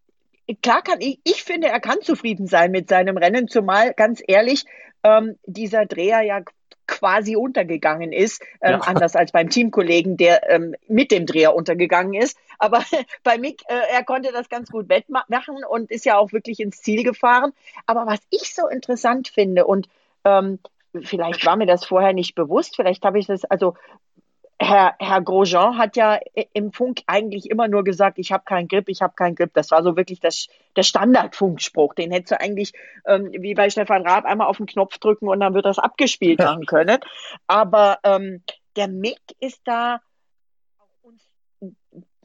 Klar 0.61 0.83
kann 0.83 1.01
ich, 1.01 1.21
ich 1.25 1.45
finde, 1.45 1.68
er 1.68 1.81
kann 1.81 2.01
zufrieden 2.03 2.47
sein 2.47 2.71
mit 2.71 2.88
seinem 2.88 3.16
Rennen, 3.16 3.49
zumal 3.49 3.95
ganz 3.95 4.23
ehrlich, 4.27 4.64
ähm, 5.03 5.37
dieser 5.47 5.87
Dreher 5.87 6.23
ja 6.23 6.40
quasi 6.93 7.37
untergegangen 7.37 8.13
ist, 8.13 8.43
ähm, 8.61 8.73
ja. 8.73 8.79
anders 8.81 9.17
als 9.17 9.33
beim 9.33 9.49
Teamkollegen, 9.49 10.17
der 10.17 10.49
ähm, 10.51 10.75
mit 10.87 11.11
dem 11.11 11.27
Dreher 11.27 11.55
untergegangen 11.55 12.15
ist. 12.15 12.39
Aber 12.59 12.85
bei 13.25 13.39
Mick, 13.39 13.63
äh, 13.69 13.93
er 13.93 14.05
konnte 14.05 14.31
das 14.33 14.49
ganz 14.49 14.71
gut 14.71 14.89
wettmachen 14.89 15.65
und 15.69 15.91
ist 15.91 16.05
ja 16.05 16.19
auch 16.19 16.33
wirklich 16.33 16.61
ins 16.61 16.83
Ziel 16.83 17.03
gefahren. 17.03 17.53
Aber 17.87 18.07
was 18.07 18.21
ich 18.31 18.55
so 18.55 18.69
interessant 18.69 19.29
finde 19.29 19.67
und 19.67 19.89
ähm, 20.25 20.59
vielleicht 21.03 21.47
war 21.47 21.57
mir 21.57 21.67
das 21.67 21.85
vorher 21.85 22.13
nicht 22.13 22.35
bewusst, 22.35 22.77
vielleicht 22.77 23.05
habe 23.05 23.19
ich 23.19 23.27
das, 23.27 23.45
also 23.47 23.75
Herr, 24.59 24.95
Herr 24.99 25.21
Grosjean 25.21 25.77
hat 25.77 25.97
ja 25.97 26.19
im 26.53 26.73
Funk 26.73 27.03
eigentlich 27.07 27.51
immer 27.51 27.69
nur 27.69 27.83
gesagt, 27.85 28.19
ich 28.19 28.33
habe 28.33 28.45
keinen 28.45 28.69
Grip, 28.69 28.88
ich 28.88 29.03
habe 29.03 29.15
keinen 29.15 29.35
Grip. 29.35 29.53
Das 29.55 29.71
war 29.71 29.83
so 29.83 29.97
wirklich 29.97 30.21
das, 30.21 30.47
der 30.77 30.85
Standardfunkspruch. 30.85 31.95
Den 31.95 32.12
hättest 32.12 32.33
du 32.33 32.41
eigentlich, 32.41 32.73
ähm, 33.07 33.31
wie 33.33 33.55
bei 33.55 33.71
Stefan 33.71 34.07
Raab, 34.07 34.25
einmal 34.25 34.47
auf 34.47 34.59
den 34.59 34.67
Knopf 34.67 34.99
drücken 34.99 35.29
und 35.29 35.41
dann 35.41 35.55
wird 35.55 35.67
das 35.67 35.79
abgespielt 35.79 36.38
machen 36.38 36.67
können. 36.67 36.99
Aber 37.47 37.99
ähm, 38.05 38.43
der 38.77 38.88
Mick 38.88 39.21
ist 39.41 39.61
da 39.65 40.01
uns 41.03 41.23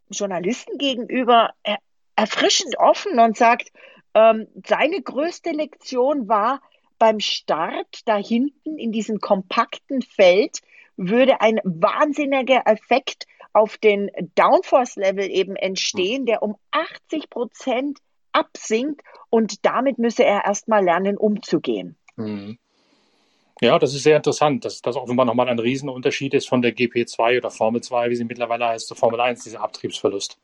Journalisten 0.10 0.78
gegenüber 0.78 1.52
er, 1.64 1.78
erfrischend 2.16 2.78
offen 2.78 3.20
und 3.20 3.38
sagt, 3.38 3.72
ähm, 4.14 4.48
seine 4.66 5.02
größte 5.02 5.52
Lektion 5.52 6.28
war 6.28 6.62
beim 6.98 7.20
Start 7.20 8.02
da 8.06 8.18
hinten 8.18 8.78
in 8.78 8.92
diesem 8.92 9.20
kompakten 9.20 10.02
Feld, 10.02 10.60
würde 10.98 11.42
ein 11.42 11.60
wahnsinniger 11.64 12.64
Effekt 12.66 13.26
auf 13.54 13.78
den 13.78 14.12
Downforce-Level 14.36 15.30
eben 15.30 15.56
entstehen, 15.56 16.26
der 16.26 16.44
um 16.44 16.58
80 16.72 17.30
Prozent 17.30 18.00
absinkt 18.32 19.02
und 19.30 19.66
damit 19.66 19.98
müsse 19.98 20.24
er 20.24 20.46
erstmal 20.46 20.84
lernen, 20.84 21.18
umzugehen. 21.18 21.96
Mhm. 22.16 22.58
Ja, 23.60 23.80
das 23.80 23.96
ist 23.96 24.04
sehr 24.04 24.18
interessant, 24.18 24.66
dass 24.66 24.82
das 24.82 24.96
offenbar 24.96 25.26
nochmal 25.26 25.50
ein 25.50 25.58
Riesenunterschied 25.58 26.36
ist 26.36 26.48
von 26.48 26.62
der 26.62 26.76
GP2 26.76 27.40
oder 27.40 27.50
Formel 27.50 27.82
2, 27.82 28.12
wie 28.12 28.16
sie 28.16 28.24
mittlerweile 28.24 28.68
heißt, 28.68 28.88
zur 28.88 28.98
Formel 28.98 29.20
1, 29.20 29.44
dieser 29.44 29.62
Abtriebsverlust. 29.62 30.38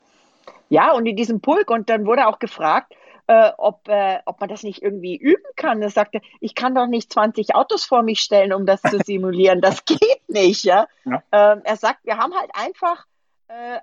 Ja, 0.70 0.94
und 0.94 1.06
in 1.06 1.16
diesem 1.16 1.40
Pulk, 1.40 1.70
und 1.70 1.90
dann 1.90 2.08
wurde 2.08 2.28
auch 2.28 2.40
gefragt, 2.40 2.96
äh, 3.28 3.52
ob, 3.58 3.88
äh, 3.88 4.20
ob 4.26 4.40
man 4.40 4.50
das 4.50 4.64
nicht 4.64 4.82
irgendwie 4.82 5.16
üben 5.16 5.44
kann. 5.56 5.82
Er 5.82 5.90
sagte, 5.90 6.22
ich 6.40 6.56
kann 6.56 6.76
doch 6.76 6.88
nicht 6.88 7.12
20 7.12 7.56
Autos 7.56 7.86
vor 7.86 8.04
mich 8.04 8.20
stellen, 8.20 8.54
um 8.54 8.66
das 8.66 8.82
zu 8.82 8.98
simulieren. 9.06 9.62
Das 9.62 9.86
geht 9.86 10.28
nicht, 10.28 10.64
ja. 10.64 10.88
ja. 11.06 11.24
Ähm, 11.32 11.62
er 11.64 11.78
sagt, 11.78 12.06
wir 12.06 12.18
haben 12.18 12.34
halt 12.34 12.52
einfach, 12.54 13.06
äh, 13.48 13.80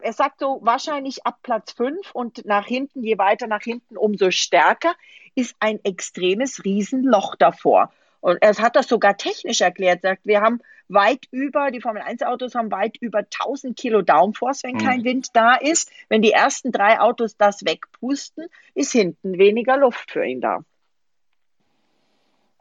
er 0.00 0.12
sagt 0.12 0.40
so, 0.40 0.60
wahrscheinlich 0.62 1.24
ab 1.26 1.38
Platz 1.42 1.72
5 1.72 2.12
und 2.12 2.44
nach 2.46 2.66
hinten, 2.66 3.02
je 3.02 3.18
weiter 3.18 3.46
nach 3.46 3.62
hinten, 3.62 3.96
umso 3.96 4.30
stärker, 4.30 4.94
ist 5.34 5.54
ein 5.60 5.84
extremes 5.84 6.64
Riesenloch 6.64 7.36
davor. 7.36 7.92
Und 8.24 8.38
er 8.40 8.56
hat 8.56 8.74
das 8.74 8.88
sogar 8.88 9.18
technisch 9.18 9.60
erklärt, 9.60 10.00
sagt, 10.00 10.22
wir 10.24 10.40
haben 10.40 10.62
weit 10.88 11.26
über, 11.30 11.70
die 11.70 11.82
Formel 11.82 12.00
1 12.00 12.22
Autos 12.22 12.54
haben 12.54 12.70
weit 12.70 12.96
über 12.96 13.18
1000 13.18 13.76
Kilo 13.76 14.00
Downforce, 14.00 14.62
wenn 14.62 14.76
mhm. 14.76 14.78
kein 14.78 15.04
Wind 15.04 15.28
da 15.34 15.56
ist. 15.56 15.90
Wenn 16.08 16.22
die 16.22 16.30
ersten 16.30 16.72
drei 16.72 17.00
Autos 17.00 17.36
das 17.36 17.66
wegpusten, 17.66 18.46
ist 18.74 18.92
hinten 18.92 19.36
weniger 19.36 19.76
Luft 19.76 20.10
für 20.10 20.24
ihn 20.24 20.40
da. 20.40 20.60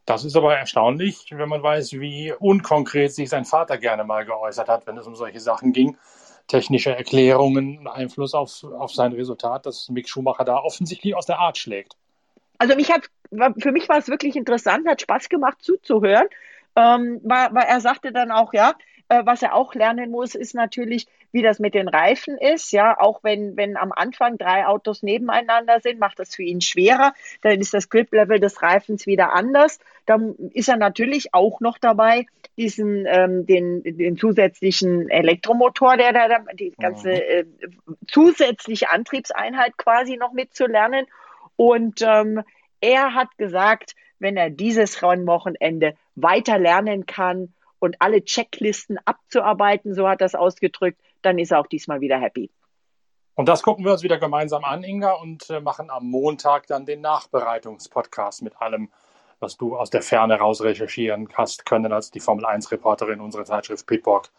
Das 0.05 0.25
ist 0.25 0.35
aber 0.35 0.57
erstaunlich, 0.57 1.27
wenn 1.31 1.47
man 1.47 1.63
weiß, 1.63 1.93
wie 1.93 2.33
unkonkret 2.37 3.13
sich 3.13 3.29
sein 3.29 3.45
Vater 3.45 3.77
gerne 3.77 4.03
mal 4.03 4.25
geäußert 4.25 4.67
hat, 4.67 4.85
wenn 4.85 4.97
es 4.97 5.07
um 5.07 5.15
solche 5.15 5.39
Sachen 5.39 5.71
ging. 5.71 5.95
Technische 6.47 6.93
Erklärungen, 6.93 7.87
Einfluss 7.87 8.33
auf, 8.33 8.65
auf 8.65 8.93
sein 8.93 9.13
Resultat, 9.13 9.65
dass 9.65 9.87
Mick 9.87 10.09
Schumacher 10.09 10.43
da 10.43 10.57
offensichtlich 10.57 11.15
aus 11.15 11.25
der 11.25 11.39
Art 11.39 11.57
schlägt. 11.57 11.95
Also 12.57 12.75
mich 12.75 12.91
hat, 12.91 13.09
für 13.57 13.71
mich 13.71 13.89
war 13.89 13.97
es 13.97 14.07
wirklich 14.07 14.35
interessant, 14.35 14.87
hat 14.87 15.01
Spaß 15.01 15.29
gemacht 15.29 15.57
zuzuhören. 15.61 16.27
Ähm, 16.75 17.19
weil, 17.23 17.49
weil 17.51 17.65
er 17.67 17.81
sagte 17.81 18.11
dann 18.11 18.31
auch, 18.31 18.53
ja, 18.53 18.73
äh, 19.09 19.25
was 19.25 19.43
er 19.43 19.53
auch 19.53 19.75
lernen 19.75 20.09
muss, 20.09 20.33
ist 20.33 20.55
natürlich, 20.55 21.07
wie 21.31 21.41
das 21.41 21.59
mit 21.59 21.73
den 21.73 21.87
Reifen 21.87 22.37
ist. 22.37 22.71
Ja, 22.71 22.97
auch 22.99 23.23
wenn, 23.23 23.57
wenn 23.57 23.77
am 23.77 23.91
Anfang 23.91 24.37
drei 24.37 24.65
Autos 24.65 25.03
nebeneinander 25.03 25.79
sind, 25.81 25.99
macht 25.99 26.19
das 26.19 26.35
für 26.35 26.43
ihn 26.43 26.61
schwerer. 26.61 27.13
Dann 27.41 27.59
ist 27.59 27.73
das 27.73 27.89
Grip-Level 27.89 28.39
des 28.39 28.61
Reifens 28.61 29.05
wieder 29.05 29.33
anders. 29.33 29.79
Dann 30.05 30.35
ist 30.53 30.69
er 30.69 30.77
natürlich 30.77 31.33
auch 31.33 31.59
noch 31.59 31.77
dabei, 31.77 32.25
diesen, 32.57 33.05
ähm, 33.07 33.45
den, 33.45 33.83
den 33.83 34.17
zusätzlichen 34.17 35.09
Elektromotor, 35.09 35.97
der 35.97 36.13
da, 36.13 36.39
die 36.53 36.73
ganze 36.79 37.09
mhm. 37.09 37.15
äh, 37.15 37.45
zusätzliche 38.07 38.91
Antriebseinheit 38.91 39.77
quasi 39.77 40.17
noch 40.17 40.33
mitzulernen. 40.33 41.07
Und 41.55 42.01
ähm, 42.01 42.43
er 42.81 43.13
hat 43.13 43.29
gesagt, 43.37 43.95
wenn 44.19 44.37
er 44.37 44.49
dieses 44.49 45.01
Rennwochenende 45.01 45.95
weiter 46.15 46.57
lernen 46.57 47.05
kann 47.05 47.53
und 47.79 47.97
alle 47.99 48.23
Checklisten 48.23 48.97
abzuarbeiten, 49.05 49.93
so 49.93 50.07
hat 50.07 50.21
er 50.21 50.27
es 50.27 50.35
ausgedrückt, 50.35 50.99
dann 51.21 51.37
ist 51.37 51.51
er 51.51 51.59
auch 51.59 51.67
diesmal 51.67 52.01
wieder 52.01 52.17
happy. 52.19 52.49
Und 53.35 53.49
das 53.49 53.63
gucken 53.63 53.83
wir 53.83 53.91
uns 53.91 54.03
wieder 54.03 54.19
gemeinsam 54.19 54.63
an, 54.63 54.83
Inga, 54.83 55.13
und 55.13 55.49
äh, 55.49 55.59
machen 55.59 55.89
am 55.89 56.05
Montag 56.07 56.67
dann 56.67 56.85
den 56.85 57.01
Nachbereitungspodcast 57.01 58.43
mit 58.43 58.61
allem, 58.61 58.89
was 59.39 59.57
du 59.57 59.75
aus 59.75 59.89
der 59.89 60.01
Ferne 60.01 60.35
raus 60.35 60.61
recherchieren 60.61 61.27
hast 61.33 61.65
können 61.65 61.91
als 61.91 62.11
die 62.11 62.19
Formel 62.19 62.45
1-Reporterin 62.45 63.19
unserer 63.19 63.45
Zeitschrift 63.45 63.87
Pitwalk. 63.87 64.29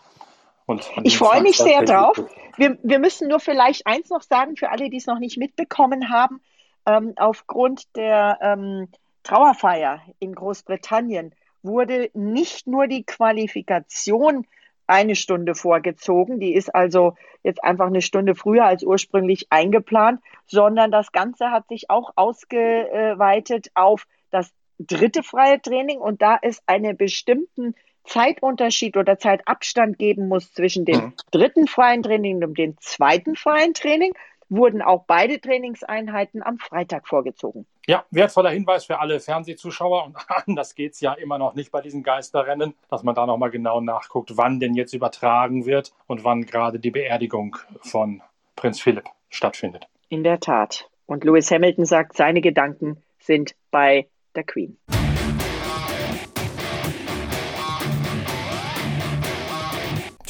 Und 0.67 0.89
ich 1.03 1.19
freue 1.19 1.43
mich 1.43 1.59
sehr 1.59 1.83
drauf. 1.85 2.17
Wir, 2.57 2.79
wir, 2.83 2.99
müssen 2.99 3.29
nur 3.29 3.41
vielleicht 3.41 3.87
eins 3.87 4.09
noch 4.09 4.23
sagen, 4.23 4.57
für 4.57 4.71
alle, 4.71 4.89
die 4.89 4.97
es 4.97 5.07
noch 5.07 5.19
nicht 5.19 5.37
mitbekommen 5.37 6.09
haben, 6.09 6.41
ähm, 6.87 7.14
aufgrund 7.16 7.95
der 7.97 8.39
ähm, 8.41 8.89
Trauerfeier 9.22 10.03
in 10.18 10.35
Großbritannien 10.35 11.35
wurde 11.62 12.11
nicht 12.14 12.66
nur 12.66 12.87
die 12.87 13.05
Qualifikation 13.05 14.47
eine 14.87 15.16
Stunde 15.16 15.55
vorgezogen, 15.55 16.41
die 16.41 16.55
ist 16.55 16.74
also 16.74 17.14
jetzt 17.43 17.64
einfach 17.64 17.87
eine 17.87 18.03
Stunde 18.03 18.35
früher 18.35 18.66
als 18.66 18.82
ursprünglich 18.82 19.47
eingeplant, 19.51 20.20
sondern 20.47 20.91
das 20.91 21.11
Ganze 21.12 21.51
hat 21.51 21.68
sich 21.68 21.89
auch 21.89 22.12
ausgeweitet 22.16 23.68
auf 23.74 24.07
das 24.30 24.53
dritte 24.78 25.22
freie 25.22 25.61
Training 25.61 25.99
und 25.99 26.20
da 26.20 26.39
es 26.43 26.62
einen 26.66 26.97
bestimmten 26.97 27.74
Zeitunterschied 28.05 28.97
oder 28.99 29.18
Zeitabstand 29.18 29.99
geben 29.99 30.28
muss 30.28 30.53
zwischen 30.53 30.85
dem 30.85 30.97
mhm. 30.97 31.12
dritten 31.30 31.66
freien 31.66 32.03
Training 32.03 32.45
und 32.45 32.59
dem 32.59 32.76
zweiten 32.78 33.35
freien 33.35 33.72
Training, 33.72 34.12
wurden 34.49 34.82
auch 34.82 35.05
beide 35.07 35.40
Trainingseinheiten 35.40 36.42
am 36.42 36.59
Freitag 36.59 37.09
vorgezogen. 37.09 37.66
Ja, 37.86 38.05
wertvoller 38.11 38.51
Hinweis 38.51 38.84
für 38.86 38.99
alle 38.99 39.20
Fernsehzuschauer. 39.20 40.05
Und 40.07 40.16
anders 40.47 40.74
geht 40.74 40.92
es 40.92 41.01
ja 41.01 41.12
immer 41.12 41.38
noch 41.38 41.55
nicht 41.55 41.70
bei 41.70 41.80
diesen 41.80 42.03
Geisterrennen, 42.03 42.74
dass 42.88 43.03
man 43.03 43.14
da 43.14 43.26
nochmal 43.26 43.51
genau 43.51 43.80
nachguckt, 43.80 44.36
wann 44.36 44.61
denn 44.61 44.74
jetzt 44.74 44.95
übertragen 44.95 45.66
wird 45.66 45.92
und 46.07 46.24
wann 46.24 46.47
gerade 46.47 46.78
die 46.78 46.90
Beerdigung 46.90 47.57
von 47.82 48.22
Prinz 48.57 48.80
Philipp 48.80 49.05
stattfindet. 49.30 49.86
In 50.09 50.24
der 50.24 50.40
Tat. 50.40 50.88
Und 51.07 51.24
Lewis 51.24 51.51
Hamilton 51.51 51.84
sagt, 51.84 52.16
seine 52.16 52.40
Gedanken 52.40 53.03
sind 53.18 53.55
bei 53.70 54.09
der 54.34 54.45
Queen. 54.45 54.78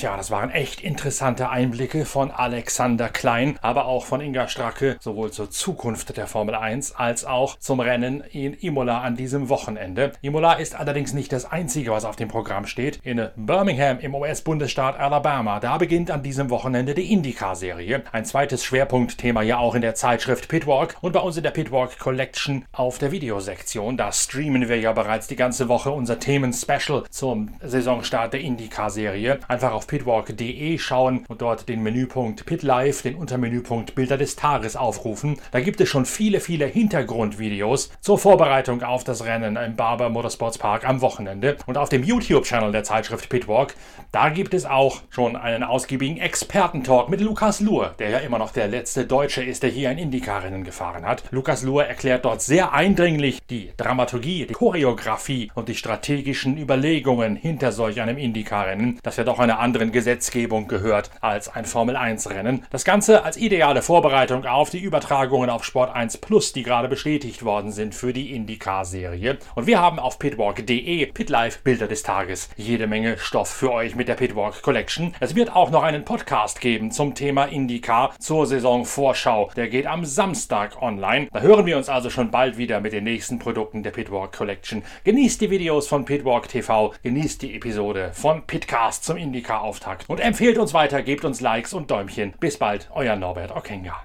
Tja, 0.04 0.18
das 0.18 0.30
waren 0.30 0.50
echt 0.50 0.82
interessante 0.82 1.48
Einblicke 1.48 2.04
von 2.04 2.30
Alexander 2.30 3.08
Klein, 3.08 3.58
aber 3.62 3.86
auch 3.86 4.04
von 4.04 4.20
Inga 4.20 4.48
Stracke, 4.48 4.98
sowohl 5.00 5.30
zur 5.30 5.50
Zukunft 5.50 6.14
der 6.18 6.26
Formel 6.26 6.54
1 6.54 6.94
als 6.94 7.24
auch 7.24 7.58
zum 7.58 7.80
Rennen 7.80 8.20
in 8.20 8.52
Imola 8.52 9.00
an 9.00 9.16
diesem 9.16 9.48
Wochenende. 9.48 10.12
Imola 10.20 10.52
ist 10.52 10.74
allerdings 10.74 11.14
nicht 11.14 11.32
das 11.32 11.50
einzige, 11.50 11.90
was 11.90 12.04
auf 12.04 12.16
dem 12.16 12.28
Programm 12.28 12.66
steht. 12.66 13.00
In 13.02 13.28
Birmingham 13.34 13.98
im 13.98 14.14
US-Bundesstaat 14.14 15.00
Alabama, 15.00 15.58
da 15.58 15.78
beginnt 15.78 16.10
an 16.10 16.22
diesem 16.22 16.50
Wochenende 16.50 16.92
die 16.92 17.10
IndyCar-Serie. 17.10 18.02
Ein 18.12 18.26
zweites 18.26 18.62
Schwerpunktthema 18.62 19.40
ja 19.40 19.56
auch 19.56 19.74
in 19.74 19.80
der 19.80 19.94
Zeitschrift 19.94 20.48
Pitwalk 20.48 20.98
und 21.00 21.12
bei 21.12 21.20
uns 21.20 21.38
in 21.38 21.44
der 21.44 21.50
Pitwalk 21.50 21.98
Collection 21.98 22.66
auf 22.72 22.98
der 22.98 23.10
Videosektion. 23.10 23.96
Da 23.96 24.12
streamen 24.12 24.68
wir 24.68 24.78
ja 24.78 24.92
bereits 24.92 25.28
die 25.28 25.36
ganze 25.36 25.70
Woche 25.70 25.90
unser 25.90 26.18
Themen-Special 26.18 27.04
zum 27.08 27.54
Saisonstart 27.62 28.34
der 28.34 28.40
IndyCar-Serie. 28.40 29.40
Einfach 29.48 29.72
auf 29.72 29.86
pitwalk.de 29.94 30.76
schauen 30.78 31.24
und 31.28 31.40
dort 31.40 31.68
den 31.68 31.80
Menüpunkt 31.80 32.46
Pit 32.46 32.64
Live, 32.64 33.02
den 33.02 33.14
Untermenüpunkt 33.14 33.94
Bilder 33.94 34.18
des 34.18 34.34
Tages 34.34 34.74
aufrufen. 34.74 35.36
Da 35.52 35.60
gibt 35.60 35.80
es 35.80 35.88
schon 35.88 36.04
viele, 36.04 36.40
viele 36.40 36.66
Hintergrundvideos 36.66 37.92
zur 38.00 38.18
Vorbereitung 38.18 38.82
auf 38.82 39.04
das 39.04 39.24
Rennen 39.24 39.54
im 39.54 39.76
Barber 39.76 40.08
Motorsports 40.08 40.58
Park 40.58 40.84
am 40.84 41.00
Wochenende. 41.00 41.58
Und 41.66 41.78
auf 41.78 41.90
dem 41.90 42.02
YouTube-Channel 42.02 42.72
der 42.72 42.82
Zeitschrift 42.82 43.28
Pitwalk, 43.28 43.76
da 44.10 44.30
gibt 44.30 44.52
es 44.52 44.66
auch 44.66 45.02
schon 45.10 45.36
einen 45.36 45.62
ausgiebigen 45.62 46.16
Expertentalk 46.16 47.08
mit 47.08 47.20
Lukas 47.20 47.60
Luhr, 47.60 47.94
der 48.00 48.10
ja 48.10 48.18
immer 48.18 48.38
noch 48.38 48.50
der 48.50 48.66
letzte 48.66 49.06
Deutsche 49.06 49.44
ist, 49.44 49.62
der 49.62 49.70
hier 49.70 49.90
ein 49.90 49.98
Indycar-Rennen 49.98 50.64
gefahren 50.64 51.06
hat. 51.06 51.22
Lukas 51.30 51.62
Luhr 51.62 51.84
erklärt 51.84 52.24
dort 52.24 52.42
sehr 52.42 52.72
eindringlich 52.72 53.38
die 53.48 53.70
Dramaturgie, 53.76 54.46
die 54.46 54.54
Choreografie 54.54 55.52
und 55.54 55.68
die 55.68 55.76
strategischen 55.76 56.58
Überlegungen 56.58 57.36
hinter 57.36 57.70
solch 57.70 58.00
einem 58.00 58.18
Indycar-Rennen, 58.18 58.98
das 59.04 59.18
ja 59.18 59.22
doch 59.22 59.38
eine 59.38 59.58
andere 59.58 59.83
anderen 59.84 59.92
Gesetzgebung 59.92 60.66
gehört 60.66 61.10
als 61.20 61.48
ein 61.48 61.66
Formel-1-Rennen. 61.66 62.64
Das 62.70 62.84
Ganze 62.84 63.22
als 63.22 63.36
ideale 63.36 63.82
Vorbereitung 63.82 64.46
auf 64.46 64.70
die 64.70 64.78
Übertragungen 64.78 65.50
auf 65.50 65.64
Sport 65.64 65.94
1 65.94 66.18
Plus, 66.18 66.52
die 66.54 66.62
gerade 66.62 66.88
bestätigt 66.88 67.44
worden 67.44 67.70
sind 67.70 67.94
für 67.94 68.14
die 68.14 68.34
IndyCar-Serie. 68.34 69.38
Und 69.54 69.66
wir 69.66 69.80
haben 69.80 69.98
auf 69.98 70.18
pitwalk.de 70.18 71.06
Pitlife 71.06 71.58
Bilder 71.62 71.86
des 71.86 72.02
Tages 72.02 72.48
jede 72.56 72.86
Menge 72.86 73.18
Stoff 73.18 73.50
für 73.50 73.72
euch 73.72 73.94
mit 73.94 74.08
der 74.08 74.14
Pitwalk 74.14 74.62
Collection. 74.62 75.14
Es 75.20 75.34
wird 75.34 75.54
auch 75.54 75.70
noch 75.70 75.82
einen 75.82 76.04
Podcast 76.04 76.60
geben 76.60 76.90
zum 76.90 77.14
Thema 77.14 77.44
IndyCar 77.44 78.14
zur 78.18 78.46
Saisonvorschau. 78.46 79.50
Der 79.54 79.68
geht 79.68 79.86
am 79.86 80.06
Samstag 80.06 80.80
online. 80.80 81.28
Da 81.32 81.40
hören 81.40 81.66
wir 81.66 81.76
uns 81.76 81.90
also 81.90 82.08
schon 82.08 82.30
bald 82.30 82.56
wieder 82.56 82.80
mit 82.80 82.94
den 82.94 83.04
nächsten 83.04 83.38
Produkten 83.38 83.82
der 83.82 83.90
Pitwalk 83.90 84.32
Collection. 84.32 84.82
Genießt 85.04 85.42
die 85.42 85.50
Videos 85.50 85.88
von 85.88 86.06
Pitwalk 86.06 86.48
TV, 86.48 86.94
genießt 87.02 87.42
die 87.42 87.54
Episode 87.54 88.12
von 88.14 88.46
Pitcast 88.46 89.04
zum 89.04 89.18
IndyCar 89.18 89.63
Auftakt 89.64 90.08
und 90.08 90.20
empfehlt 90.20 90.58
uns 90.58 90.74
weiter, 90.74 91.02
gebt 91.02 91.24
uns 91.24 91.40
Likes 91.40 91.72
und 91.72 91.90
Däumchen. 91.90 92.34
Bis 92.38 92.58
bald, 92.58 92.90
euer 92.94 93.16
Norbert 93.16 93.56
Okenga. 93.56 93.96